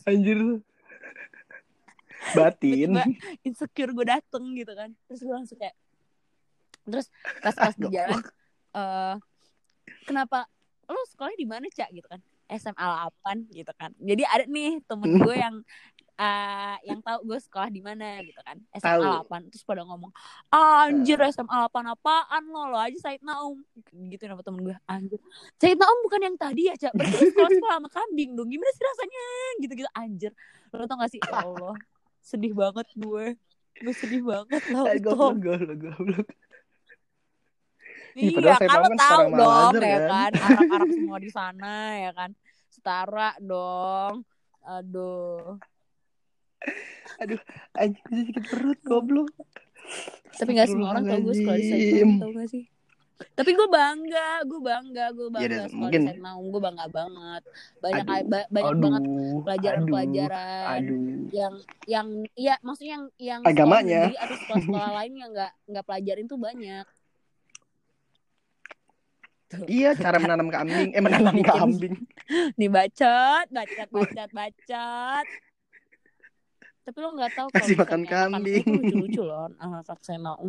Anjir. 0.08 0.64
batin. 2.34 2.98
Insecure 3.46 3.92
gue 3.92 4.06
dateng 4.08 4.44
gitu 4.56 4.72
kan. 4.72 4.90
Terus 5.08 5.20
gue 5.20 5.34
langsung 5.36 5.60
kayak 5.60 5.76
terus 6.88 7.12
pas 7.44 7.52
pas 7.52 7.76
di 7.76 7.84
jalan 8.00 8.24
eh 8.72 9.16
kenapa 10.08 10.48
lo 10.88 11.04
sekolah 11.12 11.36
di 11.36 11.44
mana 11.44 11.68
cak? 11.68 11.92
Gitu 11.92 12.08
kan 12.08 12.20
SMA 12.48 12.86
8 13.24 13.52
gitu 13.52 13.72
kan. 13.76 13.92
Jadi 14.00 14.22
ada 14.24 14.44
nih 14.48 14.80
temen 14.88 15.20
gue 15.20 15.36
yang 15.36 15.56
eh 16.18 16.76
yang 16.82 16.98
tahu 16.98 17.30
gue 17.30 17.38
sekolah 17.38 17.70
di 17.70 17.78
mana 17.78 18.18
gitu 18.26 18.42
kan. 18.42 18.58
SMA 18.74 19.22
Tahu. 19.22 19.30
8 19.30 19.54
terus 19.54 19.62
pada 19.62 19.86
ngomong 19.86 20.10
anjir 20.50 21.20
SMA 21.30 21.70
8 21.70 21.94
apaan? 21.94 22.42
Lo 22.50 22.66
lo 22.72 22.78
aja 22.80 22.98
Said 22.98 23.22
Naum. 23.22 23.62
Gitu 23.92 24.26
nama 24.26 24.42
temen 24.42 24.66
gue 24.66 24.76
anjir. 24.90 25.20
Said 25.62 25.78
Naum 25.78 25.98
bukan 26.02 26.20
yang 26.26 26.36
tadi 26.40 26.72
ya 26.72 26.74
cak 26.74 26.96
berarti 26.96 27.30
sekolah 27.30 27.50
sekolah 27.54 27.76
sama 27.78 27.88
kambing 27.92 28.34
dong. 28.34 28.50
Gimana 28.50 28.70
sih 28.74 28.82
rasanya? 28.82 29.26
Gitu 29.62 29.72
gitu 29.84 29.90
anjir. 29.94 30.32
Lo 30.74 30.84
tau 30.90 30.98
gak 30.98 31.10
sih? 31.14 31.20
Ya 31.22 31.46
Allah 31.46 31.76
sedih 32.18 32.52
banget 32.56 32.88
gue. 32.98 33.38
Gue 33.78 33.94
sedih 33.94 34.26
banget 34.26 34.62
tau 34.74 34.90
Tom. 34.90 35.38
goblok 35.38 35.38
goblok 35.38 35.78
goblok 35.78 36.28
Ih, 38.18 38.34
Iya, 38.34 38.50
saya 38.52 38.66
kan 38.66 38.68
tahu 38.68 38.78
lo 38.78 38.82
kan 38.84 38.98
tahu 38.98 38.98
sekarang 38.98 39.30
dong 39.30 39.46
Al-Azhar, 39.48 39.82
ya 39.84 39.98
kan? 39.98 40.10
kan. 40.10 40.32
Arab-Arab 40.48 40.88
semua 40.90 41.18
di 41.18 41.30
sana 41.30 41.72
ya 41.96 42.10
kan. 42.12 42.30
Setara 42.68 43.30
dong. 43.40 44.14
Aduh. 44.60 45.54
anjing 47.72 48.02
bisa 48.04 48.22
sakit 48.28 48.44
perut 48.44 48.78
goblok 48.82 49.30
Tapi 50.34 50.50
gak 50.52 50.68
semua 50.68 50.92
orang 50.92 51.06
tau 51.06 51.18
gue 51.20 51.32
sekolah 51.32 51.56
di 51.56 51.70
tau 52.18 52.30
gak 52.32 52.48
sih? 52.48 52.64
Tapi 53.18 53.50
gue 53.50 53.66
bangga, 53.68 54.28
gue 54.44 54.60
bangga, 54.60 55.04
gue 55.10 55.26
bangga 55.28 55.46
Iya, 55.48 55.66
sekolah 55.66 55.78
mungkin- 55.80 56.06
di 56.08 56.20
Naum, 56.20 56.44
gue 56.48 56.60
bangga 56.60 56.86
banget. 56.88 57.42
Banyak 57.80 58.04
Aduh, 58.04 58.22
ba- 58.24 58.48
banyak 58.48 58.76
banget 58.76 59.02
aduh 59.02 59.38
pelajaran-pelajaran 59.40 60.66
aduh 60.72 61.00
yang 61.28 61.54
yang 61.84 62.06
iya 62.34 62.54
maksudnya 62.60 62.92
yang 62.92 63.04
yang 63.18 63.40
Agamanya. 63.42 64.00
sekolah 64.06 64.22
atau 64.22 64.36
sekolah-sekolah 64.36 64.90
lain 64.94 65.12
yang 65.16 65.30
nggak 65.32 65.52
nggak 65.64 65.84
pelajarin 65.84 66.26
tuh 66.26 66.38
banyak. 66.38 66.86
Iya 69.68 69.96
cara 69.96 70.20
menanam 70.20 70.52
kambing. 70.52 70.92
Eh 70.92 71.00
menanam 71.00 71.34
Bikin. 71.36 71.48
kambing. 71.48 71.94
Nih 72.60 72.68
bacot 72.68 73.46
bacot 73.48 73.88
bacot. 73.88 74.30
Bacot 74.32 75.26
tapi 76.88 77.04
lo 77.04 77.12
nggak 77.12 77.32
tahu 77.36 77.48
Kasih 77.52 77.76
makan 77.76 78.08
kambing. 78.08 78.64
lucu-lucu 78.64 79.20
loh 79.20 79.52
saya 80.00 80.16
mau 80.16 80.40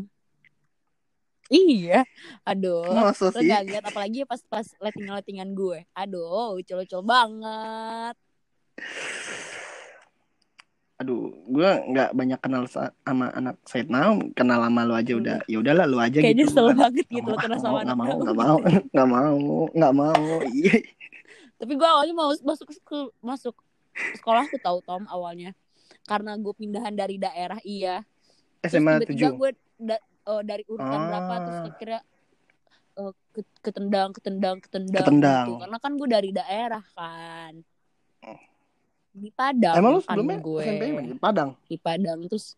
iya 1.52 2.08
aduh. 2.48 2.96
Masa 2.96 3.28
lo 3.28 3.44
sih? 3.44 3.52
gak 3.52 3.68
lihat 3.68 3.84
apalagi 3.84 4.24
pas 4.24 4.40
pas 4.48 4.64
letting-lettingan 4.80 5.52
gue. 5.52 5.84
Aduh 5.92 6.56
lucu-lucu 6.56 7.04
banget 7.04 8.16
aduh 11.00 11.32
gue 11.48 11.70
nggak 11.88 12.10
banyak 12.12 12.40
kenal 12.40 12.68
sa- 12.68 12.92
sama 13.02 13.32
anak 13.32 13.56
Said 13.64 13.88
Naum 13.88 14.36
kenal 14.36 14.60
sama 14.60 14.84
lu 14.84 14.92
aja 14.92 15.16
Hmm. 15.16 15.22
udah 15.24 15.38
ya 15.48 15.58
udahlah 15.58 15.86
lu 15.88 15.98
aja 15.98 16.20
kayak 16.20 16.36
gitu 16.36 16.44
nyesel 16.44 16.66
bukan- 16.66 16.76
banget 16.78 17.06
Nggak 17.06 17.16
gitu 17.16 17.24
lo 17.24 17.32
mau, 17.32 17.40
kena 17.40 17.48
nggak 17.50 17.64
sama 17.64 17.80
nggak 17.80 17.98
mau 17.98 18.16
nggak 18.20 18.36
mau 18.36 18.58
nggak 18.92 19.08
mau 19.08 19.38
nggak 19.72 19.94
mau. 19.96 20.24
Iya. 20.50 20.76
Tapi 21.56 21.74
gue 21.74 21.88
awalnya 21.88 22.14
mau 22.14 22.30
masuk 22.38 22.68
ke 22.78 22.98
masuk 23.20 23.56
sekolah 24.14 24.44
aku 24.44 24.58
tahu 24.58 24.78
Tom 24.82 25.04
awalnya. 25.08 25.56
Karena 26.04 26.36
gue 26.36 26.52
pindahan 26.54 26.92
dari 26.92 27.16
daerah 27.16 27.60
iya. 27.64 28.04
SMA 28.62 29.00
7 29.02 29.16
gue 29.32 29.50
da- 29.78 30.04
oh, 30.26 30.40
dari 30.42 30.68
urutan 30.68 31.00
berapa 31.02 31.34
terus 31.42 31.58
Ah. 31.58 31.68
akhirnya 31.70 32.02
ke- 33.32 33.56
ketendang 33.62 34.12
ketendang 34.12 34.58
ketendang 34.60 35.00
Ketendang. 35.00 35.46
gitu. 35.48 35.62
karena 35.64 35.78
kan 35.80 35.92
gue 35.96 36.08
dari 36.10 36.30
daerah 36.34 36.84
kan 36.92 37.54
di 39.20 39.30
Padang 39.30 39.76
emang 39.76 39.92
lu 39.94 40.02
sebelumnya 40.02 40.38
gue. 40.40 40.62
SMP 40.62 40.84
di 41.06 41.16
Padang? 41.16 41.50
Di 41.64 41.78
Padang 41.78 42.20
terus 42.26 42.56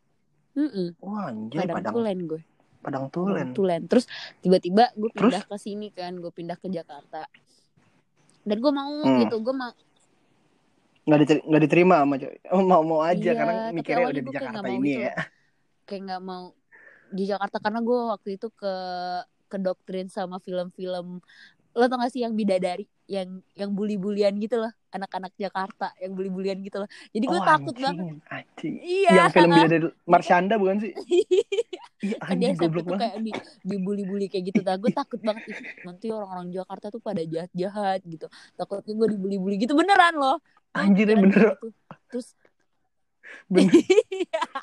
Mm-mm, 0.51 0.93
wah 0.99 1.27
anjay 1.27 1.63
Padang, 1.63 1.75
Padang. 1.75 1.93
Tulen 1.95 2.19
gue. 2.25 2.41
Padang 2.79 3.05
Tulen. 3.07 3.47
Tulen. 3.51 3.81
Terus 3.85 4.05
tiba-tiba 4.39 4.89
gue 4.91 5.09
Terus? 5.09 5.31
pindah 5.31 5.43
ke 5.43 5.55
sini 5.55 5.87
kan 5.89 6.13
gue 6.13 6.27
pindah 6.29 6.55
ke 6.55 6.67
Jakarta. 6.67 7.23
Dan 8.41 8.57
gue 8.57 8.71
mau 8.71 8.91
Hmm. 8.99 9.21
gitu 9.21 9.37
gue 9.37 9.53
mau 9.53 9.71
nggak 11.01 11.19
diter- 11.19 11.43
nggak 11.43 11.61
diterima 11.61 11.95
sama 11.99 12.15
oh, 12.51 12.61
mau 12.69 12.81
mau 12.83 13.01
aja 13.01 13.17
Iya, 13.23 13.33
karena 13.33 13.53
mikirnya 13.71 14.05
udah 14.07 14.21
di 14.21 14.31
Jakarta 14.31 14.67
ini 14.67 14.91
gitu. 14.91 15.01
ya. 15.03 15.13
Kayak 15.83 16.01
nggak 16.03 16.21
mau 16.21 16.43
di 17.09 17.23
Jakarta 17.25 17.57
karena 17.57 17.79
gue 17.79 17.99
waktu 18.07 18.29
itu 18.35 18.47
ke 18.51 18.73
ke 19.45 19.57
doktrin 19.57 20.07
sama 20.07 20.37
film-film. 20.37 21.19
Lo 21.71 21.83
tau 21.85 21.97
gak 21.97 22.11
sih 22.11 22.19
yang 22.19 22.33
bidadari 22.33 22.83
yang 23.05 23.39
yang 23.53 23.71
bully-bulian 23.71 24.35
gitu 24.37 24.57
loh 24.57 24.71
anak-anak 24.91 25.31
Jakarta 25.39 25.95
yang 25.97 26.11
bully-bulian 26.13 26.59
gitu 26.61 26.83
loh. 26.83 26.89
Jadi 27.15 27.25
gue 27.25 27.39
oh, 27.39 27.47
takut 27.47 27.75
anjing, 27.75 27.83
banget. 27.83 28.05
anjing. 28.27 28.75
iya 28.83 29.09
yang 29.15 29.31
film 29.31 29.49
bila 29.55 29.67
dari 29.67 29.87
Marshanda 30.05 30.55
bukan 30.59 30.77
sih? 30.83 30.93
Iya. 32.01 32.17
Kan 32.17 32.41
dia 32.41 32.49
anjing 32.49 32.65
goblok 32.65 32.85
banget. 32.89 33.01
kayak 33.05 33.15
di 33.21 33.31
dibully-bully 33.61 34.25
kayak 34.25 34.43
gitu. 34.49 34.59
Nah 34.65 34.73
gue 34.81 34.89
takut 34.89 35.21
banget 35.21 35.53
Ih, 35.53 35.59
nanti 35.85 36.09
orang-orang 36.09 36.49
Jakarta 36.49 36.85
tuh 36.89 36.97
pada 36.97 37.21
jahat-jahat 37.21 38.01
gitu. 38.09 38.25
Takutnya 38.57 38.93
gue 38.97 39.07
dibully-bully 39.13 39.55
gitu. 39.61 39.77
Beneran 39.77 40.17
loh. 40.17 40.41
Anjir, 40.73 41.13
pikiran 41.13 41.21
bener. 41.29 41.45
gitu. 41.53 41.67
terus 42.09 42.27
bener, 43.53 43.83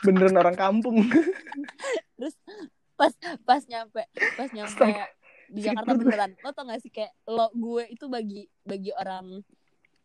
beneran 0.03 0.35
orang 0.35 0.57
kampung. 0.59 0.99
Pas 2.99 3.15
pas 3.47 3.63
nyampe 3.63 4.03
pas 4.35 4.51
nyampe 4.51 4.75
Astaga, 4.75 5.07
di 5.55 5.61
Jakarta 5.63 5.95
beneran. 5.95 6.31
Lo 6.43 6.51
tau 6.51 6.67
gak 6.67 6.83
sih 6.83 6.91
kayak 6.91 7.15
lo 7.31 7.47
gue 7.55 7.87
itu 7.95 8.11
bagi 8.11 8.51
bagi 8.67 8.91
orang 8.91 9.39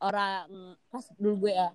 orang 0.04 0.76
pas 0.92 1.06
dulu 1.16 1.48
gue 1.48 1.54
ya. 1.56 1.70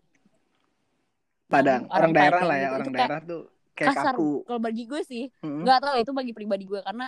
Padang 1.49 1.88
orang 1.88 1.97
orang 1.97 2.12
daerah 2.12 2.43
lah 2.45 2.57
ya 2.57 2.61
gitu, 2.61 2.75
orang 2.77 2.87
kayak 2.93 3.01
daerah 3.01 3.21
tuh 3.25 3.43
kayak 3.73 3.88
kasar 3.97 4.14
kaku. 4.14 4.31
kalau 4.45 4.61
bagi 4.61 4.85
gue 4.85 5.01
sih. 5.07 5.25
Mm. 5.41 5.64
nggak 5.64 5.79
tahu 5.81 5.97
itu 6.05 6.12
bagi 6.12 6.33
pribadi 6.37 6.64
gue. 6.69 6.81
Karena 6.85 7.07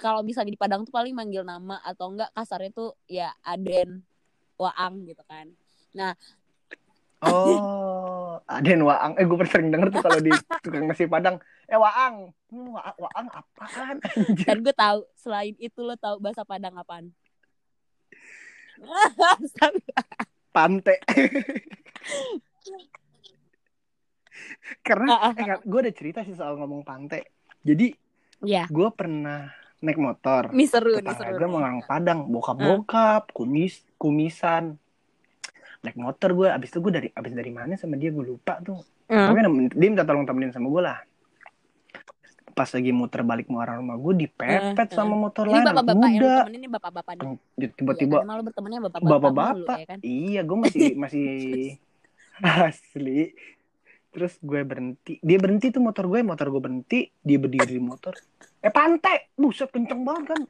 kalau 0.00 0.24
misalnya 0.24 0.56
di 0.56 0.60
Padang 0.60 0.88
tuh 0.88 0.94
paling 0.94 1.12
manggil 1.12 1.44
nama 1.44 1.76
atau 1.84 2.16
enggak 2.16 2.32
kasarnya 2.32 2.70
tuh 2.72 2.96
ya 3.04 3.28
Aden 3.44 4.00
Waang 4.56 5.04
gitu 5.04 5.20
kan. 5.28 5.52
Oh 7.20 8.40
Aden 8.56 8.80
Waang. 8.88 9.12
Eh 9.20 9.24
gue 9.28 9.36
pernah 9.36 9.52
sering 9.52 9.68
denger 9.68 9.88
tuh 9.92 10.00
kalau 10.00 10.20
di 10.24 10.32
tukang 10.64 10.88
nasi 10.88 11.04
Padang. 11.04 11.36
Eh 11.68 11.76
Waang. 11.76 12.32
Hmm, 12.48 12.68
Waang, 12.72 12.96
Waang 12.96 13.26
apaan? 13.28 13.96
Anjir 14.00 14.46
dan 14.48 14.58
gue 14.64 14.74
tahu 14.74 14.98
selain 15.20 15.54
itu 15.60 15.80
lo 15.84 15.94
tahu 16.00 16.16
bahasa 16.22 16.42
Padang 16.48 16.72
apaan. 16.80 17.12
Pante 20.54 20.98
karena 24.80 25.06
Ah, 25.10 25.20
ah, 25.30 25.32
eh, 25.36 25.58
gue 25.62 25.80
ada 25.80 25.92
cerita 25.92 26.20
sih 26.22 26.34
soal 26.34 26.56
ngomong 26.56 26.82
Pante 26.82 27.28
jadi 27.60 27.92
ya 28.40 28.64
gue 28.66 28.88
pernah 28.90 29.52
naik 29.80 29.96
motor. 29.96 30.52
Ini 30.52 31.08
seru 31.08 31.40
gue 31.40 31.48
mau 31.48 31.60
orang 31.60 31.80
Padang. 31.80 32.28
Bokap-bokap 32.28 33.32
kumis 33.32 33.80
kumisan. 33.96 34.76
Naik 35.80 35.96
motor 35.96 36.36
gue 36.36 36.48
abis 36.48 36.68
itu 36.68 36.78
gue 36.80 36.92
dari 36.92 37.08
abis 37.08 37.32
dari 37.32 37.48
mana 37.48 37.76
sama 37.76 37.96
dia 37.96 38.08
gue 38.08 38.20
lupa 38.22 38.60
tuh. 38.60 38.76
Pokoknya 39.28 39.48
nem- 39.48 39.72
dia 39.72 39.88
minta 39.88 40.04
tolong 40.04 40.24
temenin 40.24 40.52
sama 40.52 40.68
gue 40.68 40.82
lah 40.82 41.00
pas 42.52 42.68
lagi 42.68 42.90
muter 42.90 43.22
balik 43.24 43.46
mau 43.48 43.62
arah 43.64 43.80
rumah 43.80 43.96
gue 43.96 44.26
dipepet 44.26 44.88
sama 44.92 45.14
motor 45.16 45.48
ini 45.48 45.62
bapak-bapak 45.62 46.08
yang 46.10 46.22
muda. 46.22 46.34
ini 46.50 46.68
bapak-bapak 46.68 47.14
tiba-tiba 47.74 48.16
Iya 48.16 48.20
kan, 48.20 48.26
emang 48.26 48.36
lu 48.36 48.44
bertemannya 48.50 48.80
bapak-bapak 48.84 49.76
ya 49.80 49.86
kan? 49.86 49.98
Iya 50.02 50.40
gue 50.44 50.58
masih 50.58 50.88
masih 51.06 51.30
asli. 52.42 53.20
Terus 54.10 54.34
gue 54.42 54.60
berhenti. 54.66 55.22
Dia 55.22 55.38
berhenti 55.38 55.70
tuh 55.70 55.82
motor 55.82 56.10
gue 56.10 56.20
motor 56.26 56.50
gue 56.50 56.62
berhenti 56.62 57.06
dia 57.22 57.38
berdiri 57.38 57.78
di 57.78 57.82
motor. 57.82 58.14
Eh 58.60 58.72
pantai! 58.74 59.30
Buset 59.38 59.70
kenceng 59.70 60.02
banget 60.02 60.34
kan? 60.34 60.42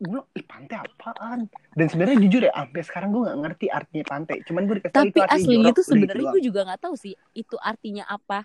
Gue 0.00 0.08
bilang 0.16 0.28
ih 0.32 0.46
pantai 0.46 0.76
apaan? 0.80 1.40
Dan 1.74 1.86
sebenarnya 1.90 2.16
jujur 2.22 2.42
ya 2.46 2.52
sampai 2.54 2.82
sekarang 2.86 3.08
gue 3.10 3.20
nggak 3.26 3.38
ngerti 3.42 3.66
artinya 3.68 4.04
pantai. 4.06 4.36
Cuman 4.46 4.62
gue 4.64 4.76
dikasih 4.78 4.94
tahu 4.94 5.04
tapi 5.04 5.10
itu 5.10 5.20
artinya 5.20 5.36
asli 5.36 5.54
jorok, 5.58 5.72
itu 5.74 5.82
sebenarnya 5.82 6.26
gue 6.30 6.42
juga 6.46 6.60
nggak 6.70 6.80
tahu 6.80 6.94
sih 6.96 7.14
itu 7.34 7.56
artinya 7.60 8.04
apa. 8.06 8.38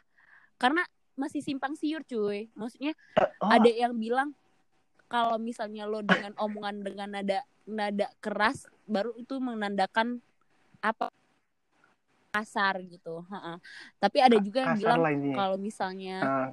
Karena 0.56 0.82
masih 1.16 1.42
simpang 1.42 1.74
siur 1.76 2.04
cuy. 2.04 2.52
Maksudnya 2.54 2.94
Oh, 3.40 3.52
ada 3.52 3.68
yang 3.68 3.96
bilang 3.96 4.32
kalau 5.08 5.38
misalnya 5.38 5.86
lo 5.88 6.00
dengan 6.02 6.34
omongan 6.40 6.82
dengan 6.82 7.10
nada 7.20 7.40
nada 7.66 8.08
keras 8.20 8.66
baru 8.86 9.12
itu 9.18 9.38
menandakan 9.40 10.20
apa 10.82 11.10
kasar 12.32 12.84
gitu. 12.84 13.24
Ha-ha. 13.32 13.64
tapi 13.96 14.20
ada 14.20 14.36
juga 14.44 14.68
yang 14.68 14.76
kasar 14.76 15.00
bilang 15.00 15.00
kalau 15.32 15.58
misalnya 15.58 16.18
Ah, 16.20 16.48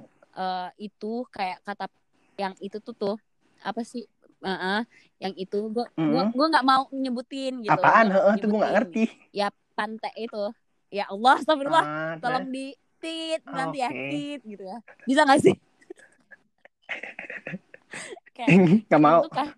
eh, 0.71 0.87
itu 0.87 1.27
kayak 1.27 1.59
kata 1.67 1.91
yang 2.39 2.55
itu 2.63 2.79
tuh 2.79 2.95
tuh 2.95 3.15
apa 3.59 3.83
sih? 3.83 4.07
Heeh, 4.43 4.83
yang 5.23 5.33
itu 5.39 5.71
gue 5.71 5.85
gua 5.87 6.23
Mm. 6.27 6.31
gua 6.35 6.47
nggak 6.51 6.67
mau 6.67 6.83
nyebutin 6.91 7.63
gitu. 7.63 7.71
Apaan? 7.79 8.11
Gua 8.11 8.15
heeh 8.15 8.33
tuh 8.39 8.47
gue 8.51 8.59
nggak 8.59 8.73
nyebutin. 8.75 9.03
ngerti. 9.03 9.03
Ya 9.31 9.47
pantai 9.75 10.13
itu. 10.19 10.43
Ya 10.91 11.07
Allah 11.07 11.33
astagfirullah. 11.39 11.85
Ah, 11.87 12.13
tolong 12.19 12.47
di 12.51 12.75
tit 13.03 13.41
nanti 13.43 13.83
tit 13.83 14.39
gitu 14.47 14.63
ya. 14.63 14.79
Bisa 15.03 15.27
gak 15.27 15.43
sih? 15.43 15.55
Kayak 18.35 18.87
nggak 18.89 19.03
mau. 19.03 19.21
kan 19.29 19.53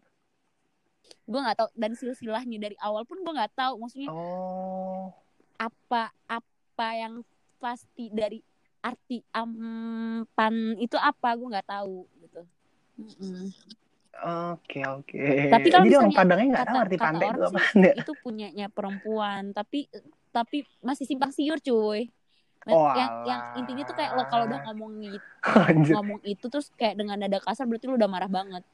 gue 1.26 1.41
nggak 1.41 1.58
tahu 1.58 1.70
dan 1.74 1.91
silsilahnya 1.98 2.58
dari 2.62 2.78
awal 2.78 3.02
pun 3.02 3.18
gue 3.26 3.34
nggak 3.34 3.58
tahu 3.58 3.82
maksudnya 3.82 4.14
oh. 4.14 5.10
apa 5.58 6.14
apa 6.30 6.88
yang 6.93 7.26
pasti 7.58 8.14
dari 8.14 8.46
arti 8.86 9.26
ampan 9.34 10.78
itu 10.78 10.93
apa 11.02 11.34
gue 11.34 11.50
nggak 11.50 11.66
tahu 11.66 12.06
gitu. 12.22 12.41
Mm-mm. 13.02 13.50
Oke 14.56 14.86
oke. 14.86 15.18
Tapi 15.50 15.68
kalau 15.74 15.86
Jadi 15.89 15.98
misalnya 15.98 16.16
Padangnya 16.16 16.48
nggak 16.54 16.68
tahu 16.70 16.78
arti 16.78 16.96
kata 16.96 17.06
pantai 17.10 17.28
itu 17.28 17.41
apa 17.41 17.60
itu 18.06 18.14
punyanya 18.22 18.68
perempuan 18.70 19.41
tapi 19.52 19.80
tapi 20.30 20.58
masih 20.86 21.10
simpang 21.10 21.34
siur 21.34 21.58
cuy 21.58 22.14
Oh, 22.66 22.89
yang 22.97 23.11
yang 23.30 23.41
intinya 23.61 23.84
tuh 23.86 23.93
kayak 23.93 24.18
lo 24.18 24.26
kalau 24.26 24.49
udah 24.49 24.59
ngomong 24.66 24.97
gitu 25.05 25.22
Anjir. 25.70 25.93
ngomong 25.93 26.20
itu 26.26 26.45
terus 26.49 26.74
kayak 26.74 26.97
dengan 26.97 27.22
nada 27.22 27.38
kasar 27.38 27.70
berarti 27.70 27.86
lu 27.86 27.93
udah 27.93 28.09
marah 28.09 28.26
banget 28.26 28.66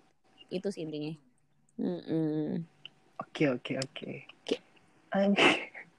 itu 0.48 0.68
sih 0.72 0.88
intinya. 0.88 1.12
Oke 3.20 3.52
oke 3.52 3.74
oke. 3.80 4.12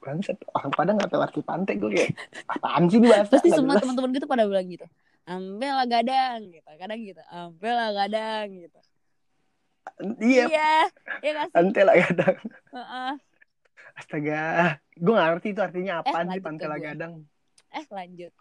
Bangsat. 0.02 0.34
Orang 0.50 0.72
Padang 0.74 0.98
nggak 0.98 1.10
tahu 1.14 1.22
arti 1.22 1.40
pantai 1.44 1.78
gue 1.78 1.90
kayak 1.94 2.10
apaan 2.50 2.90
sih 2.90 2.98
bahasa? 2.98 3.38
pasti 3.38 3.54
semua 3.54 3.78
teman-teman 3.78 4.10
gitu 4.16 4.26
pada 4.26 4.42
bilang 4.48 4.66
gitu 4.66 4.86
ampel 5.22 5.70
lah 5.70 5.86
gadang 5.86 6.50
gitu 6.50 6.66
kadang 6.66 6.98
gitu 6.98 7.22
ampel 7.30 7.70
lah 7.70 7.94
gadang 7.94 8.50
gitu 8.50 8.78
Iya. 10.18 10.46
iya 10.50 10.72
iya 11.22 11.30
gak 11.38 11.46
sih 11.50 11.54
Pantai 11.54 11.82
lah 11.86 11.94
gadang. 11.98 12.36
Heeh. 12.74 13.12
Astaga. 13.94 14.42
Gue 14.98 15.12
nggak 15.14 15.28
ngerti 15.30 15.48
itu 15.54 15.60
artinya 15.62 15.92
apaan 16.02 16.26
sih 16.26 16.38
lanjut 16.38 16.46
pantai 16.46 16.66
lah 16.66 16.78
gue. 16.78 16.86
gadang. 16.86 17.12
Eh 17.72 17.86
lanjut 17.88 18.32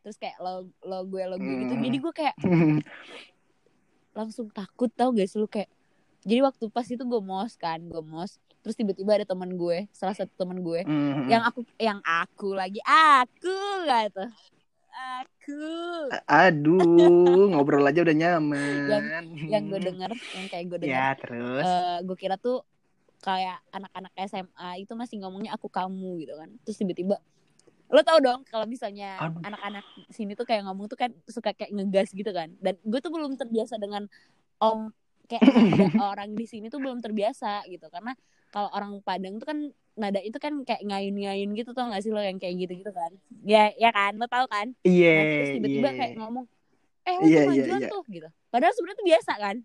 terus 0.00 0.16
kayak 0.16 0.36
lo 0.36 0.52
lo 0.82 0.98
gue 1.04 1.22
lo 1.24 1.36
gue 1.36 1.54
gitu 1.60 1.72
Hmm. 1.72 1.82
jadi 1.82 1.96
gue 1.98 2.12
kayak 2.12 2.36
langsung 4.12 4.50
takut 4.50 4.90
tau 4.90 5.10
gak 5.10 5.24
sih 5.24 5.38
lu 5.38 5.46
kayak 5.46 5.70
jadi 6.22 6.44
waktu 6.44 6.68
pas 6.68 6.84
itu 6.84 7.00
gue 7.00 7.20
mos 7.20 7.56
kan 7.56 7.80
gue 7.80 8.02
mos 8.04 8.36
terus 8.60 8.74
tiba-tiba 8.74 9.16
ada 9.16 9.24
teman 9.24 9.50
gue 9.50 9.88
salah 9.90 10.12
satu 10.12 10.30
teman 10.36 10.60
gue 10.60 10.84
Mhm. 10.84 11.26
yang 11.26 11.42
aku 11.42 11.64
yang 11.76 11.98
aku 12.00 12.52
lagi 12.52 12.78
aku 12.82 13.56
gitu 13.82 14.24
aku 14.92 15.64
Aduh, 16.28 17.48
ngobrol 17.48 17.82
aja 17.82 18.02
udah 18.02 18.12
nyaman. 18.12 19.02
yang 19.42 19.64
gue 19.64 19.80
denger 19.80 20.12
yang 20.30 20.46
kayak 20.46 20.64
gue 20.68 20.78
denger 20.78 20.92
Ya 20.92 21.16
terus. 21.16 21.64
eh, 21.64 21.98
gue 22.02 22.16
kira 22.16 22.36
tuh 22.36 22.60
kayak 23.18 23.64
anak-anak 23.70 24.12
SMA 24.20 24.68
itu 24.78 24.92
masih 24.92 25.16
ngomongnya 25.18 25.54
aku 25.54 25.66
kamu 25.66 26.20
gitu 26.20 26.34
kan 26.34 26.50
terus 26.62 26.76
tiba-tiba 26.76 27.16
lo 27.92 28.00
tau 28.00 28.18
dong 28.24 28.40
kalau 28.48 28.64
misalnya 28.64 29.20
anak-anak 29.20 29.84
sini 30.08 30.32
tuh 30.32 30.48
kayak 30.48 30.64
ngomong 30.64 30.88
tuh 30.88 30.96
kan 30.96 31.12
suka 31.28 31.52
kayak 31.52 31.76
ngegas 31.76 32.16
gitu 32.16 32.32
kan. 32.32 32.48
Dan 32.56 32.80
gue 32.80 33.00
tuh 33.04 33.12
belum 33.12 33.36
terbiasa 33.36 33.76
dengan 33.76 34.08
om 34.64 34.88
kayak 35.28 35.44
orang 36.16 36.32
di 36.32 36.48
sini 36.48 36.72
tuh 36.72 36.80
belum 36.80 37.04
terbiasa 37.04 37.68
gitu. 37.68 37.92
Karena 37.92 38.16
kalau 38.48 38.72
orang 38.72 38.96
Padang 39.04 39.36
tuh 39.36 39.44
kan 39.44 39.58
nada 39.92 40.24
itu 40.24 40.40
kan 40.40 40.64
kayak 40.64 40.88
ngayun-ngayun 40.88 41.52
gitu 41.52 41.76
tau 41.76 41.92
gak 41.92 42.00
sih 42.00 42.08
lo 42.08 42.24
yang 42.24 42.40
kayak 42.40 42.64
gitu-gitu 42.64 42.92
kan? 42.96 43.12
Ya 43.44 43.76
ya 43.76 43.92
kan? 43.92 44.16
Lo 44.16 44.24
tau 44.24 44.48
kan? 44.48 44.72
Iya. 44.88 45.12
Nah, 45.12 45.24
terus 45.28 45.50
tiba-tiba 45.60 45.88
iya. 45.92 45.98
kayak 46.00 46.12
ngomong 46.16 46.44
eh 47.02 47.14
lo 47.18 47.24
Iya, 47.26 47.28
iya, 47.28 47.40
kemajuan 47.44 47.82
iya. 47.84 47.90
tuh 47.92 48.02
gitu. 48.08 48.28
Padahal 48.48 48.72
sebenarnya 48.72 48.98
tuh 48.98 49.08
biasa 49.12 49.32
kan? 49.36 49.56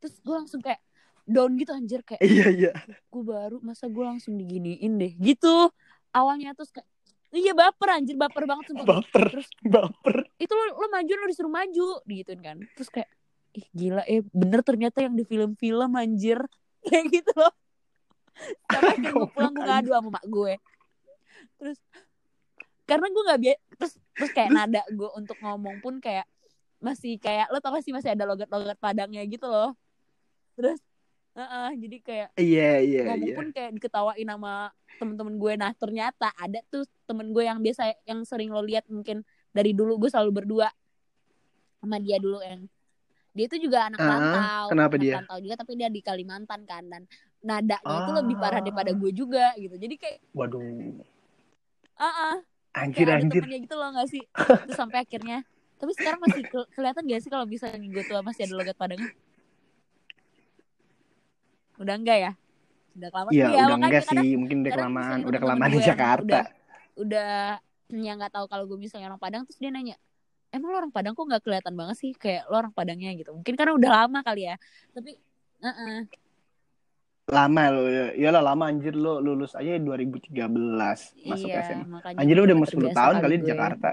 Terus 0.00 0.14
gue 0.24 0.34
langsung 0.34 0.60
kayak 0.64 0.80
down 1.28 1.52
gitu 1.60 1.72
anjir 1.76 2.00
kayak 2.00 2.24
Iya 2.24 2.46
iya. 2.48 2.72
gue 2.88 3.22
baru 3.28 3.60
masa 3.60 3.92
gue 3.92 4.04
langsung 4.04 4.40
diginiin 4.40 4.96
deh? 4.96 5.12
Gitu. 5.20 5.68
Awalnya 6.16 6.56
terus 6.56 6.72
kayak 6.72 6.88
iya 7.34 7.52
baper 7.52 7.88
anjir 7.92 8.16
baper 8.16 8.44
banget 8.48 8.72
sumpah. 8.72 8.86
Baper. 8.86 9.24
terus 9.28 9.48
Baper. 9.60 10.16
itu 10.40 10.52
lo 10.52 10.64
lo 10.80 10.86
maju 10.88 11.12
lo 11.12 11.26
disuruh 11.28 11.52
maju 11.52 11.86
digituin 12.08 12.40
kan. 12.40 12.58
Terus 12.76 12.88
kayak 12.88 13.10
ih 13.56 13.66
gila 13.72 14.02
eh 14.04 14.24
bener 14.32 14.60
ternyata 14.64 15.04
yang 15.04 15.14
di 15.16 15.24
film-film 15.24 15.90
anjir. 15.96 16.40
Kayak 16.88 17.04
gitu 17.10 17.32
loh. 17.34 17.52
Sampai 18.70 18.96
gue 19.02 19.28
pulang 19.34 19.52
gue 19.52 19.66
ngadu 19.66 19.90
sama 19.92 20.08
mak 20.14 20.24
gue. 20.30 20.54
Terus 21.58 21.78
karena 22.88 23.06
gue 23.12 23.22
nggak 23.28 23.40
biasa 23.44 23.60
terus 23.76 23.94
terus 24.16 24.30
kayak 24.32 24.50
nada 24.56 24.82
gue 24.88 25.10
untuk 25.12 25.36
ngomong 25.44 25.84
pun 25.84 26.00
kayak 26.00 26.24
masih 26.80 27.20
kayak 27.20 27.52
lo 27.52 27.60
tau 27.60 27.74
gak 27.76 27.84
sih 27.84 27.92
masih 27.92 28.14
ada 28.14 28.24
logat-logat 28.24 28.78
padangnya 28.80 29.20
gitu 29.28 29.44
loh. 29.50 29.76
Terus 30.56 30.80
Heeh, 31.38 31.68
jadi 31.78 31.96
kayak 32.02 32.28
Iya 32.34 32.70
iya 32.82 33.02
ngomong 33.06 33.28
iya. 33.30 33.36
pun 33.38 33.46
kayak 33.54 33.70
diketawain 33.78 34.26
sama 34.26 34.74
temen-temen 34.98 35.34
gue 35.38 35.52
nah 35.54 35.70
ternyata 35.78 36.34
ada 36.34 36.58
tuh 36.66 36.82
temen 37.06 37.30
gue 37.30 37.46
yang 37.46 37.62
biasa 37.62 37.94
yang 38.02 38.26
sering 38.26 38.50
lo 38.50 38.58
lihat 38.58 38.82
mungkin 38.90 39.22
dari 39.54 39.70
dulu 39.70 39.94
gue 39.94 40.10
selalu 40.10 40.42
berdua 40.42 40.66
sama 41.78 42.02
dia 42.02 42.18
dulu 42.18 42.42
yang 42.42 42.66
dia 43.30 43.46
itu 43.46 43.56
juga 43.62 43.86
anak 43.86 44.02
Ah, 44.02 44.10
rantau 44.10 44.64
kenapa 44.74 44.94
anak 44.98 45.04
dia? 45.06 45.14
rantau 45.22 45.38
juga 45.38 45.54
tapi 45.54 45.72
dia 45.78 45.86
di 45.86 46.02
Kalimantan 46.02 46.66
kan 46.66 46.82
dan 46.90 47.06
nadanya 47.38 47.78
itu 48.02 48.10
Ah. 48.10 48.18
lebih 48.18 48.34
parah 48.34 48.58
daripada 48.58 48.90
gue 48.90 49.10
juga 49.14 49.54
gitu 49.54 49.78
jadi 49.78 49.94
kayak 49.94 50.18
Waduh. 50.34 50.98
ah 51.94 52.34
ah, 52.34 52.36
Anjir 52.74 53.06
kayak 53.06 53.14
ada 53.14 53.22
anjir. 53.22 53.42
temennya 53.46 53.58
gitu 53.62 53.74
loh 53.78 53.88
gak 53.94 54.08
sih 54.10 54.22
terus 54.66 54.74
sampai 54.74 55.06
akhirnya 55.06 55.46
tapi 55.78 55.94
sekarang 55.94 56.18
masih 56.18 56.42
ke- 56.42 56.68
kelihatan 56.74 57.06
gak 57.06 57.22
sih 57.22 57.30
kalau 57.30 57.46
bisa 57.46 57.70
gue 57.70 58.02
tua 58.02 58.18
masih 58.26 58.50
ada 58.50 58.54
logat 58.58 58.74
padangnya 58.74 59.14
udah 61.78 61.94
enggak 61.94 62.18
ya 62.18 62.32
udah 62.98 63.08
lama 63.14 63.28
Iya 63.30 63.46
udah 63.46 63.54
makanya 63.54 63.74
enggak 63.78 64.04
kadang- 64.10 64.24
sih, 64.26 64.30
mungkin 64.34 64.56
udah 64.66 64.72
kelamaan, 64.74 65.18
udah 65.22 65.38
kelamaan 65.40 65.70
di 65.70 65.80
Jakarta. 65.80 66.26
udah 66.26 66.44
udah 66.98 67.30
yang 67.88 68.16
nggak 68.18 68.34
tahu 68.34 68.46
kalau 68.50 68.64
gue 68.66 68.76
misalnya 68.76 69.08
orang 69.08 69.22
Padang 69.22 69.42
terus 69.46 69.56
dia 69.56 69.70
nanya 69.70 69.94
emang 70.50 70.74
lo 70.74 70.76
orang 70.82 70.92
Padang 70.92 71.14
kok 71.14 71.24
nggak 71.24 71.42
kelihatan 71.46 71.74
banget 71.78 71.96
sih 71.96 72.12
kayak 72.12 72.44
lo 72.50 72.58
orang 72.58 72.74
Padangnya 72.74 73.14
gitu 73.14 73.30
mungkin 73.32 73.54
karena 73.54 73.72
udah 73.78 73.90
lama 74.02 74.18
kali 74.20 74.50
ya 74.50 74.56
tapi 74.92 75.16
uh 75.62 76.02
Lama 77.28 77.68
lo, 77.68 77.84
ya 78.16 78.32
lah 78.32 78.40
lama 78.40 78.72
anjir 78.72 78.96
lo 78.96 79.20
lulus 79.20 79.52
aja 79.52 79.76
2013 79.76 80.32
masuk 81.28 81.48
iya, 81.52 81.60
SMA. 81.60 82.00
Anjir 82.16 82.40
lo 82.40 82.48
udah 82.48 82.56
mau 82.56 82.64
10 82.64 82.72
terbiasa 82.72 82.96
tahun 82.96 83.16
kali 83.20 83.34
di. 83.36 83.44
Jakarta. 83.52 83.90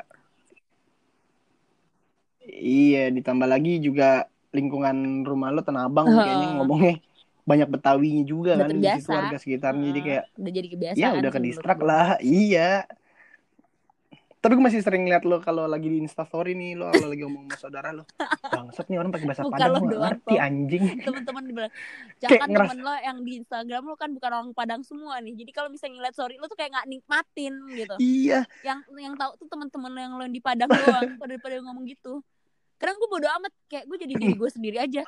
Iya, 2.47 3.11
ditambah 3.11 3.43
lagi 3.43 3.83
juga 3.83 4.31
lingkungan 4.55 5.27
rumah 5.27 5.51
lo 5.51 5.67
Tanabang 5.67 6.07
Heeh. 6.07 6.15
kayaknya 6.15 6.47
ngomongnya 6.55 6.95
banyak 7.45 7.69
Betawinya 7.69 8.23
juga 8.23 8.51
Udah 8.53 8.59
kan 8.59 8.67
di 8.67 8.75
situ 8.75 8.81
terbiasa. 8.81 9.09
warga 9.11 9.37
sekitarnya 9.37 9.83
jadi 9.83 9.93
Heeh, 9.95 10.05
kayak 10.11 10.23
udah 10.35 10.51
jadi 10.51 10.67
kebiasaan 10.67 10.99
ya 10.99 11.09
udah 11.13 11.31
ke 11.31 11.39
distrak 11.39 11.79
lah. 11.79 12.07
Iya. 12.19 12.71
Tapi 14.37 14.53
gue 14.53 14.63
masih 14.63 14.77
sering 14.79 15.01
liat 15.03 15.21
lo 15.23 15.41
kalau 15.41 15.65
lagi 15.65 15.85
di 15.87 15.97
Instastory 15.97 16.53
nih 16.53 16.73
lo 16.73 16.89
kalau 16.91 17.09
lagi 17.09 17.21
ngomong 17.21 17.49
sama 17.49 17.57
saudara 17.59 17.89
lo. 17.91 18.05
Bangsat 18.45 18.85
nih 18.85 18.97
orang 18.97 19.09
pakai 19.09 19.25
bahasa 19.25 19.41
Bukan 19.43 19.53
Padang 19.55 19.73
lo 19.73 19.81
doang, 19.87 20.01
ngerti 20.05 20.35
anjing. 20.37 20.83
teman-teman 21.07 21.43
bilang 21.47 21.71
jangan 22.21 22.37
ngeras- 22.45 22.69
temen 22.69 22.79
lo 22.79 22.93
yang 22.95 23.17
di 23.19 23.31
Instagram 23.35 23.83
lo 23.83 23.95
kan 23.95 24.09
bukan 24.11 24.29
orang 24.31 24.49
Padang 24.51 24.81
semua 24.81 25.17
nih 25.19 25.33
jadi 25.35 25.49
kalau 25.51 25.69
misalnya 25.69 25.97
ngeliat 25.97 26.13
story 26.13 26.37
lo 26.37 26.45
tuh 26.45 26.53
kayak 26.55 26.71
nggak 26.71 26.87
nikmatin 26.87 27.53
gitu 27.71 27.95
Iya. 27.97 28.39
yang 28.61 28.79
yang 28.91 29.13
tahu 29.13 29.33
tuh 29.35 29.47
teman-teman 29.47 29.89
lo 29.89 29.99
yang 29.99 30.13
lo 30.13 30.21
yang 30.23 30.35
di 30.35 30.43
Padang 30.43 30.69
doang 30.71 31.09
pada 31.15 31.33
pada 31.35 31.55
ngomong 31.59 31.85
gitu 31.87 32.21
karena 32.75 32.93
gue 32.93 33.07
bodo 33.07 33.27
amat 33.31 33.53
kayak 33.65 33.83
gue 33.83 33.97
jadi 33.99 34.13
diri 34.15 34.33
gue 34.35 34.49
sendiri 34.51 34.77
aja 34.77 35.01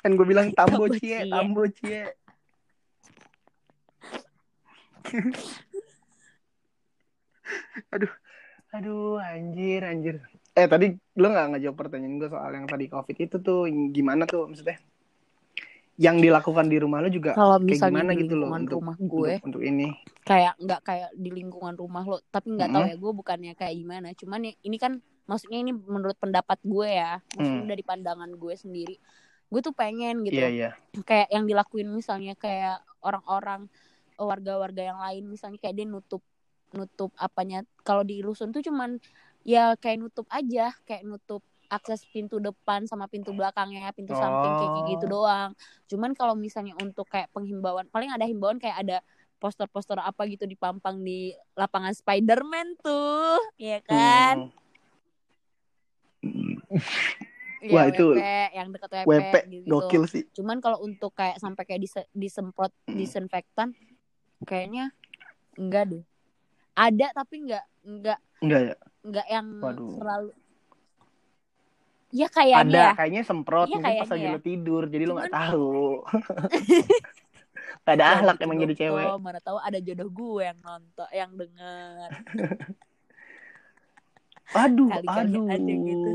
Kan 0.00 0.16
gue 0.16 0.26
bilang 0.26 0.48
tambo 0.58 0.88
cie, 0.90 1.28
tambo 1.28 1.64
cie. 1.68 2.08
aduh, 7.94 8.12
aduh, 8.72 9.20
anjir, 9.20 9.82
anjir. 9.84 10.16
Eh 10.54 10.66
tadi 10.70 10.94
lo 11.18 11.26
nggak 11.28 11.58
ngejawab 11.58 11.76
pertanyaan 11.76 12.18
gue 12.22 12.28
soal 12.30 12.50
yang 12.54 12.66
tadi 12.66 12.86
covid 12.86 13.16
itu 13.18 13.36
tuh 13.42 13.66
gimana 13.90 14.24
tuh 14.24 14.48
maksudnya? 14.48 14.78
Yang 15.94 16.26
dilakukan 16.26 16.66
di 16.66 16.78
rumah 16.82 16.98
lo 17.02 17.06
juga 17.06 17.38
kalau 17.38 17.62
kayak 17.62 17.86
gimana 17.86 18.10
di 18.14 18.26
gitu 18.26 18.34
loh 18.34 18.50
untuk, 18.50 18.82
rumah 18.82 18.98
gue 18.98 19.38
untuk 19.38 19.46
untuk 19.46 19.62
ini. 19.62 19.94
kayak 20.26 20.58
nggak 20.58 20.80
kayak 20.82 21.10
di 21.14 21.30
lingkungan 21.30 21.78
rumah 21.78 22.02
lo 22.02 22.18
tapi 22.34 22.50
nggak 22.50 22.66
tahu 22.66 22.82
Mm-mm. 22.82 22.90
ya 22.90 22.96
gue 22.98 23.12
bukannya 23.14 23.52
kayak 23.54 23.74
gimana 23.78 24.10
cuman 24.18 24.40
ya, 24.42 24.52
ini 24.66 24.74
kan 24.80 24.98
maksudnya 25.30 25.58
ini 25.62 25.70
menurut 25.70 26.18
pendapat 26.18 26.58
gue 26.66 26.88
ya 26.90 27.22
maksudnya 27.38 27.62
Hmm. 27.62 27.70
dari 27.70 27.82
pandangan 27.86 28.30
gue 28.34 28.54
sendiri 28.58 28.96
gue 29.48 29.60
tuh 29.60 29.74
pengen 29.74 30.24
gitu 30.24 30.40
Iya 30.40 30.48
iya. 30.48 30.70
kayak 31.02 31.28
yang 31.30 31.44
dilakuin 31.44 31.88
misalnya 31.88 32.34
kayak 32.34 32.80
orang-orang 33.00 33.68
warga-warga 34.14 34.82
yang 34.82 34.98
lain 34.98 35.26
misalnya 35.26 35.58
kayak 35.58 35.74
dia 35.74 35.86
nutup 35.86 36.22
nutup 36.70 37.10
apanya 37.16 37.62
kalau 37.82 38.02
di 38.02 38.18
rusun 38.18 38.50
tuh 38.50 38.62
cuman 38.62 38.98
ya 39.42 39.74
kayak 39.76 40.00
nutup 40.00 40.26
aja 40.30 40.74
kayak 40.86 41.06
nutup 41.06 41.42
akses 41.66 42.06
pintu 42.06 42.38
depan 42.38 42.86
sama 42.86 43.06
pintu 43.06 43.34
belakangnya 43.34 43.90
pintu 43.90 44.14
samping 44.14 44.52
kayak 44.54 44.70
Oh. 44.74 44.86
gitu 44.90 45.04
doang 45.06 45.50
cuman 45.86 46.10
kalau 46.14 46.34
misalnya 46.34 46.74
untuk 46.78 47.06
kayak 47.06 47.30
penghimbauan 47.30 47.86
paling 47.90 48.10
ada 48.10 48.22
himbauan 48.24 48.58
kayak 48.58 48.78
ada 48.80 48.98
poster-poster 49.38 49.98
apa 49.98 50.24
gitu 50.24 50.46
dipampang 50.46 51.02
di 51.02 51.30
lapangan 51.54 51.92
Spiderman 51.92 52.78
tuh 52.78 53.38
ya 53.58 53.82
kan 53.82 54.50
Hmm. 56.24 56.56
Ya, 57.64 57.72
Wah, 57.72 57.84
itu 57.88 58.12
WP, 58.12 58.20
yang 58.52 58.68
deket 58.70 58.90
WP, 58.92 59.08
WP 59.08 59.34
gitu. 59.48 59.66
gokil 59.66 60.04
sih. 60.04 60.22
Cuman 60.32 60.60
kalau 60.60 60.78
untuk 60.78 61.10
kayak 61.10 61.38
sampai 61.38 61.64
kayak 61.64 61.80
dise- 61.80 62.08
disemprot 62.12 62.70
Hmm. 62.84 62.92
disinfektan 62.92 63.72
kayaknya 64.42 64.92
enggak 65.56 65.88
deh. 65.88 66.04
Ada 66.74 67.14
tapi 67.14 67.40
enggak 67.40 67.64
enggak 67.80 68.18
Enggak 68.38 68.62
ya? 68.62 68.74
enggak 69.00 69.26
yang 69.26 69.46
Waduh. 69.58 69.96
terlalu 69.96 70.30
Ya 72.12 72.28
kayaknya 72.28 72.62
Ada, 72.62 72.78
ya. 72.78 72.94
kayaknya 72.94 73.22
semprot 73.24 73.66
Iya, 73.66 73.74
mungkin 73.74 73.98
pas 73.98 74.08
lagi 74.08 74.22
ya. 74.22 74.30
lo 74.30 74.38
tidur, 74.38 74.86
jadi 74.86 75.02
lo 75.02 75.12
nggak 75.14 75.26
Cuman- 75.26 75.42
tahu. 75.42 76.04
Gak 77.84 77.90
ada 77.90 78.02
Ya 78.02 78.10
ahlak 78.16 78.34
gitu 78.34 78.40
emang 78.40 78.58
jadi 78.62 78.74
cewek. 78.78 79.04
Tom. 79.04 79.20
Mana 79.20 79.40
tahu 79.40 79.58
ada 79.58 79.76
jodoh 79.76 80.08
gue 80.08 80.42
yang 80.42 80.58
nonton, 80.58 81.08
yang 81.10 81.30
denger. 81.32 82.08
Aduh, 84.56 84.88
Kali-kali 84.88 85.26
aduh. 85.26 85.46
aja 85.50 85.74
gitu. 85.74 86.14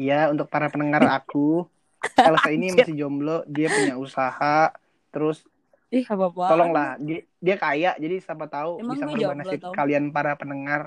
Ya, 0.00 0.32
untuk 0.32 0.48
para 0.48 0.72
pendengar 0.72 1.04
aku, 1.20 1.68
Elsa 2.16 2.48
ini 2.48 2.72
masih 2.72 2.94
jomblo, 2.96 3.44
dia 3.44 3.68
punya 3.68 3.94
usaha, 4.00 4.72
terus 5.12 5.44
Ih, 5.92 6.06
apa 6.06 6.24
apa? 6.30 6.46
tolonglah 6.48 6.88
dia, 7.02 7.20
dia 7.42 7.56
kaya, 7.60 7.90
jadi 8.00 8.16
siapa 8.22 8.46
tahu 8.48 8.80
Emang 8.80 8.96
bisa 8.96 9.04
merubah 9.10 9.34
nasib 9.36 9.60
Tom? 9.60 9.74
kalian 9.76 10.04
para 10.14 10.32
pendengar. 10.40 10.82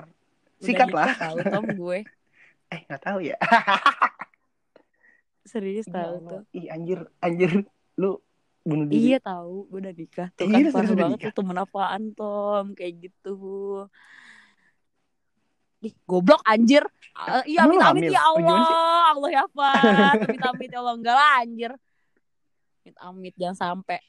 Sikat 0.58 0.90
lah. 0.90 1.08
Tahu 1.14 1.38
Tom 1.52 1.66
gue. 1.78 1.98
Eh, 2.72 2.80
nggak 2.90 3.02
tahu 3.06 3.18
ya. 3.22 3.36
Serius 5.44 5.86
tahu 5.86 6.14
tuh. 6.26 6.40
Ih, 6.56 6.66
anjir, 6.74 6.98
anjir. 7.22 7.50
Lu 8.00 8.18
bunuh 8.64 8.86
diri. 8.88 8.98
Iya 9.12 9.16
tahu, 9.20 9.52
gue 9.70 9.78
udah 9.84 9.94
nikah. 9.94 10.28
Tuh 10.34 10.46
Iya, 10.48 10.58
kan 10.72 10.72
parah 10.74 10.90
banget 10.96 11.18
nikah? 11.20 11.30
tuh 11.30 11.36
temen 11.38 11.58
apaan 11.62 12.02
Tom 12.18 12.64
kayak 12.74 12.94
gitu. 13.04 13.30
Ih, 15.84 15.92
goblok 16.04 16.40
anjir. 16.42 16.80
Ah, 17.12 17.44
Iya, 17.44 17.62
amit 17.62 17.78
amit 17.78 18.02
ya 18.08 18.22
Oh? 18.24 18.40
Allah. 18.40 18.58
Allah 19.12 19.30
ya 19.30 19.44
Pak. 19.46 19.74
Amit 20.18 20.42
amit 20.42 20.68
ya 20.68 20.78
Allah 20.80 20.94
enggak 20.96 21.14
lah 21.14 21.30
anjir. 21.38 21.72
Amit 22.80 22.96
amit 22.98 23.34
jangan 23.36 23.56
sampai 23.56 24.00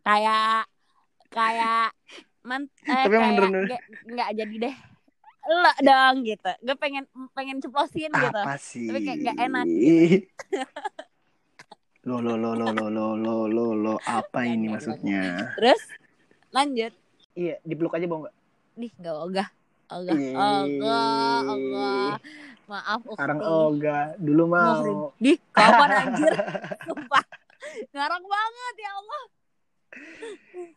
kayak 0.00 0.64
kayak 1.28 1.90
man, 2.40 2.64
eh, 2.82 3.04
Tapi 3.04 3.12
emang 3.12 3.20
kayak 3.28 3.36
bener-bener. 3.36 3.62
nggak 3.66 3.82
nggak 4.08 4.28
jadi 4.34 4.54
deh. 4.64 4.74
Lo 5.44 5.72
dong 5.82 6.16
gitu. 6.22 6.50
Gue 6.62 6.76
pengen 6.76 7.04
pengen 7.32 7.58
ceplosin 7.58 8.08
gitu. 8.08 8.40
Apa 8.40 8.56
sih? 8.56 8.86
Tapi 8.86 8.98
kayak 9.02 9.18
nggak 9.18 9.38
enak 9.42 9.66
Lo 12.04 12.24
lo 12.24 12.34
lo 12.34 12.54
lo 12.54 12.70
lo 12.70 12.86
lo 12.88 13.06
lo 13.14 13.34
lo 13.44 13.66
lo 13.74 13.94
apa 14.00 14.40
Nggak, 14.40 14.48
ini 14.48 14.56
nggak, 14.62 14.72
maksudnya? 14.72 15.22
Terus 15.54 15.80
lanjut. 16.50 16.92
Iya, 17.34 17.54
dipeluk 17.62 17.92
aja 17.92 18.06
mau 18.06 18.24
nggak? 18.24 18.34
Nih, 18.74 18.90
gak 18.96 19.16
ogah. 19.18 19.48
Ogah, 19.88 20.16
Ih. 20.20 20.36
ogah, 20.36 21.38
ogah. 21.48 22.12
Maaf, 22.68 23.00
ukti. 23.08 23.16
Sekarang 23.16 23.40
oga, 23.40 23.98
dulu 24.20 24.44
mau. 24.52 25.16
Di, 25.16 25.40
kapan 25.56 25.88
anjir? 26.04 26.32
Sumpah. 26.84 27.24
Ngarang 27.96 28.24
banget 28.28 28.74
ya 28.76 28.90
Allah. 28.92 29.22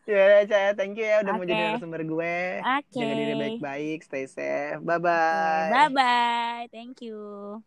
Ya, 0.08 0.24
saya 0.48 0.70
thank 0.72 0.96
you 0.96 1.04
ya 1.04 1.20
udah 1.20 1.32
mau 1.36 1.44
Oke. 1.44 1.52
jadi 1.52 1.62
narasumber 1.76 2.02
gue. 2.08 2.36
Oke. 2.64 2.96
Jaga 2.96 3.14
diri 3.20 3.34
baik-baik, 3.36 3.98
stay 4.00 4.24
safe. 4.24 4.80
Bye 4.80 4.96
bye. 4.96 5.68
Bye 5.68 5.90
bye. 5.92 6.64
Thank 6.72 7.04
you. 7.04 7.60